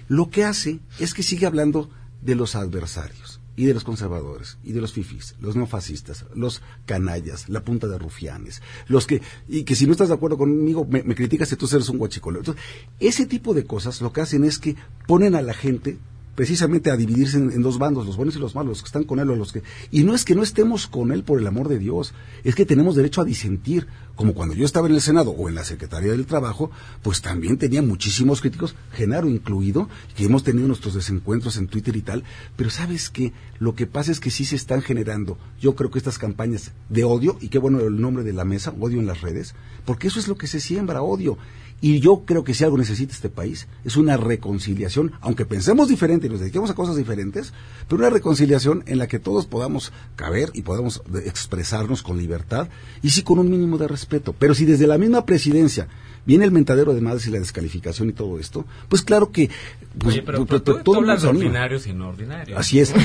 lo 0.08 0.28
que 0.28 0.44
hace 0.44 0.80
es 0.98 1.14
que 1.14 1.22
sigue 1.22 1.46
hablando 1.46 1.88
de 2.20 2.34
los 2.34 2.56
adversarios 2.56 3.35
y 3.56 3.64
de 3.64 3.74
los 3.74 3.84
conservadores 3.84 4.58
y 4.62 4.72
de 4.72 4.80
los 4.80 4.92
fifis, 4.92 5.34
los 5.40 5.56
neofascistas, 5.56 6.26
los 6.34 6.62
canallas, 6.84 7.48
la 7.48 7.64
punta 7.64 7.86
de 7.86 7.98
rufianes, 7.98 8.62
los 8.86 9.06
que 9.06 9.22
y 9.48 9.64
que 9.64 9.74
si 9.74 9.86
no 9.86 9.92
estás 9.92 10.08
de 10.08 10.14
acuerdo 10.14 10.36
conmigo 10.36 10.86
me, 10.88 11.02
criticas 11.14 11.48
que 11.48 11.56
tú 11.56 11.66
eres 11.72 11.88
un 11.88 11.98
guachicolero. 11.98 12.40
Entonces, 12.40 12.62
ese 13.00 13.26
tipo 13.26 13.54
de 13.54 13.64
cosas 13.64 14.00
lo 14.02 14.12
que 14.12 14.20
hacen 14.20 14.44
es 14.44 14.58
que 14.58 14.76
ponen 15.06 15.34
a 15.34 15.42
la 15.42 15.54
gente 15.54 15.98
precisamente 16.36 16.90
a 16.90 16.96
dividirse 16.96 17.38
en, 17.38 17.62
dos 17.62 17.78
bandos, 17.78 18.06
los 18.06 18.16
buenos 18.16 18.36
y 18.36 18.38
los 18.38 18.54
malos, 18.54 18.68
los 18.68 18.82
que 18.82 18.86
están 18.86 19.04
con 19.04 19.18
él 19.18 19.30
o 19.30 19.34
los 19.34 19.52
que... 19.52 19.62
Y 19.90 20.04
no 20.04 20.14
es 20.14 20.24
que 20.24 20.36
no 20.36 20.42
estemos 20.42 20.86
con 20.86 21.10
él 21.10 21.24
por 21.24 21.40
el 21.40 21.46
amor 21.46 21.68
de 21.68 21.78
Dios, 21.78 22.14
es 22.44 22.54
que 22.54 22.66
tenemos 22.66 22.94
derecho 22.94 23.22
a 23.22 23.24
disentir, 23.24 23.88
como 24.14 24.34
cuando 24.34 24.54
yo 24.54 24.64
estaba 24.64 24.86
en 24.86 24.94
el 24.94 25.00
Senado 25.00 25.30
o 25.30 25.48
en 25.48 25.54
la 25.54 25.64
Secretaría 25.64 26.12
del 26.12 26.26
Trabajo, 26.26 26.70
pues 27.02 27.22
también 27.22 27.56
tenía 27.56 27.82
muchísimos 27.82 28.42
críticos, 28.42 28.76
Genaro 28.92 29.28
incluido, 29.28 29.88
que 30.14 30.24
hemos 30.24 30.44
tenido 30.44 30.68
nuestros 30.68 30.94
desencuentros 30.94 31.56
en 31.56 31.68
Twitter 31.68 31.96
y 31.96 32.02
tal, 32.02 32.22
pero 32.54 32.70
sabes 32.70 33.08
que 33.08 33.32
lo 33.58 33.74
que 33.74 33.86
pasa 33.86 34.12
es 34.12 34.20
que 34.20 34.30
sí 34.30 34.44
se 34.44 34.56
están 34.56 34.82
generando, 34.82 35.38
yo 35.58 35.74
creo 35.74 35.90
que 35.90 35.98
estas 35.98 36.18
campañas 36.18 36.72
de 36.90 37.04
odio, 37.04 37.38
y 37.40 37.48
qué 37.48 37.58
bueno 37.58 37.80
el 37.80 38.00
nombre 38.00 38.24
de 38.24 38.34
la 38.34 38.44
mesa, 38.44 38.74
odio 38.78 39.00
en 39.00 39.06
las 39.06 39.22
redes, 39.22 39.54
porque 39.86 40.08
eso 40.08 40.20
es 40.20 40.28
lo 40.28 40.36
que 40.36 40.46
se 40.46 40.60
siembra, 40.60 41.02
odio. 41.02 41.38
Y 41.80 42.00
yo 42.00 42.22
creo 42.24 42.42
que 42.42 42.54
si 42.54 42.64
algo 42.64 42.78
necesita 42.78 43.12
este 43.12 43.28
país 43.28 43.68
es 43.84 43.96
una 43.96 44.16
reconciliación, 44.16 45.12
aunque 45.20 45.44
pensemos 45.44 45.88
diferente 45.88 46.26
y 46.26 46.30
nos 46.30 46.40
dediquemos 46.40 46.70
a 46.70 46.74
cosas 46.74 46.96
diferentes, 46.96 47.52
pero 47.86 47.98
una 48.00 48.08
reconciliación 48.10 48.82
en 48.86 48.98
la 48.98 49.06
que 49.08 49.18
todos 49.18 49.46
podamos 49.46 49.92
caber 50.16 50.50
y 50.54 50.62
podamos 50.62 51.02
de- 51.06 51.28
expresarnos 51.28 52.02
con 52.02 52.16
libertad 52.16 52.68
y 53.02 53.10
sí 53.10 53.22
con 53.22 53.38
un 53.38 53.50
mínimo 53.50 53.76
de 53.76 53.88
respeto. 53.88 54.34
Pero 54.38 54.54
si 54.54 54.64
desde 54.64 54.86
la 54.86 54.96
misma 54.96 55.26
presidencia 55.26 55.86
viene 56.24 56.44
el 56.46 56.50
mentadero 56.50 56.94
de 56.94 57.02
madres 57.02 57.26
y 57.26 57.30
la 57.30 57.38
descalificación 57.38 58.08
y 58.08 58.12
todo 58.14 58.38
esto, 58.38 58.64
pues 58.88 59.02
claro 59.02 59.30
que... 59.30 59.50
Pues, 59.98 60.14
Oye, 60.16 60.22
pero, 60.22 60.38
pues, 60.38 60.48
pero 60.48 60.62
tú, 60.62 60.72
todo 60.72 60.82
tú 60.82 60.92
el 60.94 60.96
mundo 61.00 61.12
hablas 61.12 61.22
de 61.22 61.28
ordinarios 61.28 61.86
y 61.86 61.92
no 61.92 62.08
ordinarios. 62.08 62.58
Así 62.58 62.80
es. 62.80 62.92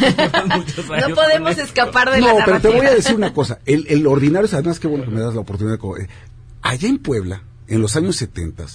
No 1.08 1.16
podemos 1.16 1.58
escapar 1.58 2.12
de 2.12 2.22
no, 2.22 2.40
la 2.40 2.46
pero 2.46 2.62
te 2.62 2.68
voy 2.70 2.86
a 2.86 2.94
decir 2.94 3.16
una 3.16 3.34
cosa. 3.34 3.60
El, 3.66 3.86
el 3.90 4.08
ordinario, 4.08 4.50
además, 4.52 4.80
qué 4.80 4.88
bueno 4.88 5.04
que 5.06 5.12
me 5.12 5.20
das 5.20 5.34
la 5.36 5.42
oportunidad. 5.42 5.78
de 5.80 6.04
eh, 6.04 6.08
allá 6.62 6.88
en 6.88 6.98
Puebla, 7.00 7.44
en 7.72 7.82
los 7.82 7.96
años 7.96 8.18
70, 8.18 8.66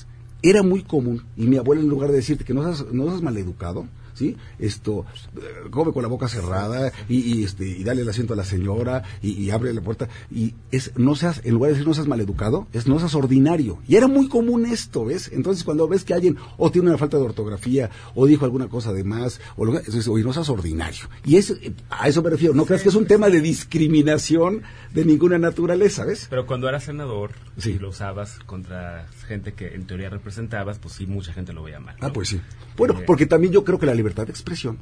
era 0.42 0.62
muy 0.62 0.82
común, 0.82 1.22
y 1.36 1.46
mi 1.46 1.58
abuela 1.58 1.82
en 1.82 1.88
lugar 1.88 2.08
de 2.08 2.16
decirte 2.16 2.44
que 2.44 2.54
no 2.54 2.62
seas, 2.62 2.90
no 2.92 3.06
seas 3.08 3.20
maleducado, 3.20 3.86
¿sí? 4.16 4.36
Esto, 4.58 5.04
eh, 5.36 5.68
come 5.70 5.92
con 5.92 6.02
la 6.02 6.08
boca 6.08 6.26
cerrada 6.28 6.92
y, 7.08 7.18
y, 7.38 7.44
este, 7.44 7.66
y 7.68 7.84
dale 7.84 8.02
el 8.02 8.08
asiento 8.08 8.32
a 8.32 8.36
la 8.36 8.44
señora 8.44 9.04
y, 9.22 9.32
y 9.32 9.50
abre 9.50 9.72
la 9.72 9.80
puerta. 9.82 10.08
Y 10.30 10.54
es, 10.72 10.92
no 10.96 11.14
seas, 11.14 11.40
en 11.44 11.54
lugar 11.54 11.68
de 11.68 11.74
decir 11.74 11.86
no 11.86 11.94
seas 11.94 12.08
maleducado, 12.08 12.66
es 12.72 12.86
no 12.86 12.98
seas 12.98 13.14
ordinario. 13.14 13.78
Y 13.86 13.96
era 13.96 14.08
muy 14.08 14.28
común 14.28 14.66
esto, 14.66 15.04
¿ves? 15.04 15.30
Entonces 15.32 15.62
cuando 15.64 15.86
ves 15.86 16.04
que 16.04 16.14
alguien 16.14 16.36
o 16.56 16.70
tiene 16.70 16.88
una 16.88 16.98
falta 16.98 17.16
de 17.18 17.24
ortografía 17.24 17.90
o 18.14 18.26
dijo 18.26 18.44
alguna 18.44 18.68
cosa 18.68 18.92
de 18.92 19.04
más, 19.04 19.40
o 19.56 19.64
lo 19.64 19.72
que, 19.72 19.78
entonces, 19.78 20.08
oye, 20.08 20.24
no 20.24 20.32
seas 20.32 20.48
ordinario. 20.48 21.04
Y 21.24 21.36
es, 21.36 21.54
a 21.90 22.08
eso 22.08 22.22
me 22.22 22.30
refiero. 22.30 22.54
No 22.54 22.64
creas 22.64 22.82
que 22.82 22.88
es 22.88 22.94
un 22.94 23.06
tema 23.06 23.28
de 23.28 23.40
discriminación 23.40 24.62
de 24.92 25.04
ninguna 25.04 25.38
naturaleza, 25.38 26.04
¿ves? 26.04 26.26
Pero 26.30 26.46
cuando 26.46 26.68
eras 26.68 26.84
senador 26.84 27.32
y 27.64 27.74
lo 27.74 27.90
usabas 27.90 28.38
contra 28.46 29.06
gente 29.28 29.52
que 29.52 29.74
en 29.74 29.86
teoría 29.86 30.08
representabas, 30.08 30.78
pues 30.78 30.94
sí, 30.94 31.06
mucha 31.06 31.32
gente 31.32 31.52
lo 31.52 31.62
veía 31.62 31.80
mal. 31.80 31.96
¿no? 32.00 32.06
Ah, 32.06 32.12
pues 32.12 32.28
sí. 32.28 32.40
Bueno, 32.76 33.00
Eh, 33.00 33.04
porque 33.06 33.26
también 33.26 33.52
yo 33.52 33.64
creo 33.64 33.78
que 33.78 33.86
la 33.86 33.94
libertad 33.94 34.05
de 34.14 34.30
expresión 34.30 34.78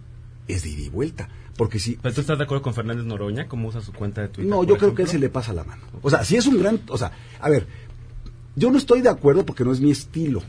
es 0.49 0.63
de 0.63 0.71
ida 0.71 0.83
y 0.83 0.89
vuelta. 0.89 1.29
Porque 1.57 1.79
si... 1.79 1.97
¿Pero 1.97 2.15
tú 2.15 2.21
estás 2.21 2.39
de 2.39 2.45
acuerdo 2.45 2.63
con 2.63 2.75
Fernández 2.75 3.05
Noroña? 3.05 3.47
¿Cómo 3.47 3.69
usa 3.69 3.81
su 3.81 3.93
cuenta 3.93 4.23
de 4.23 4.29
Twitter? 4.29 4.51
No, 4.51 4.65
yo 4.65 4.77
creo 4.77 4.95
que 4.95 5.03
él 5.03 5.09
ejemplo? 5.09 5.13
se 5.13 5.19
le 5.19 5.29
pasa 5.29 5.53
la 5.53 5.65
mano. 5.65 5.83
O 6.03 6.11
sea, 6.11 6.25
si 6.25 6.37
es 6.37 6.47
un 6.47 6.59
gran... 6.59 6.81
O 6.89 6.99
sea, 6.99 7.13
a 7.41 7.49
ver, 7.49 7.67
yo 8.57 8.71
no 8.71 8.79
estoy 8.79 9.01
de 9.01 9.09
acuerdo 9.09 9.47
porque 9.47 9.65
no 9.65 9.73
es 9.73 9.81
mi 9.81 9.91
estilo. 9.91 10.43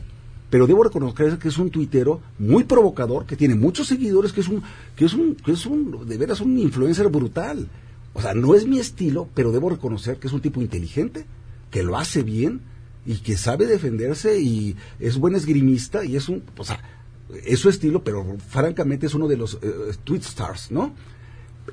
Pero 0.50 0.66
debo 0.66 0.84
reconocer 0.84 1.38
que 1.38 1.48
es 1.48 1.58
un 1.58 1.70
tuitero 1.70 2.20
muy 2.38 2.64
provocador, 2.64 3.26
que 3.26 3.36
tiene 3.36 3.54
muchos 3.54 3.88
seguidores, 3.88 4.32
que 4.32 4.40
es 4.40 4.48
un, 4.48 4.62
que 4.94 5.04
es 5.04 5.14
un, 5.14 5.34
que 5.34 5.52
es 5.52 5.66
un, 5.66 6.06
de 6.06 6.18
veras 6.18 6.40
un 6.40 6.58
influencer 6.58 7.08
brutal. 7.08 7.68
O 8.14 8.22
sea, 8.22 8.34
no 8.34 8.54
es 8.54 8.66
mi 8.66 8.78
estilo, 8.78 9.28
pero 9.34 9.52
debo 9.52 9.70
reconocer 9.70 10.18
que 10.18 10.28
es 10.28 10.32
un 10.32 10.40
tipo 10.40 10.60
inteligente, 10.60 11.26
que 11.70 11.82
lo 11.82 11.96
hace 11.96 12.22
bien 12.22 12.60
y 13.04 13.16
que 13.18 13.36
sabe 13.36 13.66
defenderse 13.66 14.40
y 14.40 14.76
es 15.00 15.18
buen 15.18 15.34
esgrimista 15.34 16.04
y 16.04 16.16
es 16.16 16.28
un, 16.28 16.42
o 16.56 16.64
sea, 16.64 16.80
es 17.44 17.58
su 17.58 17.68
estilo, 17.68 18.02
pero 18.02 18.24
francamente 18.48 19.06
es 19.06 19.14
uno 19.14 19.28
de 19.28 19.36
los 19.36 19.58
eh, 19.62 19.94
tweet 20.04 20.20
stars, 20.20 20.70
¿no? 20.70 20.94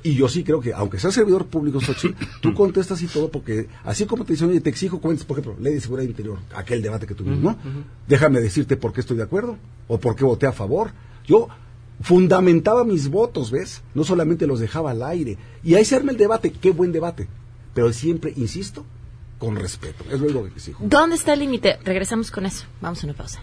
Y 0.02 0.14
yo 0.14 0.28
sí 0.28 0.42
creo 0.42 0.60
que, 0.60 0.72
aunque 0.72 0.98
sea 0.98 1.12
servidor 1.12 1.46
público, 1.46 1.80
Xochitl, 1.80 2.14
tú 2.40 2.52
contestas 2.52 3.00
y 3.02 3.06
todo, 3.06 3.30
porque 3.30 3.68
así 3.84 4.06
como 4.06 4.24
te 4.24 4.32
dicen, 4.32 4.48
oye, 4.50 4.60
te 4.60 4.70
exijo 4.70 5.00
cuentes, 5.00 5.24
por 5.24 5.38
ejemplo, 5.38 5.62
ley 5.62 5.74
de 5.74 5.80
seguridad 5.80 6.08
interior, 6.08 6.38
aquel 6.54 6.82
debate 6.82 7.06
que 7.06 7.14
tuvimos, 7.14 7.40
¿no? 7.40 7.56
Déjame 8.08 8.40
decirte 8.40 8.76
por 8.76 8.92
qué 8.92 9.00
estoy 9.00 9.16
de 9.16 9.22
acuerdo 9.22 9.56
o 9.86 9.98
por 9.98 10.16
qué 10.16 10.24
voté 10.24 10.46
a 10.46 10.52
favor. 10.52 10.90
Yo 11.26 11.48
fundamentaba 12.00 12.84
mis 12.84 13.08
votos, 13.08 13.50
¿ves? 13.50 13.82
No 13.94 14.04
solamente 14.04 14.46
los 14.46 14.58
dejaba 14.58 14.90
al 14.90 15.02
aire. 15.02 15.38
Y 15.62 15.74
ahí 15.74 15.84
se 15.84 15.94
arma 15.94 16.10
el 16.10 16.18
debate, 16.18 16.50
qué 16.50 16.72
buen 16.72 16.92
debate. 16.92 17.28
Pero 17.72 17.92
siempre, 17.92 18.32
insisto, 18.36 18.84
con 19.38 19.56
respeto. 19.56 20.04
Es 20.10 20.20
lo 20.20 20.26
único 20.26 20.44
que 20.44 20.50
exijo. 20.50 20.84
¿Dónde 20.86 21.16
está 21.16 21.34
el 21.34 21.40
límite? 21.40 21.78
Regresamos 21.84 22.30
con 22.30 22.46
eso. 22.46 22.66
Vamos 22.80 23.02
a 23.02 23.06
una 23.06 23.14
pausa. 23.14 23.42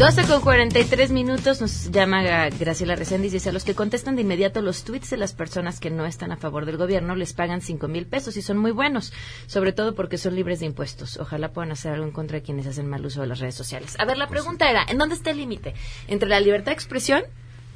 12 0.00 0.28
con 0.28 0.40
43 0.40 1.10
minutos 1.10 1.60
nos 1.60 1.90
llama 1.90 2.22
Graciela 2.22 2.96
Reséndiz. 2.96 3.32
Dice, 3.32 3.50
a 3.50 3.52
los 3.52 3.64
que 3.64 3.74
contestan 3.74 4.16
de 4.16 4.22
inmediato 4.22 4.62
los 4.62 4.82
tweets 4.82 5.10
de 5.10 5.18
las 5.18 5.34
personas 5.34 5.78
que 5.78 5.90
no 5.90 6.06
están 6.06 6.32
a 6.32 6.38
favor 6.38 6.64
del 6.64 6.78
gobierno 6.78 7.14
les 7.16 7.34
pagan 7.34 7.60
5 7.60 7.86
mil 7.86 8.06
pesos 8.06 8.38
y 8.38 8.40
son 8.40 8.56
muy 8.56 8.70
buenos, 8.70 9.12
sobre 9.46 9.74
todo 9.74 9.94
porque 9.94 10.16
son 10.16 10.36
libres 10.36 10.60
de 10.60 10.64
impuestos. 10.64 11.18
Ojalá 11.18 11.52
puedan 11.52 11.72
hacer 11.72 11.92
algo 11.92 12.06
en 12.06 12.12
contra 12.12 12.38
de 12.38 12.42
quienes 12.42 12.66
hacen 12.66 12.88
mal 12.88 13.04
uso 13.04 13.20
de 13.20 13.26
las 13.26 13.40
redes 13.40 13.54
sociales. 13.54 13.94
A 13.98 14.06
ver, 14.06 14.16
la 14.16 14.26
pregunta 14.26 14.70
era, 14.70 14.86
¿en 14.88 14.96
dónde 14.96 15.16
está 15.16 15.32
el 15.32 15.36
límite? 15.36 15.74
Entre 16.08 16.30
la 16.30 16.40
libertad 16.40 16.72
de 16.72 16.76
expresión, 16.76 17.22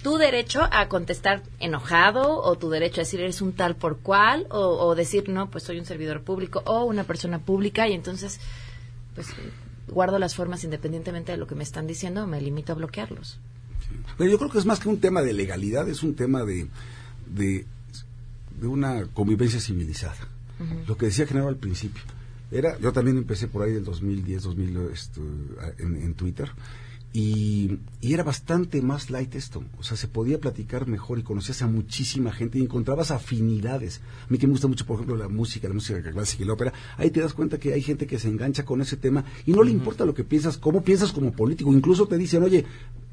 tu 0.02 0.16
derecho 0.16 0.66
a 0.72 0.88
contestar 0.88 1.42
enojado 1.60 2.40
o 2.40 2.56
tu 2.56 2.70
derecho 2.70 3.02
a 3.02 3.04
decir 3.04 3.20
eres 3.20 3.42
un 3.42 3.52
tal 3.52 3.76
por 3.76 3.98
cual 3.98 4.46
o, 4.48 4.60
o 4.60 4.94
decir 4.94 5.28
no, 5.28 5.50
pues 5.50 5.64
soy 5.64 5.78
un 5.78 5.84
servidor 5.84 6.22
público 6.22 6.62
o 6.64 6.84
una 6.84 7.04
persona 7.04 7.38
pública 7.38 7.86
y 7.86 7.92
entonces, 7.92 8.40
pues 9.14 9.26
guardo 9.88 10.18
las 10.18 10.34
formas 10.34 10.64
independientemente 10.64 11.32
de 11.32 11.38
lo 11.38 11.46
que 11.46 11.54
me 11.54 11.64
están 11.64 11.86
diciendo, 11.86 12.26
me 12.26 12.40
limito 12.40 12.72
a 12.72 12.76
bloquearlos. 12.76 13.38
Pero 14.16 14.30
yo 14.30 14.38
creo 14.38 14.50
que 14.50 14.58
es 14.58 14.66
más 14.66 14.80
que 14.80 14.88
un 14.88 15.00
tema 15.00 15.22
de 15.22 15.32
legalidad, 15.32 15.88
es 15.88 16.02
un 16.02 16.14
tema 16.14 16.44
de, 16.44 16.68
de, 17.26 17.66
de 18.60 18.66
una 18.66 19.06
convivencia 19.06 19.60
civilizada. 19.60 20.28
Lo 20.86 20.96
que 20.96 21.06
decía 21.06 21.26
Genaro 21.26 21.48
al 21.48 21.56
principio. 21.56 22.02
Era, 22.50 22.78
yo 22.78 22.92
también 22.92 23.18
empecé 23.18 23.48
por 23.48 23.62
ahí 23.62 23.72
del 23.72 23.84
2010, 23.84 24.44
2000 24.44 24.76
esto, 24.92 25.20
en, 25.78 25.96
en 25.96 26.14
Twitter. 26.14 26.50
Y, 27.16 27.78
y, 28.00 28.12
era 28.12 28.24
bastante 28.24 28.82
más 28.82 29.08
light 29.08 29.36
esto. 29.36 29.62
O 29.78 29.84
sea, 29.84 29.96
se 29.96 30.08
podía 30.08 30.40
platicar 30.40 30.88
mejor 30.88 31.20
y 31.20 31.22
conocías 31.22 31.62
a 31.62 31.68
muchísima 31.68 32.32
gente 32.32 32.58
y 32.58 32.62
encontrabas 32.62 33.12
afinidades. 33.12 34.00
A 34.24 34.26
mí 34.30 34.36
que 34.36 34.48
me 34.48 34.52
gusta 34.54 34.66
mucho, 34.66 34.84
por 34.84 34.96
ejemplo, 34.96 35.16
la 35.16 35.28
música, 35.28 35.68
la 35.68 35.74
música 35.74 36.02
clásica 36.02 36.42
y 36.42 36.46
la 36.46 36.54
ópera, 36.54 36.72
ahí 36.96 37.12
te 37.12 37.20
das 37.20 37.32
cuenta 37.32 37.60
que 37.60 37.72
hay 37.72 37.82
gente 37.82 38.08
que 38.08 38.18
se 38.18 38.26
engancha 38.26 38.64
con 38.64 38.82
ese 38.82 38.96
tema 38.96 39.24
y 39.46 39.52
no 39.52 39.62
le 39.62 39.70
importa 39.70 40.04
lo 40.04 40.12
que 40.12 40.24
piensas, 40.24 40.58
cómo 40.58 40.82
piensas 40.82 41.12
como 41.12 41.30
político. 41.30 41.72
Incluso 41.72 42.08
te 42.08 42.18
dicen, 42.18 42.42
oye, 42.42 42.64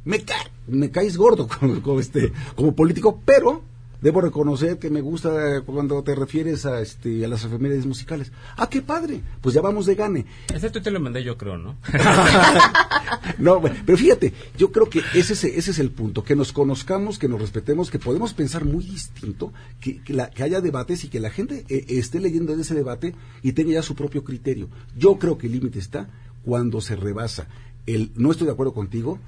me, 0.04 0.24
ca 0.24 0.50
me 0.68 0.90
caes 0.90 1.16
gordo 1.16 1.48
como, 1.60 1.80
como, 1.84 2.00
este, 2.00 2.34
como 2.56 2.76
político, 2.76 3.22
pero 3.24 3.62
debo 4.02 4.22
reconocer 4.22 4.80
que 4.80 4.90
me 4.90 5.02
gusta 5.02 5.62
cuando 5.62 6.04
te 6.04 6.16
refieres 6.16 6.66
a 6.66 6.82
este 6.82 7.24
a 7.24 7.28
las 7.28 7.44
efemérides 7.44 7.86
musicales. 7.86 8.32
Ah, 8.58 8.70
qué 8.70 8.82
padre. 8.82 9.22
Pues 9.42 9.56
ya 9.56 9.62
vamos 9.62 9.86
de 9.86 9.96
gane. 9.96 10.26
Ese 10.54 10.70
tuit 10.70 10.84
te 10.84 10.92
lo 10.92 11.00
mandé 11.00 11.24
yo, 11.24 11.38
creo, 11.38 11.58
¿no? 11.58 11.78
no, 13.38 13.62
pero 13.62 13.98
fíjate, 13.98 14.34
yo 14.58 14.72
creo 14.72 14.90
que 14.90 15.02
ese 15.14 15.34
es, 15.34 15.44
ese 15.44 15.72
es 15.72 15.80
el 15.80 15.92
punto, 15.92 16.24
que 16.24 16.36
nos 16.36 16.52
conozcamos, 16.52 17.20
que 17.20 17.28
nos 17.28 17.40
respetemos, 17.40 17.90
que 17.90 18.00
podemos 18.00 18.34
pensar 18.34 18.66
muy 18.66 18.84
distinto, 18.84 19.54
que, 19.80 20.02
que, 20.02 20.14
la, 20.14 20.30
que 20.30 20.44
haya 20.44 20.62
debates 20.62 21.04
y 21.04 21.10
que 21.10 21.20
la 21.20 21.30
gente 21.30 21.66
eh, 21.70 21.86
esté 21.90 22.20
leyendo 22.20 22.54
ese 22.54 22.76
debate 22.76 23.16
y 23.42 23.54
tenga 23.54 23.74
ya 23.74 23.82
su 23.82 23.96
propio 23.96 24.24
criterio. 24.24 24.70
Yo 24.98 25.18
creo 25.18 25.38
que 25.38 25.48
el 25.48 25.54
límite 25.54 25.80
está 25.80 26.10
cuando 26.44 26.82
se 26.82 26.96
rebasa 26.96 27.48
el 27.86 28.12
no 28.16 28.32
estoy 28.32 28.48
de 28.48 28.54
acuerdo 28.54 28.74
contigo, 28.74 29.20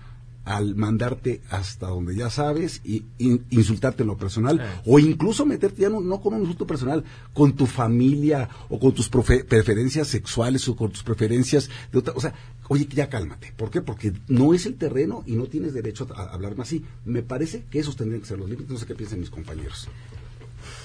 al 0.46 0.76
mandarte 0.76 1.42
hasta 1.50 1.88
donde 1.88 2.16
ya 2.16 2.30
sabes 2.30 2.82
y, 2.84 3.06
in, 3.18 3.46
insultarte 3.50 4.04
en 4.04 4.08
lo 4.08 4.18
personal 4.18 4.58
sí. 4.58 4.92
o 4.92 5.00
incluso 5.00 5.46
meterte 5.46 5.84
ya 5.84 5.90
no, 5.90 6.02
no, 6.02 6.22
con 6.22 6.34
un 6.34 6.42
insulto 6.42 6.68
personal 6.68 7.04
con 7.34 7.54
tu 7.54 7.66
familia 7.66 8.50
o 8.70 8.80
con 8.80 8.94
tus 8.94 9.10
preferencias 9.10 10.08
sexuales 10.08 10.68
o 10.68 10.76
con 10.76 10.92
tus 10.92 11.04
preferencias 11.04 11.70
de 11.92 12.00
otra 12.00 12.14
o 12.16 12.20
sea 12.20 12.34
oye 12.68 12.88
ya 12.90 13.10
cálmate. 13.10 13.54
¿por 13.56 13.70
qué? 13.70 13.82
porque 13.82 14.14
no 14.28 14.54
es 14.54 14.66
el 14.66 14.76
terreno 14.76 15.24
y 15.26 15.34
no 15.34 15.46
tienes 15.46 15.74
derecho 15.74 16.08
a, 16.16 16.22
a 16.22 16.34
hablarme 16.34 16.64
así. 16.64 16.84
Me 17.06 17.22
parece 17.22 17.64
que 17.70 17.80
esos 17.80 17.96
tendrían 17.96 18.22
que 18.22 18.28
ser 18.28 18.40
los 18.40 18.50
límites. 18.50 18.72
No 18.72 18.78
sé 18.78 18.86
qué 18.86 18.96
piensan 18.96 19.20
mis 19.20 19.30
compañeros. 19.30 19.88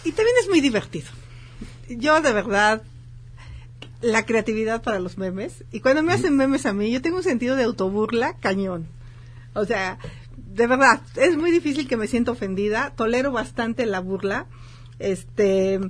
Y 0.04 0.12
también 0.12 0.36
es 0.40 0.48
muy 0.48 0.60
divertido. 0.60 1.08
Yo 1.88 2.20
de 2.20 2.32
verdad 2.32 2.82
la 4.00 4.24
creatividad 4.26 4.82
para 4.82 5.00
los 5.00 5.18
memes 5.18 5.64
y 5.72 5.80
cuando 5.80 6.02
me 6.02 6.12
hacen 6.12 6.36
memes 6.36 6.66
a 6.66 6.72
mí 6.72 6.90
yo 6.90 7.02
tengo 7.02 7.16
un 7.16 7.24
sentido 7.24 7.56
de 7.56 7.64
autoburla 7.64 8.36
cañón 8.38 8.86
o 9.58 9.64
sea, 9.64 9.98
de 10.36 10.66
verdad, 10.66 11.00
es 11.16 11.36
muy 11.36 11.50
difícil 11.50 11.88
que 11.88 11.96
me 11.96 12.06
sienta 12.06 12.32
ofendida. 12.32 12.92
Tolero 12.96 13.32
bastante 13.32 13.86
la 13.86 14.00
burla. 14.00 14.46
Este, 14.98 15.80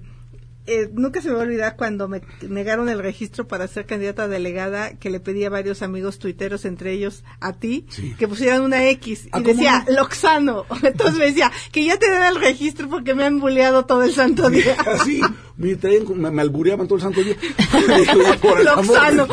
eh, 0.69 0.91
nunca 0.93 1.23
se 1.23 1.29
me 1.29 1.35
va 1.35 1.41
a 1.41 1.45
olvidar 1.45 1.77
cuando 1.77 2.09
me 2.09 2.21
negaron 2.43 2.91
el 2.91 2.99
registro 2.99 3.49
para 3.49 3.67
ser 3.69 3.87
candidata 3.87 4.29
delegada, 4.29 4.99
que 4.99 5.09
le 5.09 5.19
pedí 5.19 5.45
a 5.45 5.51
varios 5.51 5.81
amigos 5.81 6.19
tuiteros, 6.19 6.67
entre 6.67 6.93
ellos 6.93 7.25
a 7.41 7.55
ti, 7.55 7.87
sí. 7.89 8.15
que 8.19 8.29
pusieran 8.29 8.61
una 8.61 8.87
X 8.91 9.29
y 9.35 9.43
decía 9.43 9.85
no? 9.89 9.95
Loxano. 9.95 10.67
Entonces 10.83 11.19
me 11.19 11.25
decía 11.25 11.51
que 11.73 11.87
ya 11.87 11.99
te 11.99 12.11
den 12.11 12.23
el 12.23 12.37
registro 12.37 12.91
porque 12.91 13.15
me 13.15 13.25
han 13.25 13.41
bulleado 13.41 13.87
todo 13.87 14.03
el 14.03 14.13
santo 14.13 14.51
día. 14.51 14.77
Así, 14.87 15.23
me, 15.57 15.75
traen, 15.77 16.05
me, 16.21 16.31
me 16.31 16.43
albureaban 16.43 16.87
todo 16.87 16.97
el 16.97 17.03
santo 17.03 17.23
día. 17.23 17.37
Loxano. 18.65 19.27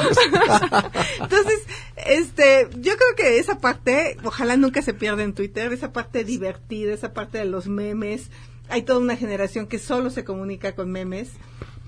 Entonces, 1.20 1.62
este, 1.98 2.70
yo 2.80 2.94
creo 2.96 3.16
que 3.18 3.40
esa 3.40 3.60
parte, 3.60 4.16
ojalá 4.24 4.56
nunca 4.56 4.82
se 4.82 4.94
pierda 4.94 5.24
en 5.24 5.34
Twitter, 5.34 5.74
esa 5.74 5.92
parte 5.92 6.24
divertida, 6.24 6.94
esa 6.94 7.14
parte 7.14 7.40
de 7.40 7.46
los 7.46 7.68
memes. 7.68 8.30
Hay 8.70 8.84
toda 8.84 9.00
una 9.00 9.16
generación 9.16 9.68
que 9.68 9.80
solo 9.80 10.10
se 10.10 10.24
comunica 10.24 10.76
con 10.76 10.92
memes. 10.92 11.32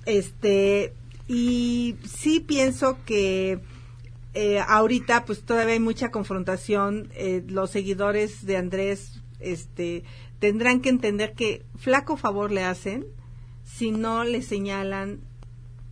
Este, 0.06 0.94
y 1.28 1.96
sí 2.08 2.40
pienso 2.40 2.98
que 3.06 3.60
eh, 4.34 4.60
ahorita 4.60 5.26
pues 5.26 5.42
todavía 5.44 5.74
hay 5.74 5.80
mucha 5.80 6.12
confrontación. 6.12 7.10
Eh, 7.14 7.44
los 7.48 7.72
seguidores 7.72 8.46
de 8.46 8.58
Andrés, 8.58 9.22
este, 9.40 10.04
tendrán 10.40 10.82
que 10.82 10.90
entender 10.90 11.34
que 11.34 11.66
flaco 11.78 12.18
favor 12.18 12.52
le 12.52 12.64
hacen 12.64 13.06
si 13.64 13.92
no 13.92 14.24
le 14.24 14.42
señalan 14.42 15.20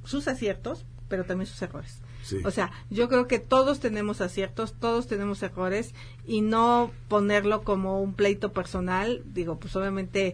sus 0.04 0.28
aciertos, 0.28 0.86
pero 1.08 1.26
también 1.26 1.48
sus 1.48 1.62
errores. 1.62 2.02
O 2.44 2.50
sea, 2.50 2.72
yo 2.90 3.08
creo 3.08 3.28
que 3.28 3.38
todos 3.38 3.80
tenemos 3.80 4.20
aciertos, 4.20 4.74
todos 4.74 5.08
tenemos 5.08 5.44
errores 5.44 5.94
y 6.26 6.42
no 6.42 6.92
ponerlo 7.08 7.64
como 7.64 8.02
un 8.02 8.14
pleito 8.14 8.52
personal. 8.52 9.22
Digo, 9.26 9.60
pues 9.60 9.76
obviamente 9.76 10.34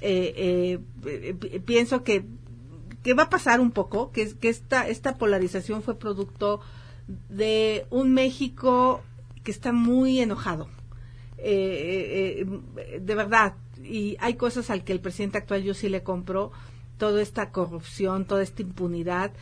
eh, 0.00 0.78
eh, 1.04 1.60
pienso 1.64 2.04
que, 2.04 2.24
que 3.02 3.14
va 3.14 3.24
a 3.24 3.30
pasar 3.30 3.60
un 3.60 3.70
poco, 3.70 4.10
que, 4.12 4.36
que 4.36 4.48
esta, 4.48 4.88
esta 4.88 5.18
polarización 5.18 5.82
fue 5.82 5.98
producto 5.98 6.60
de 7.28 7.86
un 7.90 8.12
México 8.12 9.02
que 9.44 9.50
está 9.50 9.72
muy 9.72 10.20
enojado. 10.20 10.68
Eh, 11.38 12.46
de 13.00 13.14
verdad, 13.14 13.54
y 13.82 14.16
hay 14.20 14.34
cosas 14.34 14.70
al 14.70 14.84
que 14.84 14.92
el 14.92 15.00
presidente 15.00 15.38
actual 15.38 15.62
yo 15.62 15.74
sí 15.74 15.88
le 15.88 16.02
compro, 16.02 16.52
toda 16.98 17.22
esta 17.22 17.50
corrupción, 17.50 18.26
toda 18.26 18.42
esta 18.42 18.62
impunidad, 18.62 19.32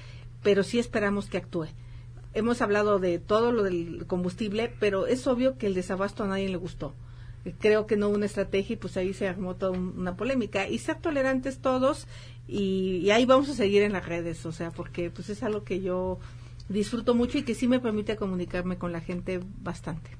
pero 0.43 0.63
sí 0.63 0.79
esperamos 0.79 1.27
que 1.27 1.39
actúe. 1.39 1.67
Hemos 2.35 2.61
hablado 2.61 2.99
de 2.99 3.19
todo 3.19 3.51
lo 3.51 3.63
del 3.63 4.05
combustible, 4.07 4.73
pero 4.79 5.07
es 5.07 5.27
obvio 5.27 5.57
que 5.57 5.67
el 5.67 5.75
desabasto 5.75 6.23
a 6.23 6.27
nadie 6.27 6.51
le 6.51 6.57
gustó. 6.57 6.95
Creo 7.59 7.87
que 7.87 7.97
no 7.97 8.09
hubo 8.09 8.17
una 8.17 8.27
estrategia 8.27 8.75
y 8.75 8.77
pues 8.77 8.97
ahí 8.97 9.15
se 9.15 9.29
armó 9.29 9.57
toda 9.57 9.73
una 9.73 10.17
polémica. 10.17 10.69
Y 10.69 10.79
ser 10.79 11.01
tolerantes 11.01 11.59
todos 11.59 12.07
y, 12.49 12.99
y 12.99 13.11
ahí 13.11 13.25
vamos 13.25 13.49
a 13.49 13.55
seguir 13.55 13.83
en 13.83 13.93
las 13.93 14.07
redes, 14.07 14.45
o 14.47 14.53
sea, 14.53 14.71
porque 14.71 15.11
pues 15.11 15.29
es 15.31 15.43
algo 15.43 15.65
que 15.65 15.81
yo 15.81 16.19
disfruto 16.69 17.15
mucho 17.15 17.39
y 17.39 17.43
que 17.43 17.55
sí 17.55 17.69
me 17.69 17.81
permite 17.81 18.17
comunicarme 18.17 18.79
con 18.79 18.93
la 18.93 19.01
gente 19.01 19.41
bastante. 19.63 20.11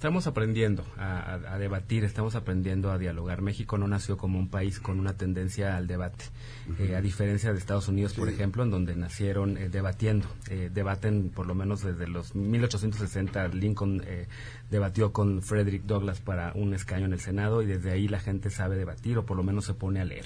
Estamos 0.00 0.26
aprendiendo 0.26 0.82
a, 0.96 1.58
debatir, 1.58 2.04
estamos 2.04 2.34
aprendiendo 2.34 2.90
a 2.90 2.96
dialogar. 2.96 3.42
México 3.42 3.76
no 3.76 3.86
nació 3.86 4.16
como 4.16 4.38
un 4.38 4.48
país 4.48 4.80
con 4.80 4.98
una 4.98 5.18
tendencia 5.18 5.76
al 5.76 5.86
debate, 5.86 6.24
eh, 6.78 6.96
a 6.96 7.02
diferencia 7.02 7.52
de 7.52 7.58
Estados 7.58 7.86
Unidos, 7.86 8.14
por 8.14 8.30
ejemplo, 8.30 8.62
en 8.62 8.70
donde 8.70 8.96
nacieron 8.96 9.58
eh, 9.58 9.68
debatiendo. 9.68 10.26
Eh, 10.48 10.70
debaten 10.72 11.28
por 11.28 11.46
lo 11.46 11.54
menos 11.54 11.82
desde 11.82 12.08
los 12.08 12.34
1860. 12.34 13.48
Lincoln 13.48 14.02
debatió 14.70 15.12
con 15.12 15.42
Frederick 15.42 15.82
Douglass 15.82 16.20
para 16.20 16.54
un 16.54 16.72
escaño 16.72 17.04
en 17.04 17.12
el 17.12 17.20
Senado 17.20 17.60
y 17.60 17.66
desde 17.66 17.90
ahí 17.90 18.08
la 18.08 18.20
gente 18.20 18.48
sabe 18.48 18.76
debatir 18.76 19.18
o 19.18 19.26
por 19.26 19.36
lo 19.36 19.42
menos 19.42 19.66
se 19.66 19.74
pone 19.74 20.00
a 20.00 20.06
leer. 20.06 20.24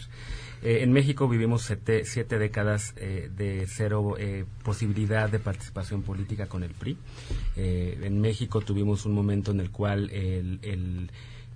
En 0.67 0.93
México 0.93 1.29
vivimos 1.29 1.71
siete, 2.05 2.39
décadas 2.39 2.95
eh, 2.97 3.31
de 3.37 3.67
cero 3.69 4.17
eh, 4.19 4.47
posibilidad 4.63 5.29
de 5.29 5.39
participación 5.39 6.03
política 6.03 6.47
con 6.47 6.63
el 6.63 6.71
PRI. 6.71 6.97
en 7.55 8.19
México 8.23 8.63
tuvimos 8.63 9.05
un 9.05 9.13
momento 9.13 9.51
en 9.51 9.61
el 9.61 9.64
cual 9.71 10.11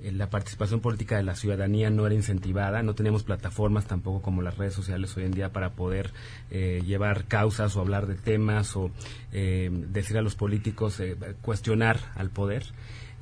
la 0.01 0.31
participación 0.31 0.81
política 0.81 1.17
de 1.17 1.25
la 1.25 1.35
ciudadanía 1.35 1.91
no 1.91 2.07
era 2.07 2.15
incentivada, 2.15 2.83
no 2.83 2.95
teníamos 2.95 3.25
plataformas 3.25 3.87
tampoco 3.87 4.23
como 4.23 4.43
las 4.43 4.57
redes 4.57 4.75
sociales 4.75 5.17
hoy 5.17 5.25
en 5.25 5.33
día 5.33 5.53
para 5.53 5.71
poder 5.71 6.13
llevar 6.51 7.25
causas 7.25 7.75
o 7.77 7.81
hablar 7.81 8.07
de 8.07 8.15
temas 8.15 8.77
o 8.77 8.91
decir 9.33 10.19
a 10.19 10.23
los 10.23 10.37
políticos, 10.37 11.03
cuestionar 11.43 11.99
al 12.15 12.31
poder. 12.31 12.65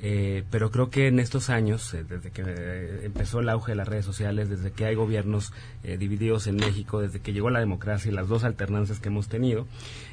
Eh, 0.00 0.44
pero 0.50 0.70
creo 0.70 0.90
que 0.90 1.08
en 1.08 1.18
estos 1.18 1.48
años, 1.48 1.94
eh, 1.94 2.04
desde 2.04 2.30
que 2.30 2.42
eh, 2.46 3.00
empezó 3.04 3.40
el 3.40 3.48
auge 3.48 3.72
de 3.72 3.76
las 3.76 3.88
redes 3.88 4.04
sociales, 4.04 4.50
desde 4.50 4.70
que 4.70 4.84
hay 4.84 4.94
gobiernos 4.94 5.52
divididos 5.82 6.46
en 6.48 6.56
México, 6.56 7.00
desde 7.00 7.20
que 7.20 7.32
llegó 7.32 7.48
la 7.48 7.60
democracia 7.60 8.10
y 8.10 8.14
las 8.14 8.28
dos 8.28 8.42
alternancias 8.44 8.98
que 8.98 9.08
hemos 9.08 9.28
tenido, 9.28 9.68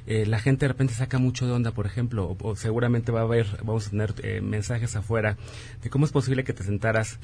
la 0.06 0.40
gente 0.40 0.66
de 0.66 0.68
repente 0.68 0.94
saca 0.94 1.18
mucho 1.18 1.48
de 1.48 1.52
onda, 1.52 1.72
por 1.72 1.88
ejemplo, 1.88 2.38
o, 2.40 2.56
seguramente 2.56 3.12
va 3.12 3.22
a 3.22 3.24
haber, 3.24 3.48
vamos 3.64 3.88
a 3.88 3.90
tener 3.90 4.14
mensajes 4.44 4.96
afuera 4.96 5.38
de 5.82 5.90
cómo 5.90 6.06
es 6.06 6.12
posible 6.12 6.44
que 6.44 6.54
te 6.54 6.64
sentaras 6.64 7.18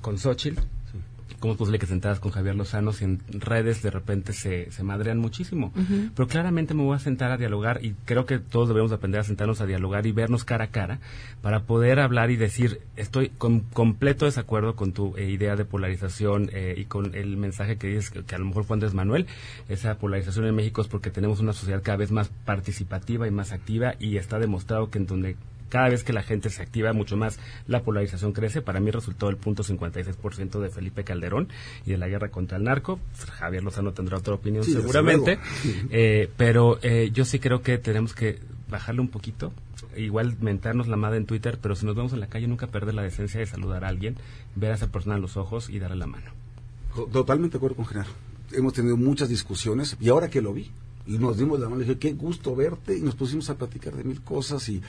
con 0.00 0.16
Xochitl 0.16 0.60
¿Cómo 1.40 1.52
es 1.52 1.58
posible 1.58 1.78
que 1.78 1.86
sentadas 1.86 2.20
con 2.20 2.32
Javier 2.32 2.56
Lozano 2.56 2.92
si 2.92 3.04
en 3.04 3.20
redes 3.28 3.82
de 3.82 3.90
repente 3.90 4.32
se, 4.32 4.70
se 4.70 4.82
madrean 4.82 5.18
muchísimo? 5.18 5.72
Pero 6.14 6.28
claramente 6.28 6.74
me 6.74 6.82
voy 6.82 6.96
a 6.96 6.98
sentar 6.98 7.30
a 7.30 7.36
dialogar 7.36 7.84
y 7.84 7.94
creo 8.04 8.26
que 8.26 8.38
todos 8.38 8.68
debemos 8.68 8.92
aprender 8.92 9.20
a 9.20 9.24
sentarnos 9.24 9.60
a 9.60 9.66
dialogar 9.66 10.06
y 10.06 10.12
vernos 10.12 10.44
cara 10.44 10.64
a 10.64 10.68
cara 10.68 10.98
para 11.42 11.60
poder 11.60 12.00
hablar 12.00 12.30
y 12.30 12.36
decir, 12.36 12.80
estoy 12.96 13.28
con 13.30 13.60
completo 13.60 14.24
desacuerdo 14.24 14.74
con 14.74 14.92
tu 14.92 15.16
eh, 15.16 15.30
idea 15.30 15.56
de 15.56 15.64
polarización 15.64 16.50
eh, 16.52 16.74
y 16.76 16.84
con 16.86 17.14
el 17.14 17.36
mensaje 17.36 17.76
que 17.76 17.88
dices 17.88 18.10
que, 18.10 18.34
a 18.34 18.38
lo 18.38 18.46
mejor 18.46 18.64
fue 18.64 18.74
Andrés 18.74 18.94
Manuel. 18.94 19.26
Esa 19.68 19.96
polarización 19.96 20.46
en 20.46 20.54
México 20.54 20.80
es 20.80 20.88
porque 20.88 21.10
tenemos 21.10 21.40
una 21.40 21.52
sociedad 21.52 21.82
cada 21.82 21.98
vez 21.98 22.10
más 22.10 22.30
participativa 22.44 23.26
y 23.26 23.30
más 23.30 23.52
activa 23.52 23.94
y 23.98 24.16
está 24.16 24.38
demostrado 24.38 24.90
que 24.90 24.98
en 24.98 25.06
donde 25.06 25.36
cada 25.68 25.88
vez 25.88 26.04
que 26.04 26.12
la 26.12 26.22
gente 26.22 26.50
se 26.50 26.62
activa 26.62 26.92
mucho 26.92 27.16
más, 27.16 27.38
la 27.66 27.82
polarización 27.82 28.32
crece. 28.32 28.62
Para 28.62 28.80
mí 28.80 28.90
resultó 28.90 29.28
el 29.28 29.36
punto 29.36 29.62
56% 29.62 30.60
de 30.60 30.70
Felipe 30.70 31.04
Calderón 31.04 31.48
y 31.86 31.90
de 31.90 31.98
la 31.98 32.08
guerra 32.08 32.30
contra 32.30 32.58
el 32.58 32.64
narco. 32.64 33.00
Javier 33.38 33.62
Lozano 33.62 33.92
tendrá 33.92 34.18
otra 34.18 34.34
opinión 34.34 34.64
seguramente, 34.64 35.38
eh, 35.90 36.30
pero 36.36 36.78
eh, 36.82 37.10
yo 37.12 37.24
sí 37.24 37.38
creo 37.38 37.62
que 37.62 37.78
tenemos 37.78 38.14
que 38.14 38.38
bajarle 38.68 39.00
un 39.00 39.08
poquito, 39.08 39.52
igual 39.96 40.36
mentarnos 40.40 40.88
la 40.88 40.96
madre 40.96 41.16
en 41.18 41.26
Twitter, 41.26 41.58
pero 41.60 41.74
si 41.74 41.86
nos 41.86 41.96
vemos 41.96 42.12
en 42.12 42.20
la 42.20 42.26
calle 42.26 42.46
nunca 42.46 42.66
perder 42.66 42.94
la 42.94 43.02
decencia 43.02 43.40
de 43.40 43.46
saludar 43.46 43.84
a 43.84 43.88
alguien, 43.88 44.16
ver 44.54 44.72
a 44.72 44.74
esa 44.74 44.88
persona 44.88 45.16
a 45.16 45.18
los 45.18 45.36
ojos 45.36 45.70
y 45.70 45.78
darle 45.78 45.96
la 45.96 46.06
mano. 46.06 46.30
Totalmente 47.12 47.54
de 47.54 47.58
acuerdo 47.58 47.76
con 47.76 47.86
Genaro. 47.86 48.10
Hemos 48.52 48.72
tenido 48.72 48.96
muchas 48.96 49.28
discusiones 49.28 49.96
y 50.00 50.08
ahora 50.08 50.28
que 50.28 50.40
lo 50.40 50.52
vi, 50.52 50.70
y 51.08 51.16
nos 51.16 51.38
dimos 51.38 51.58
la 51.58 51.70
mano, 51.70 51.80
le 51.80 51.86
dije, 51.86 51.98
qué 51.98 52.12
gusto 52.12 52.54
verte, 52.54 52.96
y 52.96 53.00
nos 53.00 53.14
pusimos 53.14 53.48
a 53.48 53.56
platicar 53.56 53.96
de 53.96 54.04
mil 54.04 54.20
cosas, 54.20 54.68
y 54.68 54.82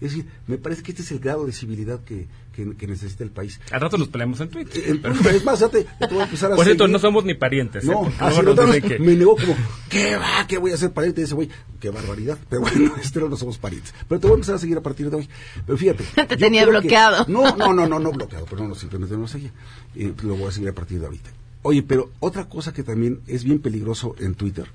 es 0.00 0.10
decir, 0.10 0.26
me 0.46 0.56
parece 0.56 0.82
que 0.82 0.92
este 0.92 1.02
es 1.02 1.10
el 1.12 1.18
grado 1.18 1.44
de 1.44 1.52
civilidad 1.52 2.00
que, 2.02 2.26
que, 2.54 2.86
necesita 2.86 3.24
el 3.24 3.30
país. 3.30 3.60
Al 3.70 3.82
rato 3.82 3.98
nos 3.98 4.08
peleamos 4.08 4.40
en 4.40 4.48
Twitter. 4.48 4.82
Eh, 4.86 5.00
es 5.34 5.44
más, 5.44 5.60
ya 5.60 5.68
te, 5.68 5.86
voy 6.10 6.20
a 6.20 6.24
empezar 6.24 6.52
a 6.52 6.56
Por 6.56 6.64
cierto, 6.64 6.88
no 6.88 6.98
somos 6.98 7.26
ni 7.26 7.34
parientes. 7.34 7.84
¿eh? 7.84 7.88
No, 7.88 8.10
así 8.18 8.42
no 8.42 8.54
que... 8.82 8.98
me 8.98 9.14
negó 9.14 9.36
como, 9.36 9.54
¿qué 9.90 10.16
va? 10.16 10.46
¿Qué 10.46 10.56
voy 10.56 10.72
a 10.72 10.74
hacer 10.74 10.92
pariente 10.92 11.20
de 11.20 11.26
ese 11.26 11.34
güey? 11.34 11.50
Qué 11.78 11.90
barbaridad. 11.90 12.38
Pero 12.48 12.62
bueno, 12.62 12.94
este 13.02 13.20
no 13.20 13.36
somos 13.36 13.58
parientes. 13.58 13.94
Pero 14.08 14.20
te 14.20 14.26
voy 14.26 14.34
a 14.34 14.36
empezar 14.36 14.54
a 14.54 14.58
seguir 14.58 14.78
a 14.78 14.82
partir 14.82 15.10
de 15.10 15.16
hoy. 15.16 15.28
Pero 15.64 15.76
fíjate. 15.76 16.04
te 16.26 16.36
tenía 16.36 16.64
bloqueado. 16.66 17.26
no, 17.28 17.54
no, 17.56 17.74
no, 17.74 17.86
no, 17.86 17.98
no 17.98 18.12
bloqueado, 18.12 18.46
pero 18.48 18.66
no, 18.66 18.74
simplemente 18.74 19.14
no 19.14 19.22
lo 19.22 19.28
seguía. 19.28 19.52
Y 19.94 20.04
lo 20.22 20.36
voy 20.36 20.48
a 20.48 20.52
seguir 20.52 20.70
a 20.70 20.74
partir 20.74 21.00
de 21.00 21.06
ahorita. 21.06 21.30
Oye, 21.62 21.82
pero 21.82 22.12
otra 22.20 22.48
cosa 22.48 22.72
que 22.72 22.82
también 22.82 23.20
es 23.26 23.44
bien 23.44 23.60
peligroso 23.60 24.14
en 24.18 24.34
Twitter 24.34 24.68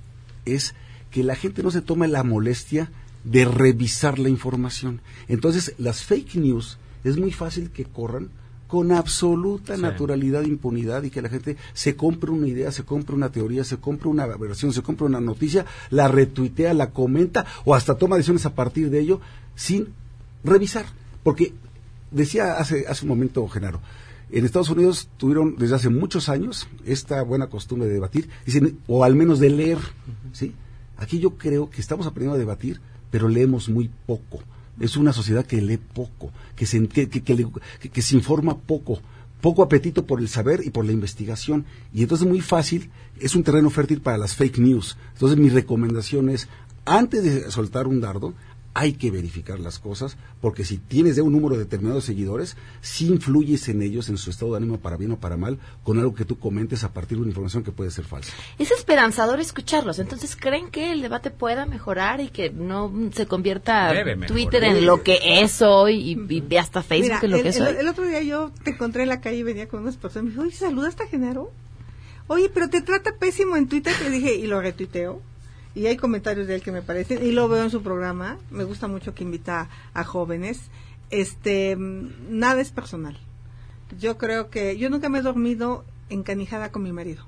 es 0.46 0.74
que 1.12 1.24
la 1.24 1.36
gente 1.36 1.62
no 1.62 1.72
se 1.72 1.82
tome 1.82 2.08
la 2.08 2.24
molestia 2.24 2.90
de 3.24 3.46
revisar 3.46 4.18
la 4.18 4.30
información. 4.30 5.02
Entonces, 5.28 5.76
las 5.78 6.04
fake 6.04 6.36
news 6.36 6.78
es 7.04 7.18
muy 7.18 7.32
fácil 7.32 7.70
que 7.70 7.86
corran 7.86 8.30
con 8.68 8.94
absoluta 8.94 9.76
naturalidad 9.76 10.44
e 10.44 10.48
impunidad 10.48 11.04
y 11.04 11.10
que 11.10 11.22
la 11.22 11.28
gente 11.28 11.58
se 11.74 11.98
compre 11.98 12.32
una 12.32 12.48
idea, 12.48 12.72
se 12.72 12.84
compre 12.84 13.14
una 13.14 13.30
teoría, 13.30 13.66
se 13.66 13.78
compre 13.78 14.08
una 14.08 14.26
versión, 14.26 14.72
se 14.72 14.82
compre 14.82 15.06
una 15.06 15.20
noticia, 15.20 15.66
la 15.90 16.08
retuitea, 16.08 16.74
la 16.74 16.92
comenta 16.92 17.46
o 17.66 17.76
hasta 17.76 17.96
toma 17.96 18.16
decisiones 18.16 18.46
a 18.46 18.56
partir 18.56 18.90
de 18.90 19.02
ello 19.02 19.20
sin 19.56 19.90
revisar. 20.46 20.86
Porque 21.22 21.54
decía 22.12 22.54
hace, 22.54 22.88
hace 22.88 23.04
un 23.04 23.10
momento 23.10 23.46
Genaro, 23.50 23.82
en 24.32 24.46
Estados 24.46 24.70
Unidos 24.70 25.10
tuvieron 25.18 25.58
desde 25.58 25.76
hace 25.76 25.90
muchos 25.90 26.30
años 26.30 26.70
esta 26.86 27.22
buena 27.24 27.48
costumbre 27.48 27.90
de 27.90 27.96
debatir, 27.96 28.30
o 28.88 29.04
al 29.04 29.16
menos 29.16 29.40
de 29.40 29.50
leer, 29.50 29.80
¿sí? 30.32 30.54
Aquí 31.02 31.18
yo 31.18 31.32
creo 31.32 31.68
que 31.68 31.82
estamos 31.82 32.06
aprendiendo 32.06 32.36
a 32.36 32.40
debatir, 32.40 32.80
pero 33.10 33.28
leemos 33.28 33.70
muy 33.70 33.90
poco. 34.06 34.44
Es 34.80 34.98
una 34.98 35.12
sociedad 35.12 35.44
que 35.44 35.60
lee 35.60 35.78
poco, 35.78 36.32
que 36.56 36.68
se, 36.68 36.88
que, 36.88 38.02
se 38.04 38.16
informa 38.16 38.56
poco, 38.56 39.00
poco 39.42 39.64
apetito 39.64 40.06
por 40.06 40.20
el 40.20 40.30
saber 40.30 40.62
y 40.64 40.70
por 40.70 40.86
la 40.86 40.92
investigación. 40.92 41.66
Y 41.92 42.04
entonces 42.04 42.28
muy 42.28 42.40
fácil, 42.40 42.92
es 43.20 43.34
un 43.34 43.42
terreno 43.42 43.72
fértil 43.72 44.00
para 44.00 44.20
las 44.20 44.36
fake 44.36 44.60
news. 44.60 44.96
Entonces 45.14 45.40
mi 45.40 45.50
recomendación 45.50 46.30
es, 46.30 46.48
antes 46.86 47.24
de 47.24 47.50
soltar 47.50 47.88
un 47.88 48.00
dardo, 48.00 48.36
hay 48.74 48.94
que 48.94 49.12
verificar 49.12 49.60
las 49.60 49.80
cosas, 49.80 50.18
porque 50.40 50.64
si 50.64 50.78
tienes 50.78 51.18
ya 51.18 51.24
un 51.24 51.34
número 51.34 51.58
determinado 51.58 52.00
de 52.00 52.06
seguidores, 52.06 52.56
si 52.80 53.08
influyes 53.08 53.68
en 53.68 53.82
ellos, 53.82 54.10
en 54.10 54.18
su 54.18 54.30
estado 54.30 54.52
de 54.52 54.58
ánimo 54.58 54.80
para 54.80 54.98
bien 54.98 55.12
o 55.12 55.20
para 55.20 55.36
mal, 55.36 55.60
con 55.84 56.00
algo 56.00 56.14
que 56.14 56.24
tú 56.24 56.40
comentes 56.40 56.84
a 56.84 56.94
partir 56.94 57.18
de 57.18 57.24
una 57.24 57.30
información 57.30 57.64
que 57.64 57.72
puede 57.72 57.92
ser 57.92 58.06
falsa. 58.06 58.32
Es 58.60 58.72
esperanzador 58.72 59.40
escucharlos. 59.40 60.00
Entonces, 60.00 60.36
¿creen 60.36 60.70
que 60.70 60.92
el 60.92 61.02
debate 61.02 61.32
pueda 61.32 61.66
mejorar 61.66 62.22
y 62.22 62.30
que 62.30 62.50
no 62.50 62.94
se 63.14 63.26
convierta 63.26 63.94
Twitter 64.28 64.64
en 64.64 64.86
lo 64.86 65.04
que 65.04 65.42
es 65.42 65.62
hoy 65.62 66.18
y, 66.40 66.56
hasta 66.56 66.82
Facebook 66.82 67.20
en 67.24 67.32
lo 67.32 67.42
que 67.42 67.50
es 67.50 67.58
el, 67.58 67.68
hoy? 67.68 67.76
El 67.80 67.88
otro 67.88 68.06
día 68.06 68.22
yo 68.22 68.52
te 68.64 68.72
encontré 68.72 69.04
en 69.04 69.10
la 69.10 69.20
calle 69.20 69.38
y 69.38 69.44
venía 69.44 69.68
con 69.68 69.82
unas 69.82 69.98
personas 69.98 70.24
y 70.24 70.26
me 70.28 70.32
dijo, 70.32 70.44
oye, 70.44 70.56
¿saludaste 70.56 71.04
a 71.04 71.08
Genaro? 71.08 71.52
Oye, 72.28 72.50
pero 72.50 72.70
te 72.70 72.82
trata 72.82 73.16
pésimo 73.18 73.58
en 73.58 73.68
Twitter. 73.68 73.94
Le 74.02 74.10
dije, 74.10 74.36
y 74.36 74.48
lo 74.48 74.62
retuiteo 74.62 75.22
y 75.76 75.86
hay 75.88 75.98
comentarios 75.98 76.48
de 76.48 76.56
él 76.56 76.62
que 76.62 76.72
me 76.72 76.82
parecen 76.82 77.26
y 77.26 77.32
lo 77.32 77.48
veo 77.48 77.64
en 77.64 77.70
su 77.70 77.82
programa 77.82 78.38
me 78.50 78.64
gusta 78.64 78.88
mucho 78.88 79.14
que 79.14 79.24
invita 79.24 79.70
a 79.94 80.04
jóvenes 80.04 80.70
este 81.10 81.78
nada 81.78 82.62
es 82.62 82.72
personal 82.72 83.18
yo 84.00 84.18
creo 84.18 84.50
que 84.50 84.78
yo 84.78 84.90
nunca 84.90 85.10
me 85.10 85.20
he 85.20 85.22
dormido 85.22 85.86
encanijada 86.10 86.72
con 86.72 86.84
mi 86.84 86.92
marido 86.92 87.26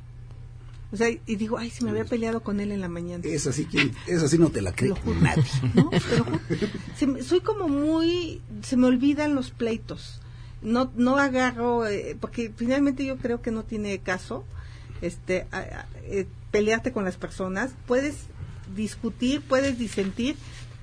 o 0.93 0.95
sea, 0.95 1.09
y 1.09 1.35
digo, 1.37 1.57
ay, 1.57 1.71
si 1.71 1.83
me 1.83 1.89
había 1.89 2.05
peleado 2.05 2.41
con 2.41 2.59
él 2.59 2.71
en 2.71 2.79
la 2.79 2.87
mañana. 2.87 3.23
Es 3.25 3.47
así 3.47 3.65
que, 3.65 3.91
es 4.05 4.21
así 4.21 4.37
no 4.37 4.51
te 4.51 4.61
la 4.61 4.71
creo 4.75 4.95
nadie. 5.19 5.43
No, 5.73 5.89
pero 6.47 7.23
soy 7.23 7.41
como 7.41 7.67
muy, 7.67 8.43
se 8.61 8.77
me 8.77 8.85
olvidan 8.85 9.33
los 9.33 9.49
pleitos. 9.49 10.21
No, 10.61 10.91
no 10.95 11.17
agarro, 11.17 11.87
eh, 11.87 12.15
porque 12.21 12.53
finalmente 12.55 13.03
yo 13.03 13.17
creo 13.17 13.41
que 13.41 13.49
no 13.49 13.63
tiene 13.63 13.97
caso, 13.99 14.45
este, 15.01 15.47
eh, 16.03 16.27
pelearte 16.53 16.91
con 16.91 17.03
las 17.03 17.17
personas. 17.17 17.73
Puedes 17.87 18.27
discutir, 18.75 19.41
puedes 19.41 19.79
disentir, 19.79 20.35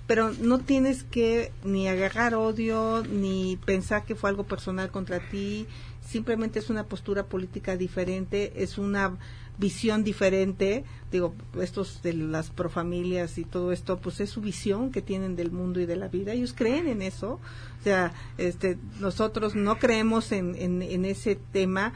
pero 0.08 0.32
no 0.40 0.58
tienes 0.58 1.04
que 1.04 1.52
ni 1.62 1.86
agarrar 1.86 2.34
odio 2.34 3.04
ni 3.08 3.56
pensar 3.64 4.04
que 4.04 4.16
fue 4.16 4.30
algo 4.30 4.42
personal 4.42 4.90
contra 4.90 5.20
ti, 5.30 5.68
simplemente 6.04 6.58
es 6.58 6.70
una 6.70 6.86
postura 6.86 7.26
política 7.26 7.76
diferente, 7.76 8.52
es 8.56 8.78
una 8.78 9.16
visión 9.58 10.02
diferente, 10.02 10.84
digo, 11.12 11.34
estos 11.60 12.02
de 12.02 12.14
las 12.14 12.50
profamilias 12.50 13.38
y 13.38 13.44
todo 13.44 13.70
esto, 13.70 14.00
pues 14.00 14.18
es 14.18 14.30
su 14.30 14.40
visión 14.40 14.90
que 14.90 15.02
tienen 15.02 15.36
del 15.36 15.52
mundo 15.52 15.78
y 15.78 15.86
de 15.86 15.94
la 15.94 16.08
vida, 16.08 16.32
ellos 16.32 16.52
creen 16.52 16.88
en 16.88 17.02
eso, 17.02 17.34
o 17.80 17.84
sea, 17.84 18.12
este, 18.38 18.76
nosotros 18.98 19.54
no 19.54 19.78
creemos 19.78 20.32
en, 20.32 20.56
en, 20.56 20.82
en 20.82 21.04
ese 21.04 21.36
tema, 21.36 21.92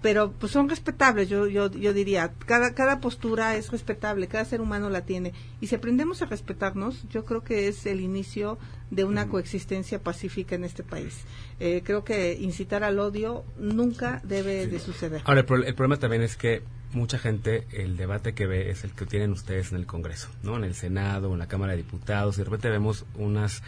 pero 0.00 0.32
pues 0.32 0.52
son 0.52 0.68
respetables, 0.68 1.28
yo, 1.28 1.46
yo, 1.46 1.70
yo 1.70 1.92
diría, 1.92 2.32
cada, 2.46 2.74
cada 2.74 3.00
postura 3.00 3.56
es 3.56 3.70
respetable, 3.70 4.28
cada 4.28 4.44
ser 4.44 4.60
humano 4.60 4.90
la 4.90 5.04
tiene, 5.04 5.32
y 5.60 5.66
si 5.66 5.74
aprendemos 5.74 6.22
a 6.22 6.26
respetarnos, 6.26 7.08
yo 7.08 7.24
creo 7.24 7.42
que 7.42 7.68
es 7.68 7.84
el 7.86 8.00
inicio 8.00 8.58
de 8.90 9.04
una 9.04 9.28
coexistencia 9.28 9.98
pacífica 10.02 10.54
en 10.54 10.64
este 10.64 10.82
país. 10.82 11.18
Eh, 11.60 11.82
creo 11.84 12.04
que 12.04 12.34
incitar 12.40 12.84
al 12.84 12.98
odio 12.98 13.44
nunca 13.58 14.20
debe 14.24 14.66
de 14.66 14.78
suceder. 14.78 15.22
Ahora, 15.24 15.40
el, 15.40 15.46
pro- 15.46 15.64
el 15.64 15.74
problema 15.74 15.98
también 15.98 16.22
es 16.22 16.36
que 16.36 16.62
mucha 16.94 17.18
gente, 17.18 17.66
el 17.72 17.98
debate 17.98 18.32
que 18.32 18.46
ve 18.46 18.70
es 18.70 18.82
el 18.82 18.92
que 18.94 19.04
tienen 19.04 19.32
ustedes 19.32 19.72
en 19.72 19.76
el 19.76 19.84
Congreso, 19.84 20.30
¿no? 20.42 20.56
En 20.56 20.64
el 20.64 20.74
Senado, 20.74 21.30
en 21.34 21.38
la 21.38 21.46
Cámara 21.46 21.72
de 21.72 21.78
Diputados, 21.82 22.36
y 22.36 22.38
de 22.38 22.44
repente 22.44 22.70
vemos 22.70 23.04
unas 23.16 23.62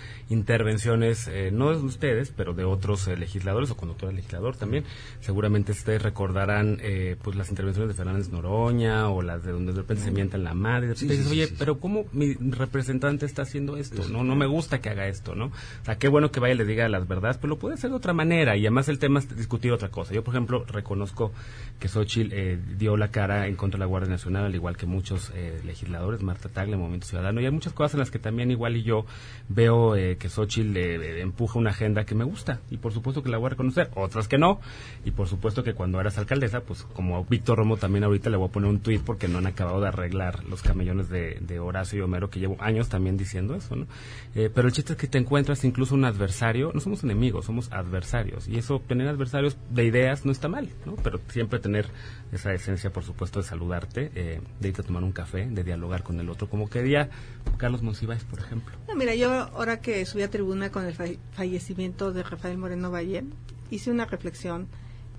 intervenciones, 0.44 1.28
eh, 1.28 1.50
no 1.52 1.70
de 1.70 1.76
ustedes, 1.84 2.32
pero 2.34 2.54
de 2.54 2.64
otros 2.64 3.06
eh, 3.08 3.16
legisladores 3.18 3.70
o 3.70 3.76
conductores 3.76 4.16
legislador 4.16 4.56
también. 4.56 4.84
Seguramente 5.20 5.72
ustedes 5.72 6.00
recordarán, 6.02 6.78
eh, 6.80 7.16
pues, 7.22 7.36
las 7.36 7.50
intervenciones 7.50 7.88
de 7.88 7.94
Fernández 7.94 8.30
Noroña 8.30 9.10
o 9.10 9.20
las 9.20 9.44
de 9.44 9.52
donde 9.52 9.72
de 9.72 9.78
repente 9.82 10.04
se 10.04 10.10
mientan 10.10 10.42
la 10.42 10.54
madre. 10.54 10.86
y 10.86 10.88
De 10.88 10.94
repente 10.94 11.00
Sí, 11.00 11.06
sí, 11.08 11.12
dices, 11.18 11.26
sí, 11.26 11.32
oye, 11.32 11.44
sí, 11.46 11.50
sí. 11.50 11.56
pero 11.58 11.78
¿cómo 11.78 12.06
mi 12.12 12.32
representante 12.34 13.26
está 13.26 13.42
haciendo 13.42 13.76
esto? 13.76 14.08
No, 14.08 14.24
no 14.24 14.34
me 14.34 14.46
gusta 14.46 14.80
que 14.80 14.88
haga 14.88 15.06
esto, 15.10 15.34
¿no? 15.34 15.46
O 15.46 15.84
sea, 15.84 15.98
qué 15.98 16.08
bueno 16.08 16.30
que 16.30 16.40
vaya 16.40 16.54
y 16.54 16.56
le 16.56 16.64
diga 16.64 16.88
las 16.88 17.06
verdades, 17.06 17.36
pero 17.36 17.50
lo 17.50 17.58
puede 17.58 17.74
hacer 17.74 17.90
de 17.90 17.96
otra 17.96 18.12
manera 18.12 18.56
y 18.56 18.62
además 18.62 18.88
el 18.88 18.98
tema 18.98 19.20
es 19.20 19.36
discutir 19.36 19.72
otra 19.72 19.90
cosa. 19.90 20.14
Yo, 20.14 20.24
por 20.24 20.34
ejemplo, 20.34 20.64
reconozco 20.64 21.32
que 21.78 21.88
Xochitl 21.88 22.32
eh, 22.32 22.58
dio 22.78 22.96
la 22.96 23.08
cara 23.08 23.46
en 23.46 23.56
contra 23.56 23.78
de 23.78 23.80
la 23.80 23.86
Guardia 23.86 24.10
Nacional, 24.10 24.44
al 24.44 24.54
igual 24.54 24.76
que 24.76 24.86
muchos 24.86 25.32
eh, 25.34 25.60
legisladores, 25.64 26.22
Marta 26.22 26.48
Tagle, 26.48 26.76
Movimiento 26.76 27.06
Ciudadano, 27.06 27.40
y 27.40 27.44
hay 27.44 27.50
muchas 27.50 27.72
cosas 27.72 27.94
en 27.94 28.00
las 28.00 28.10
que 28.10 28.18
también 28.18 28.50
igual 28.50 28.76
y 28.76 28.82
yo 28.82 29.04
veo 29.48 29.96
eh, 29.96 30.16
que 30.16 30.28
Xochitl 30.28 30.76
eh, 30.76 30.94
eh, 30.94 31.20
empuja 31.20 31.58
una 31.58 31.70
agenda 31.70 32.04
que 32.04 32.14
me 32.14 32.24
gusta 32.24 32.60
y 32.70 32.76
por 32.76 32.92
supuesto 32.92 33.22
que 33.22 33.30
la 33.30 33.38
voy 33.38 33.46
a 33.46 33.50
reconocer, 33.50 33.90
otras 33.94 34.28
que 34.28 34.38
no, 34.38 34.60
y 35.04 35.10
por 35.10 35.28
supuesto 35.28 35.64
que 35.64 35.74
cuando 35.74 36.00
eras 36.00 36.18
alcaldesa, 36.18 36.60
pues 36.60 36.82
como 36.82 37.24
Víctor 37.24 37.58
Romo 37.58 37.76
también 37.76 38.04
ahorita 38.04 38.30
le 38.30 38.36
voy 38.36 38.48
a 38.48 38.52
poner 38.52 38.70
un 38.70 38.80
tuit 38.80 39.02
porque 39.02 39.28
no 39.28 39.38
han 39.38 39.46
acabado 39.46 39.80
de 39.80 39.88
arreglar 39.88 40.44
los 40.44 40.62
camellones 40.62 41.08
de, 41.08 41.60
Horacio 41.60 41.98
y 41.98 42.02
Homero, 42.02 42.30
que 42.30 42.40
llevo 42.40 42.56
años 42.60 42.88
también 42.88 43.16
diciendo 43.16 43.54
eso, 43.54 43.76
¿no? 43.76 43.86
Pero 44.32 44.66
el 44.66 44.72
chiste 44.72 44.94
es 44.94 44.98
que 45.00 45.06
te 45.06 45.16
encuentras 45.16 45.64
incluso 45.64 45.94
un 45.94 46.04
adversario, 46.04 46.72
no 46.74 46.80
somos 46.80 47.02
enemigos, 47.04 47.46
somos 47.46 47.72
adversarios, 47.72 48.46
y 48.48 48.58
eso, 48.58 48.80
tener 48.86 49.08
adversarios 49.08 49.56
de 49.70 49.84
ideas 49.86 50.26
no 50.26 50.30
está 50.32 50.48
mal, 50.48 50.68
¿no? 50.84 50.94
Pero 50.96 51.18
siempre 51.28 51.58
tener 51.58 51.86
esa 52.32 52.52
esencia, 52.52 52.92
por 52.92 53.02
supuesto, 53.02 53.40
de 53.40 53.46
saludarte, 53.46 54.10
eh, 54.14 54.42
de 54.60 54.68
irte 54.68 54.82
a 54.82 54.84
tomar 54.84 55.02
un 55.02 55.12
café, 55.12 55.46
de 55.50 55.64
dialogar 55.64 56.02
con 56.02 56.20
el 56.20 56.28
otro, 56.28 56.50
como 56.50 56.68
quería 56.68 57.08
Carlos 57.56 57.80
Monsiváis, 57.82 58.24
por 58.24 58.40
ejemplo. 58.40 58.76
No, 58.88 58.94
mira, 58.94 59.14
yo 59.14 59.32
ahora 59.32 59.80
que 59.80 60.04
subí 60.04 60.22
a 60.22 60.28
tribuna 60.30 60.70
con 60.70 60.84
el 60.84 60.92
fa- 60.92 61.06
fallecimiento 61.32 62.12
de 62.12 62.22
Rafael 62.22 62.58
Moreno 62.58 62.90
Valle, 62.90 63.24
hice 63.70 63.90
una 63.90 64.04
reflexión 64.04 64.68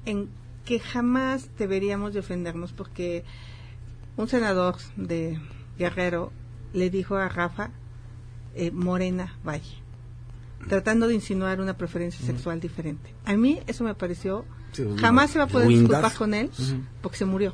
en 0.05 0.29
que 0.63 0.79
jamás 0.79 1.49
deberíamos 1.57 2.13
de 2.13 2.19
ofendernos 2.19 2.71
porque 2.71 3.23
un 4.15 4.27
senador 4.27 4.75
de 4.95 5.39
Guerrero 5.79 6.31
le 6.73 6.91
dijo 6.91 7.15
a 7.15 7.27
Rafa 7.29 7.71
eh, 8.55 8.71
Morena 8.71 9.37
Valle, 9.45 9.77
tratando 10.67 11.07
de 11.07 11.15
insinuar 11.15 11.61
una 11.61 11.77
preferencia 11.77 12.25
sexual 12.25 12.59
diferente. 12.59 13.13
A 13.25 13.35
mí 13.35 13.59
eso 13.67 13.83
me 13.83 13.95
pareció, 13.95 14.45
Sí, 14.73 14.85
jamás 14.97 15.31
se 15.31 15.39
va 15.39 15.45
a 15.45 15.47
poder 15.47 15.67
disculpar 15.67 16.13
con 16.13 16.33
él 16.33 16.49
porque 17.01 17.17
se 17.17 17.25
murió. 17.25 17.53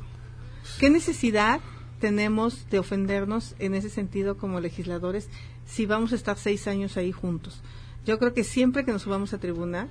¿Qué 0.78 0.90
necesidad 0.90 1.60
tenemos 2.00 2.68
de 2.70 2.78
ofendernos 2.78 3.54
en 3.58 3.74
ese 3.74 3.90
sentido 3.90 4.36
como 4.36 4.60
legisladores 4.60 5.28
si 5.66 5.86
vamos 5.86 6.12
a 6.12 6.14
estar 6.14 6.36
seis 6.36 6.68
años 6.68 6.96
ahí 6.96 7.10
juntos? 7.10 7.60
Yo 8.06 8.18
creo 8.18 8.34
que 8.34 8.44
siempre 8.44 8.84
que 8.84 8.92
nos 8.92 9.02
subamos 9.02 9.34
a 9.34 9.38
tribuna, 9.38 9.88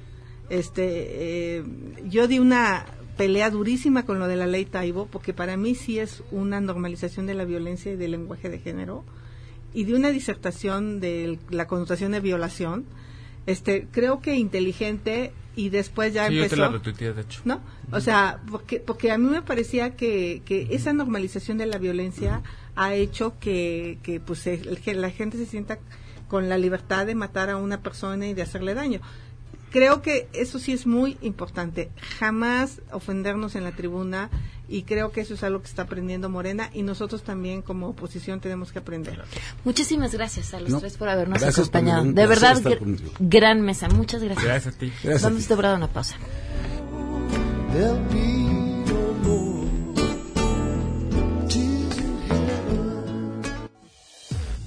este, 0.49 1.58
eh, 1.58 1.66
yo 2.05 2.28
di 2.28 2.39
una 2.39 2.86
pelea 3.18 3.49
durísima 3.49 4.05
con 4.05 4.20
lo 4.20 4.28
de 4.28 4.38
la 4.38 4.47
ley 4.47 4.66
Taibo, 4.66 5.08
porque 5.08 5.34
para 5.34 5.58
mí 5.58 5.76
sí 5.76 5.99
es 5.99 6.24
una 6.32 6.62
normalización 6.62 7.26
de 7.26 7.34
la 7.34 7.45
violencia 7.45 7.91
y 7.91 7.95
del 7.95 8.12
lenguaje 8.12 8.49
de 8.49 8.60
género, 8.60 9.03
y 9.74 9.84
de 9.86 9.95
una 9.95 10.09
disertación 10.09 10.99
de 10.99 11.38
la 11.49 11.68
connotación 11.68 12.11
de 12.11 12.20
violación. 12.20 12.86
Este, 13.45 13.88
creo 13.91 14.20
que 14.20 14.36
inteligente 14.36 15.32
y 15.55 15.70
después 15.70 16.13
ya 16.13 16.28
Sí, 16.28 16.36
yo 16.36 16.41
te 16.41 16.45
empezó. 16.47 16.61
la 16.61 16.70
retuiteé, 16.70 17.13
de 17.13 17.22
hecho. 17.22 17.41
¿no? 17.45 17.61
O 17.91 18.01
sea, 18.01 18.41
porque, 18.51 18.80
porque 18.80 19.11
a 19.11 19.18
mí 19.18 19.30
me 19.30 19.41
parecía 19.41 19.95
que, 19.95 20.41
que 20.45 20.68
esa 20.72 20.91
normalización 20.93 21.57
de 21.57 21.65
la 21.65 21.78
violencia 21.78 22.41
ha 22.76 22.93
hecho 22.93 23.36
que, 23.39 23.97
que 24.03 24.20
pues 24.20 24.45
el- 24.47 24.80
que 24.82 24.93
la 24.93 25.09
gente 25.11 25.38
se 25.38 25.45
sienta 25.45 25.80
con 26.28 26.49
la 26.49 26.57
libertad 26.57 27.05
de 27.05 27.15
matar 27.15 27.49
a 27.49 27.55
una 27.57 27.82
persona 27.82 28.28
y 28.28 28.34
de 28.34 28.41
hacerle 28.41 28.74
daño. 28.74 28.99
Creo 29.72 30.01
que 30.01 30.28
eso 30.34 30.59
sí 30.59 30.72
es 30.74 30.88
muy 30.88 31.18
importante. 31.22 31.89
Jamás 32.20 32.82
ofendernos 32.91 33.55
en 33.55 33.63
la 33.63 33.72
tribuna 33.74 34.30
y 34.70 34.84
creo 34.84 35.11
que 35.11 35.22
eso 35.22 35.34
es 35.34 35.43
algo 35.43 35.61
que 35.61 35.68
está 35.68 35.84
aprendiendo 35.84 36.30
Morena 36.30 36.70
y 36.74 36.84
nosotros 36.84 37.24
también 37.24 37.61
como 37.61 37.88
oposición 37.89 38.39
tenemos 38.39 38.72
que 38.72 38.80
aprender. 38.80 39.24
Muchísimas 39.65 40.13
gracias 40.13 40.53
a 40.53 40.59
los 40.59 40.70
No, 40.70 40.80
tres 40.80 40.97
por 40.97 41.09
habernos 41.09 41.41
acompañado. 41.43 42.03
De 42.05 42.28
verdad, 42.28 42.57
gr- 42.61 42.99
gran 43.20 43.61
mesa. 43.61 43.88
Muchas 43.89 44.24
gracias. 44.24 44.45
Gracias 44.45 44.76
a 44.76 44.78
ti. 44.78 44.91
Gracias 45.03 45.24
a 45.24 45.30
Vamos 45.30 45.47
ti. 45.47 45.53
a 45.53 45.74
una 45.76 45.88
pausa. 45.88 46.15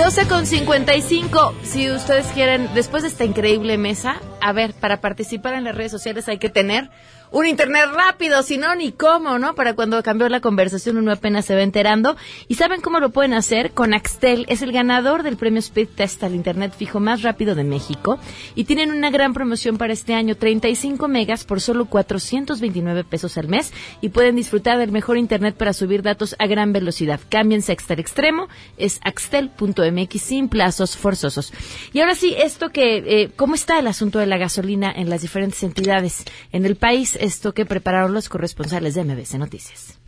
12 0.00 0.28
con 0.28 0.46
55. 0.46 1.54
Si 1.62 1.90
ustedes 1.90 2.26
quieren, 2.28 2.70
después 2.74 3.02
de 3.02 3.10
esta 3.10 3.24
increíble 3.24 3.76
mesa, 3.76 4.16
a 4.40 4.52
ver, 4.52 4.74
para 4.74 5.00
participar 5.00 5.54
en 5.54 5.64
las 5.64 5.74
redes 5.74 5.92
sociales 5.92 6.28
hay 6.28 6.38
que 6.38 6.48
tener 6.48 6.90
un 7.32 7.46
internet 7.46 7.84
rápido, 7.94 8.42
si 8.42 8.58
no, 8.58 8.74
ni 8.74 8.90
cómo, 8.90 9.38
¿no? 9.38 9.54
Para 9.54 9.74
cuando 9.74 10.02
cambió 10.02 10.28
la 10.28 10.40
conversación 10.40 10.96
uno 10.96 11.12
apenas 11.12 11.44
se 11.44 11.54
va 11.54 11.62
enterando. 11.62 12.16
¿Y 12.48 12.56
saben 12.56 12.80
cómo 12.80 12.98
lo 12.98 13.10
pueden 13.10 13.34
hacer? 13.34 13.70
Con 13.70 13.94
Axtel. 13.94 14.46
Es 14.48 14.62
el 14.62 14.72
ganador 14.72 15.22
del 15.22 15.36
premio 15.36 15.60
Speed 15.60 15.88
Test 15.94 16.24
al 16.24 16.34
internet 16.34 16.74
fijo 16.76 16.98
más 16.98 17.22
rápido 17.22 17.54
de 17.54 17.62
México. 17.62 18.18
Y 18.56 18.64
tienen 18.64 18.90
una 18.90 19.10
gran 19.10 19.32
promoción 19.32 19.78
para 19.78 19.92
este 19.92 20.14
año, 20.14 20.34
35 20.34 21.06
megas 21.06 21.44
por 21.44 21.60
solo 21.60 21.84
429 21.84 23.04
pesos 23.04 23.38
al 23.38 23.46
mes. 23.46 23.72
Y 24.00 24.08
pueden 24.08 24.34
disfrutar 24.34 24.78
del 24.78 24.90
mejor 24.90 25.16
internet 25.16 25.54
para 25.54 25.72
subir 25.72 26.02
datos 26.02 26.34
a 26.40 26.48
gran 26.48 26.72
velocidad. 26.72 27.20
Cámbiense 27.28 27.70
a 27.70 27.74
Axtel 27.74 28.00
Extremo. 28.00 28.48
Es 28.76 28.98
axtel.mx 29.04 30.20
sin 30.20 30.48
plazos 30.48 30.96
forzosos. 30.96 31.52
Y 31.92 32.00
ahora 32.00 32.16
sí, 32.16 32.34
esto 32.36 32.70
que, 32.70 32.96
eh, 32.96 33.30
¿cómo 33.36 33.54
está 33.54 33.78
el 33.78 33.86
asunto 33.86 34.18
de 34.18 34.26
la 34.30 34.38
gasolina 34.38 34.90
en 34.90 35.10
las 35.10 35.20
diferentes 35.20 35.62
entidades 35.62 36.24
en 36.52 36.64
el 36.64 36.76
país? 36.76 37.18
Esto 37.20 37.52
que 37.52 37.66
prepararon 37.66 38.14
los 38.14 38.28
corresponsales 38.28 38.94
de 38.94 39.04
MBC 39.04 39.34
Noticias. 39.34 39.98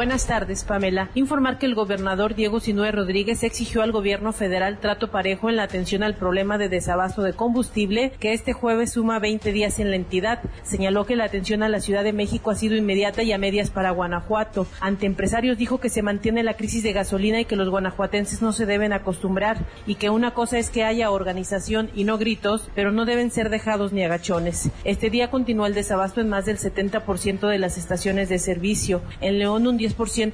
Buenas 0.00 0.26
tardes, 0.26 0.64
Pamela. 0.64 1.10
Informar 1.14 1.58
que 1.58 1.66
el 1.66 1.74
gobernador 1.74 2.34
Diego 2.34 2.58
Sinue 2.58 2.90
Rodríguez 2.90 3.42
exigió 3.42 3.82
al 3.82 3.92
gobierno 3.92 4.32
federal 4.32 4.80
trato 4.80 5.10
parejo 5.10 5.50
en 5.50 5.56
la 5.56 5.64
atención 5.64 6.02
al 6.02 6.14
problema 6.14 6.56
de 6.56 6.70
desabasto 6.70 7.20
de 7.20 7.34
combustible 7.34 8.10
que 8.18 8.32
este 8.32 8.54
jueves 8.54 8.92
suma 8.92 9.18
20 9.18 9.52
días 9.52 9.78
en 9.78 9.90
la 9.90 9.96
entidad. 9.96 10.40
Señaló 10.62 11.04
que 11.04 11.16
la 11.16 11.24
atención 11.24 11.62
a 11.62 11.68
la 11.68 11.80
Ciudad 11.80 12.02
de 12.02 12.14
México 12.14 12.50
ha 12.50 12.54
sido 12.54 12.76
inmediata 12.76 13.22
y 13.22 13.32
a 13.32 13.36
medias 13.36 13.68
para 13.68 13.90
Guanajuato. 13.90 14.66
Ante 14.80 15.04
empresarios 15.04 15.58
dijo 15.58 15.80
que 15.80 15.90
se 15.90 16.00
mantiene 16.00 16.44
la 16.44 16.56
crisis 16.56 16.82
de 16.82 16.94
gasolina 16.94 17.38
y 17.38 17.44
que 17.44 17.56
los 17.56 17.68
guanajuatenses 17.68 18.40
no 18.40 18.54
se 18.54 18.64
deben 18.64 18.94
acostumbrar 18.94 19.66
y 19.86 19.96
que 19.96 20.08
una 20.08 20.30
cosa 20.30 20.56
es 20.56 20.70
que 20.70 20.82
haya 20.82 21.10
organización 21.10 21.90
y 21.94 22.04
no 22.04 22.16
gritos, 22.16 22.70
pero 22.74 22.90
no 22.90 23.04
deben 23.04 23.30
ser 23.30 23.50
dejados 23.50 23.92
ni 23.92 24.02
agachones. 24.02 24.70
Este 24.84 25.10
día 25.10 25.30
continuó 25.30 25.66
el 25.66 25.74
desabasto 25.74 26.22
en 26.22 26.30
más 26.30 26.46
del 26.46 26.56
70% 26.56 27.46
de 27.46 27.58
las 27.58 27.76
estaciones 27.76 28.30
de 28.30 28.38
servicio. 28.38 29.02
En 29.20 29.38
León 29.38 29.66
un 29.66 29.78
10% 29.78 29.89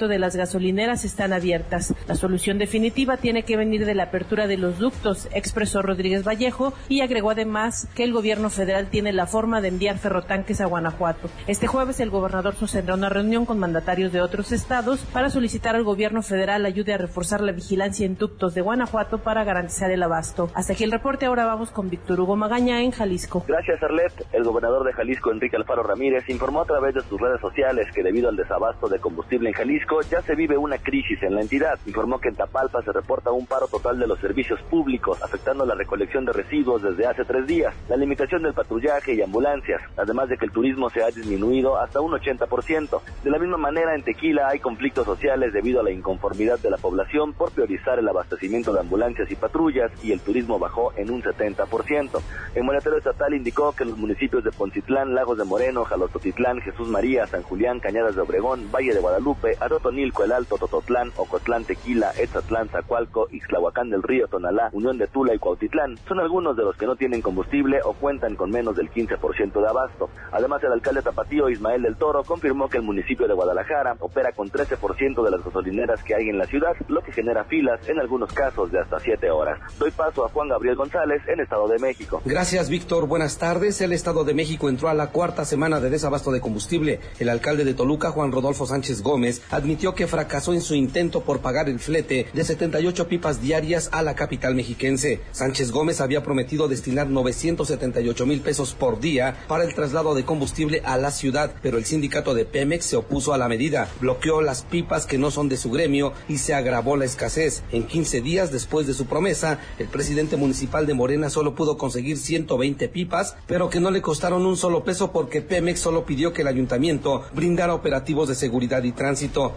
de 0.08 0.18
las 0.18 0.36
gasolineras 0.36 1.04
están 1.04 1.32
abiertas. 1.32 1.94
La 2.06 2.14
solución 2.14 2.58
definitiva 2.58 3.16
tiene 3.16 3.42
que 3.42 3.56
venir 3.56 3.84
de 3.84 3.94
la 3.94 4.04
apertura 4.04 4.46
de 4.46 4.56
los 4.56 4.78
ductos, 4.78 5.28
expresó 5.32 5.82
Rodríguez 5.82 6.26
Vallejo 6.26 6.72
y 6.88 7.00
agregó 7.00 7.30
además 7.30 7.88
que 7.94 8.04
el 8.04 8.12
gobierno 8.12 8.48
federal 8.48 8.88
tiene 8.88 9.12
la 9.12 9.26
forma 9.26 9.60
de 9.60 9.68
enviar 9.68 9.98
ferrotanques 9.98 10.60
a 10.60 10.66
Guanajuato. 10.66 11.28
Este 11.46 11.66
jueves 11.66 12.00
el 12.00 12.10
gobernador 12.10 12.54
sostendrá 12.54 12.94
una 12.94 13.08
reunión 13.08 13.44
con 13.44 13.58
mandatarios 13.58 14.12
de 14.12 14.20
otros 14.20 14.52
estados 14.52 15.00
para 15.12 15.30
solicitar 15.30 15.76
al 15.76 15.84
gobierno 15.84 16.22
federal 16.22 16.64
ayude 16.64 16.94
a 16.94 16.98
reforzar 16.98 17.40
la 17.40 17.52
vigilancia 17.52 18.06
en 18.06 18.16
ductos 18.16 18.54
de 18.54 18.60
Guanajuato 18.60 19.18
para 19.18 19.44
garantizar 19.44 19.90
el 19.90 20.02
abasto. 20.02 20.50
Hasta 20.54 20.72
aquí 20.72 20.84
el 20.84 20.92
reporte, 20.92 21.26
ahora 21.26 21.44
vamos 21.44 21.70
con 21.70 21.90
Víctor 21.90 22.20
Hugo 22.20 22.36
Magaña 22.36 22.82
en 22.82 22.92
Jalisco. 22.92 23.44
Gracias, 23.46 23.82
Arlet. 23.82 24.12
El 24.32 24.44
gobernador 24.44 24.86
de 24.86 24.92
Jalisco, 24.92 25.32
Enrique 25.32 25.56
Alfaro 25.56 25.82
Ramírez, 25.82 26.28
informó 26.28 26.62
a 26.62 26.66
través 26.66 26.94
de 26.94 27.02
sus 27.02 27.20
redes 27.20 27.40
sociales 27.40 27.86
que 27.94 28.02
debido 28.02 28.28
al 28.28 28.36
desabasto 28.36 28.88
de 28.88 28.98
combustible 28.98 29.35
en 29.44 29.52
Jalisco 29.52 30.00
ya 30.02 30.22
se 30.22 30.34
vive 30.34 30.56
una 30.56 30.78
crisis 30.78 31.22
en 31.22 31.34
la 31.34 31.42
entidad. 31.42 31.78
Informó 31.84 32.18
que 32.18 32.28
en 32.28 32.36
Tapalpa 32.36 32.82
se 32.82 32.92
reporta 32.92 33.32
un 33.32 33.46
paro 33.46 33.68
total 33.68 33.98
de 33.98 34.06
los 34.06 34.18
servicios 34.20 34.60
públicos, 34.70 35.22
afectando 35.22 35.66
la 35.66 35.74
recolección 35.74 36.24
de 36.24 36.32
residuos 36.32 36.82
desde 36.82 37.06
hace 37.06 37.24
tres 37.24 37.46
días, 37.46 37.74
la 37.88 37.96
limitación 37.96 38.42
del 38.42 38.54
patrullaje 38.54 39.14
y 39.14 39.22
ambulancias, 39.22 39.82
además 39.96 40.28
de 40.28 40.38
que 40.38 40.46
el 40.46 40.52
turismo 40.52 40.88
se 40.88 41.02
ha 41.02 41.08
disminuido 41.08 41.78
hasta 41.78 42.00
un 42.00 42.12
80%. 42.12 43.00
De 43.22 43.30
la 43.30 43.38
misma 43.38 43.58
manera, 43.58 43.94
en 43.94 44.02
Tequila 44.02 44.48
hay 44.48 44.60
conflictos 44.60 45.04
sociales 45.04 45.52
debido 45.52 45.80
a 45.80 45.84
la 45.84 45.90
inconformidad 45.90 46.58
de 46.58 46.70
la 46.70 46.78
población 46.78 47.34
por 47.34 47.50
priorizar 47.50 47.98
el 47.98 48.08
abastecimiento 48.08 48.72
de 48.72 48.80
ambulancias 48.80 49.30
y 49.30 49.36
patrullas 49.36 49.90
y 50.02 50.12
el 50.12 50.20
turismo 50.20 50.58
bajó 50.58 50.92
en 50.96 51.10
un 51.10 51.22
70%. 51.22 52.20
El 52.54 52.64
monetario 52.64 52.98
estatal 52.98 53.34
indicó 53.34 53.72
que 53.72 53.84
los 53.84 53.98
municipios 53.98 54.44
de 54.44 54.52
Poncitlán, 54.52 55.14
Lagos 55.14 55.38
de 55.38 55.44
Moreno, 55.44 55.84
Jalostotitlán, 55.84 56.60
Jesús 56.60 56.88
María, 56.88 57.26
San 57.26 57.42
Julián, 57.42 57.80
Cañadas 57.80 58.14
de 58.14 58.22
Obregón, 58.22 58.70
Valle 58.72 58.94
de 58.94 59.00
Guadalupe, 59.00 59.25
Arotonilco, 59.60 60.24
El 60.24 60.32
Alto, 60.32 60.56
Tototlán, 60.56 61.10
Ocotlán, 61.16 61.64
Tequila, 61.64 62.12
Etzatlán, 62.16 62.68
Zacualco, 62.68 63.28
Ixtlahuacán 63.30 63.90
del 63.90 64.02
Río, 64.02 64.28
Tonalá, 64.28 64.70
Unión 64.72 64.98
de 64.98 65.06
Tula 65.06 65.34
y 65.34 65.38
Cuautitlán 65.38 65.98
son 66.06 66.20
algunos 66.20 66.56
de 66.56 66.62
los 66.62 66.76
que 66.76 66.86
no 66.86 66.96
tienen 66.96 67.22
combustible 67.22 67.80
o 67.84 67.94
cuentan 67.94 68.36
con 68.36 68.50
menos 68.50 68.76
del 68.76 68.90
15% 68.90 69.60
de 69.60 69.68
abasto. 69.68 70.10
Además, 70.32 70.62
el 70.62 70.72
alcalde 70.72 71.02
tapatío 71.02 71.48
Ismael 71.48 71.82
del 71.82 71.96
Toro 71.96 72.22
confirmó 72.22 72.68
que 72.68 72.78
el 72.78 72.82
municipio 72.82 73.26
de 73.26 73.34
Guadalajara 73.34 73.96
opera 74.00 74.32
con 74.32 74.50
13% 74.50 75.24
de 75.24 75.30
las 75.30 75.44
gasolineras 75.44 76.02
que 76.02 76.14
hay 76.14 76.28
en 76.28 76.38
la 76.38 76.46
ciudad, 76.46 76.74
lo 76.88 77.02
que 77.02 77.12
genera 77.12 77.44
filas 77.44 77.80
en 77.88 77.98
algunos 77.98 78.32
casos 78.32 78.70
de 78.70 78.80
hasta 78.80 79.00
7 79.00 79.30
horas. 79.30 79.58
Doy 79.78 79.90
paso 79.90 80.24
a 80.24 80.28
Juan 80.28 80.48
Gabriel 80.48 80.76
González 80.76 81.22
en 81.26 81.40
Estado 81.40 81.68
de 81.68 81.78
México. 81.78 82.20
Gracias, 82.24 82.68
Víctor. 82.68 83.06
Buenas 83.06 83.38
tardes. 83.38 83.80
El 83.80 83.92
Estado 83.92 84.24
de 84.24 84.34
México 84.34 84.68
entró 84.68 84.88
a 84.88 84.94
la 84.94 85.10
cuarta 85.10 85.44
semana 85.44 85.80
de 85.80 85.90
desabasto 85.90 86.30
de 86.30 86.40
combustible. 86.40 87.00
El 87.18 87.28
alcalde 87.28 87.64
de 87.64 87.74
Toluca, 87.74 88.10
Juan 88.10 88.32
Rodolfo 88.32 88.66
Sánchez 88.66 89.02
Gómez, 89.02 89.15
admitió 89.50 89.94
que 89.94 90.06
fracasó 90.06 90.52
en 90.52 90.60
su 90.60 90.74
intento 90.74 91.22
por 91.22 91.40
pagar 91.40 91.68
el 91.68 91.78
flete 91.78 92.26
de 92.32 92.44
78 92.44 93.08
pipas 93.08 93.40
diarias 93.40 93.88
a 93.92 94.02
la 94.02 94.14
capital 94.14 94.54
mexiquense. 94.54 95.20
Sánchez 95.32 95.70
Gómez 95.70 96.00
había 96.00 96.22
prometido 96.22 96.68
destinar 96.68 97.08
978 97.08 98.26
mil 98.26 98.40
pesos 98.40 98.74
por 98.74 99.00
día 99.00 99.36
para 99.48 99.64
el 99.64 99.74
traslado 99.74 100.14
de 100.14 100.24
combustible 100.24 100.82
a 100.84 100.96
la 100.96 101.10
ciudad, 101.10 101.54
pero 101.62 101.78
el 101.78 101.84
sindicato 101.84 102.34
de 102.34 102.44
Pemex 102.44 102.84
se 102.84 102.96
opuso 102.96 103.32
a 103.32 103.38
la 103.38 103.48
medida, 103.48 103.88
bloqueó 104.00 104.42
las 104.42 104.62
pipas 104.62 105.06
que 105.06 105.18
no 105.18 105.30
son 105.30 105.48
de 105.48 105.56
su 105.56 105.70
gremio 105.70 106.12
y 106.28 106.38
se 106.38 106.54
agravó 106.54 106.96
la 106.96 107.04
escasez. 107.04 107.62
En 107.72 107.86
15 107.86 108.20
días 108.20 108.52
después 108.52 108.86
de 108.86 108.94
su 108.94 109.06
promesa, 109.06 109.58
el 109.78 109.88
presidente 109.88 110.36
municipal 110.36 110.86
de 110.86 110.94
Morena 110.94 111.30
solo 111.30 111.54
pudo 111.54 111.78
conseguir 111.78 112.18
120 112.18 112.88
pipas, 112.88 113.36
pero 113.46 113.70
que 113.70 113.80
no 113.80 113.90
le 113.90 114.02
costaron 114.02 114.46
un 114.46 114.56
solo 114.56 114.84
peso 114.84 115.12
porque 115.12 115.42
Pemex 115.42 115.80
solo 115.80 116.04
pidió 116.04 116.32
que 116.32 116.42
el 116.42 116.48
ayuntamiento 116.48 117.24
brindara 117.34 117.74
operativos 117.74 118.28
de 118.28 118.34
seguridad 118.34 118.82
y 118.82 118.92
tránsito. 118.92 119.05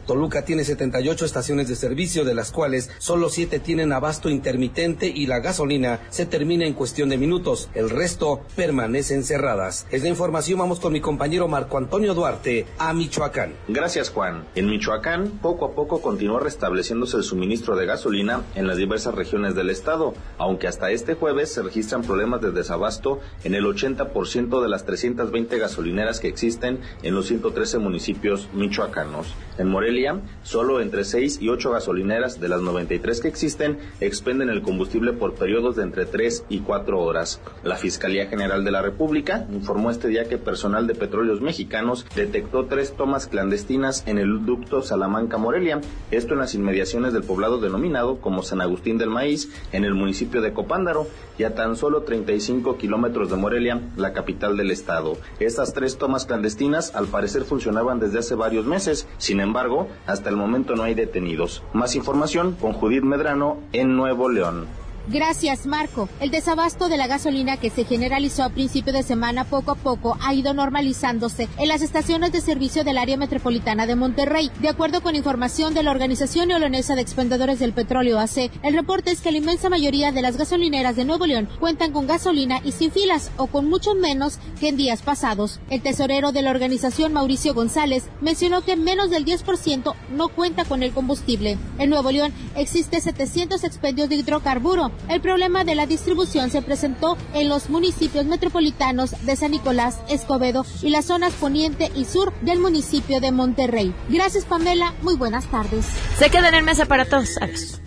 Toluca 0.06 0.46
tiene 0.46 0.64
78 0.64 1.26
estaciones 1.26 1.68
de 1.68 1.76
servicio, 1.76 2.24
de 2.24 2.36
las 2.36 2.52
cuales 2.52 2.90
solo 3.00 3.30
7 3.30 3.60
tienen 3.60 3.92
abasto 3.92 4.30
intermitente 4.30 5.08
y 5.08 5.26
la 5.26 5.40
gasolina 5.40 6.02
se 6.10 6.26
termina 6.26 6.66
en 6.66 6.74
cuestión 6.74 7.10
de 7.10 7.18
minutos. 7.18 7.70
El 7.74 7.90
resto 7.90 8.42
permanecen 8.56 9.24
cerradas. 9.24 9.88
Es 9.90 10.04
la 10.04 10.10
información, 10.10 10.60
vamos 10.60 10.80
con 10.80 10.94
mi 10.94 11.02
compañero 11.02 11.48
Marco 11.48 11.78
Antonio 11.78 12.14
Duarte 12.14 12.68
a 12.78 12.94
Michoacán. 12.94 13.54
Gracias, 13.68 14.10
Juan. 14.10 14.46
En 14.56 14.70
Michoacán, 14.70 15.40
poco 15.42 15.66
a 15.66 15.72
poco 15.74 16.02
continúa 16.02 16.40
restableciéndose 16.40 17.18
el 17.18 17.24
suministro 17.24 17.76
de 17.76 17.86
gasolina 17.86 18.44
en 18.56 18.68
las 18.68 18.78
diversas 18.78 19.16
regiones 19.16 19.56
del 19.56 19.70
estado, 19.70 20.14
aunque 20.38 20.68
hasta 20.68 20.92
este 20.92 21.16
jueves 21.16 21.52
se 21.52 21.64
registran 21.64 22.04
problemas 22.04 22.42
de 22.42 22.52
desabasto 22.52 23.20
en 23.44 23.56
el 23.56 23.66
80% 23.66 24.62
de 24.62 24.70
las 24.70 24.86
320 24.86 25.58
gasolineras 25.58 26.20
que 26.20 26.28
existen 26.28 26.80
en 27.02 27.16
los 27.16 27.28
113 27.28 27.80
municipios 27.80 28.48
michoacanos. 28.54 29.34
En 29.58 29.68
Morelia, 29.68 30.22
solo 30.44 30.80
entre 30.82 31.04
6 31.04 31.40
y 31.42 31.50
8 31.50 31.72
gasolineras 31.72 32.40
de 32.40 32.48
las 32.48 32.62
93 32.62 33.20
que 33.22 33.28
existen 33.28 33.78
expenden 34.00 34.50
el 34.50 34.62
combustible 34.62 35.14
por 35.14 35.34
periodos 35.36 35.76
de 35.76 35.84
entre 35.84 36.06
3 36.06 36.46
y 36.50 36.60
4 36.60 37.00
horas. 37.00 37.42
La 37.64 37.76
Fiscalía 37.76 38.28
General 38.28 38.64
de 38.64 38.72
la 38.72 38.82
República 38.82 39.46
informó 39.52 39.92
este 39.92 40.08
día 40.08 40.30
que 40.30 40.38
personal 40.38 40.88
de 40.88 40.96
petróleos 40.96 41.42
mexicanos 41.42 42.06
detectó 42.16 42.66
tres 42.66 42.94
tomas 42.94 43.28
clandestinas 43.28 44.04
en 44.08 44.18
el 44.18 44.46
ducto 44.46 44.82
Salamanca-Morelia, 44.82 45.82
esto 46.12 46.34
en 46.34 46.40
las 46.40 46.56
inmediaciones 46.56 47.14
del 47.14 47.24
poblado 47.24 47.60
denominado 47.60 48.20
como 48.22 48.44
San 48.44 48.62
Agustín 48.62 48.98
del 48.98 49.10
Maíz, 49.10 49.50
en 49.72 49.84
el 49.84 49.94
municipio 49.94 50.42
de 50.42 50.54
Copándaro, 50.54 51.08
y 51.38 51.44
a 51.44 51.56
tan 51.56 51.76
solo 51.76 52.04
35 52.04 52.78
kilómetros 52.78 53.30
de 53.30 53.38
Morelia, 53.38 53.82
la 53.96 54.14
capital 54.14 54.58
del 54.58 54.72
estado. 54.72 55.18
Estas 55.40 55.74
tres 55.74 55.98
tomas 55.98 56.26
clandestinas 56.26 56.94
al 56.96 57.08
parecer 57.08 57.44
funcionaban 57.44 58.00
desde 58.00 58.20
hace 58.20 58.36
varios 58.36 58.66
meses, 58.66 59.08
sin 59.30 59.42
embargo, 59.42 59.88
hasta 60.08 60.32
el 60.32 60.36
momento 60.36 60.76
no 60.76 60.82
hay 60.82 60.96
detenidos. 60.96 61.62
Más 61.72 61.96
información 61.96 62.56
con 62.60 62.74
Judith 62.74 63.04
Medrano 63.04 63.60
en 63.74 63.96
Nuevo 63.96 64.28
León. 64.28 64.66
Gracias, 65.12 65.66
Marco. 65.66 66.08
El 66.20 66.30
desabasto 66.30 66.88
de 66.88 66.96
la 66.96 67.08
gasolina 67.08 67.58
que 67.58 67.72
se 67.72 67.84
generalizó 67.84 68.44
a 68.44 68.50
principio 68.50 68.94
de 68.94 69.02
semana 69.02 69.44
poco 69.44 69.72
a 69.72 69.76
poco 69.76 70.16
ha 70.22 70.36
ido 70.36 70.54
normalizándose 70.54 71.50
en 71.58 71.68
las 71.68 71.82
estaciones 71.82 72.32
de 72.32 72.42
servicio 72.42 72.84
del 72.84 73.00
área 73.00 73.18
metropolitana 73.18 73.88
de 73.88 73.96
Monterrey. 73.96 74.52
De 74.60 74.70
acuerdo 74.70 75.02
con 75.02 75.16
información 75.16 75.74
de 75.74 75.82
la 75.82 75.90
Organización 75.90 76.50
Neolonesa 76.50 76.94
de 76.94 77.02
Expendedores 77.02 77.58
del 77.58 77.74
Petróleo 77.74 78.20
AC, 78.20 78.52
el 78.62 78.76
reporte 78.76 79.10
es 79.10 79.22
que 79.22 79.32
la 79.32 79.40
inmensa 79.40 79.68
mayoría 79.68 80.12
de 80.12 80.22
las 80.22 80.38
gasolineras 80.38 80.96
de 80.96 81.06
Nuevo 81.06 81.26
León 81.26 81.50
cuentan 81.60 81.92
con 81.92 82.06
gasolina 82.06 82.62
y 82.64 82.72
sin 82.72 82.92
filas 82.92 83.32
o 83.38 83.48
con 83.48 83.68
mucho 83.68 83.96
menos 83.96 84.38
que 84.60 84.68
en 84.68 84.78
días 84.78 85.02
pasados. 85.02 85.60
El 85.72 85.82
tesorero 85.82 86.32
de 86.32 86.44
la 86.44 86.52
organización, 86.52 87.14
Mauricio 87.14 87.56
González, 87.56 88.04
mencionó 88.22 88.62
que 88.62 88.76
menos 88.76 89.10
del 89.10 89.26
10% 89.26 89.96
no 90.12 90.30
cuenta 90.30 90.66
con 90.66 90.84
el 90.84 90.92
combustible. 90.92 91.58
En 91.80 91.90
Nuevo 91.90 92.12
León 92.12 92.32
existe 92.56 93.02
700 93.02 93.64
expendios 93.64 94.08
de 94.08 94.16
hidrocarburo 94.16 94.92
el 95.08 95.22
problema 95.22 95.64
de 95.64 95.76
la 95.76 95.86
distribución 95.86 96.50
se 96.50 96.62
presentó 96.62 97.18
en 97.34 97.50
los 97.50 97.70
municipios 97.70 98.26
metropolitanos 98.26 99.12
de 99.26 99.36
San 99.36 99.52
Nicolás, 99.52 100.00
Escobedo 100.10 100.66
y 100.82 100.90
las 100.90 101.06
zonas 101.06 101.34
poniente 101.34 101.92
y 101.96 102.06
sur 102.06 102.34
del 102.42 102.60
municipio 102.60 103.20
de 103.20 103.32
Monterrey. 103.32 103.94
Gracias 104.10 104.46
Pamela, 104.46 104.94
muy 105.02 105.16
buenas 105.16 105.46
tardes. 105.46 105.86
Se 106.18 106.30
quedan 106.30 106.54
en 106.54 106.66
mesa 106.66 106.86
para 106.86 107.06
todos. 107.06 107.38
Adiós. 107.42 107.80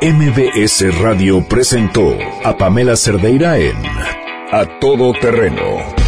MBS 0.00 0.96
Radio 1.00 1.44
presentó 1.48 2.16
a 2.44 2.56
Pamela 2.56 2.94
Cerdeira 2.94 3.58
en 3.58 3.76
A 4.52 4.78
Todo 4.80 5.12
Terreno. 5.12 6.07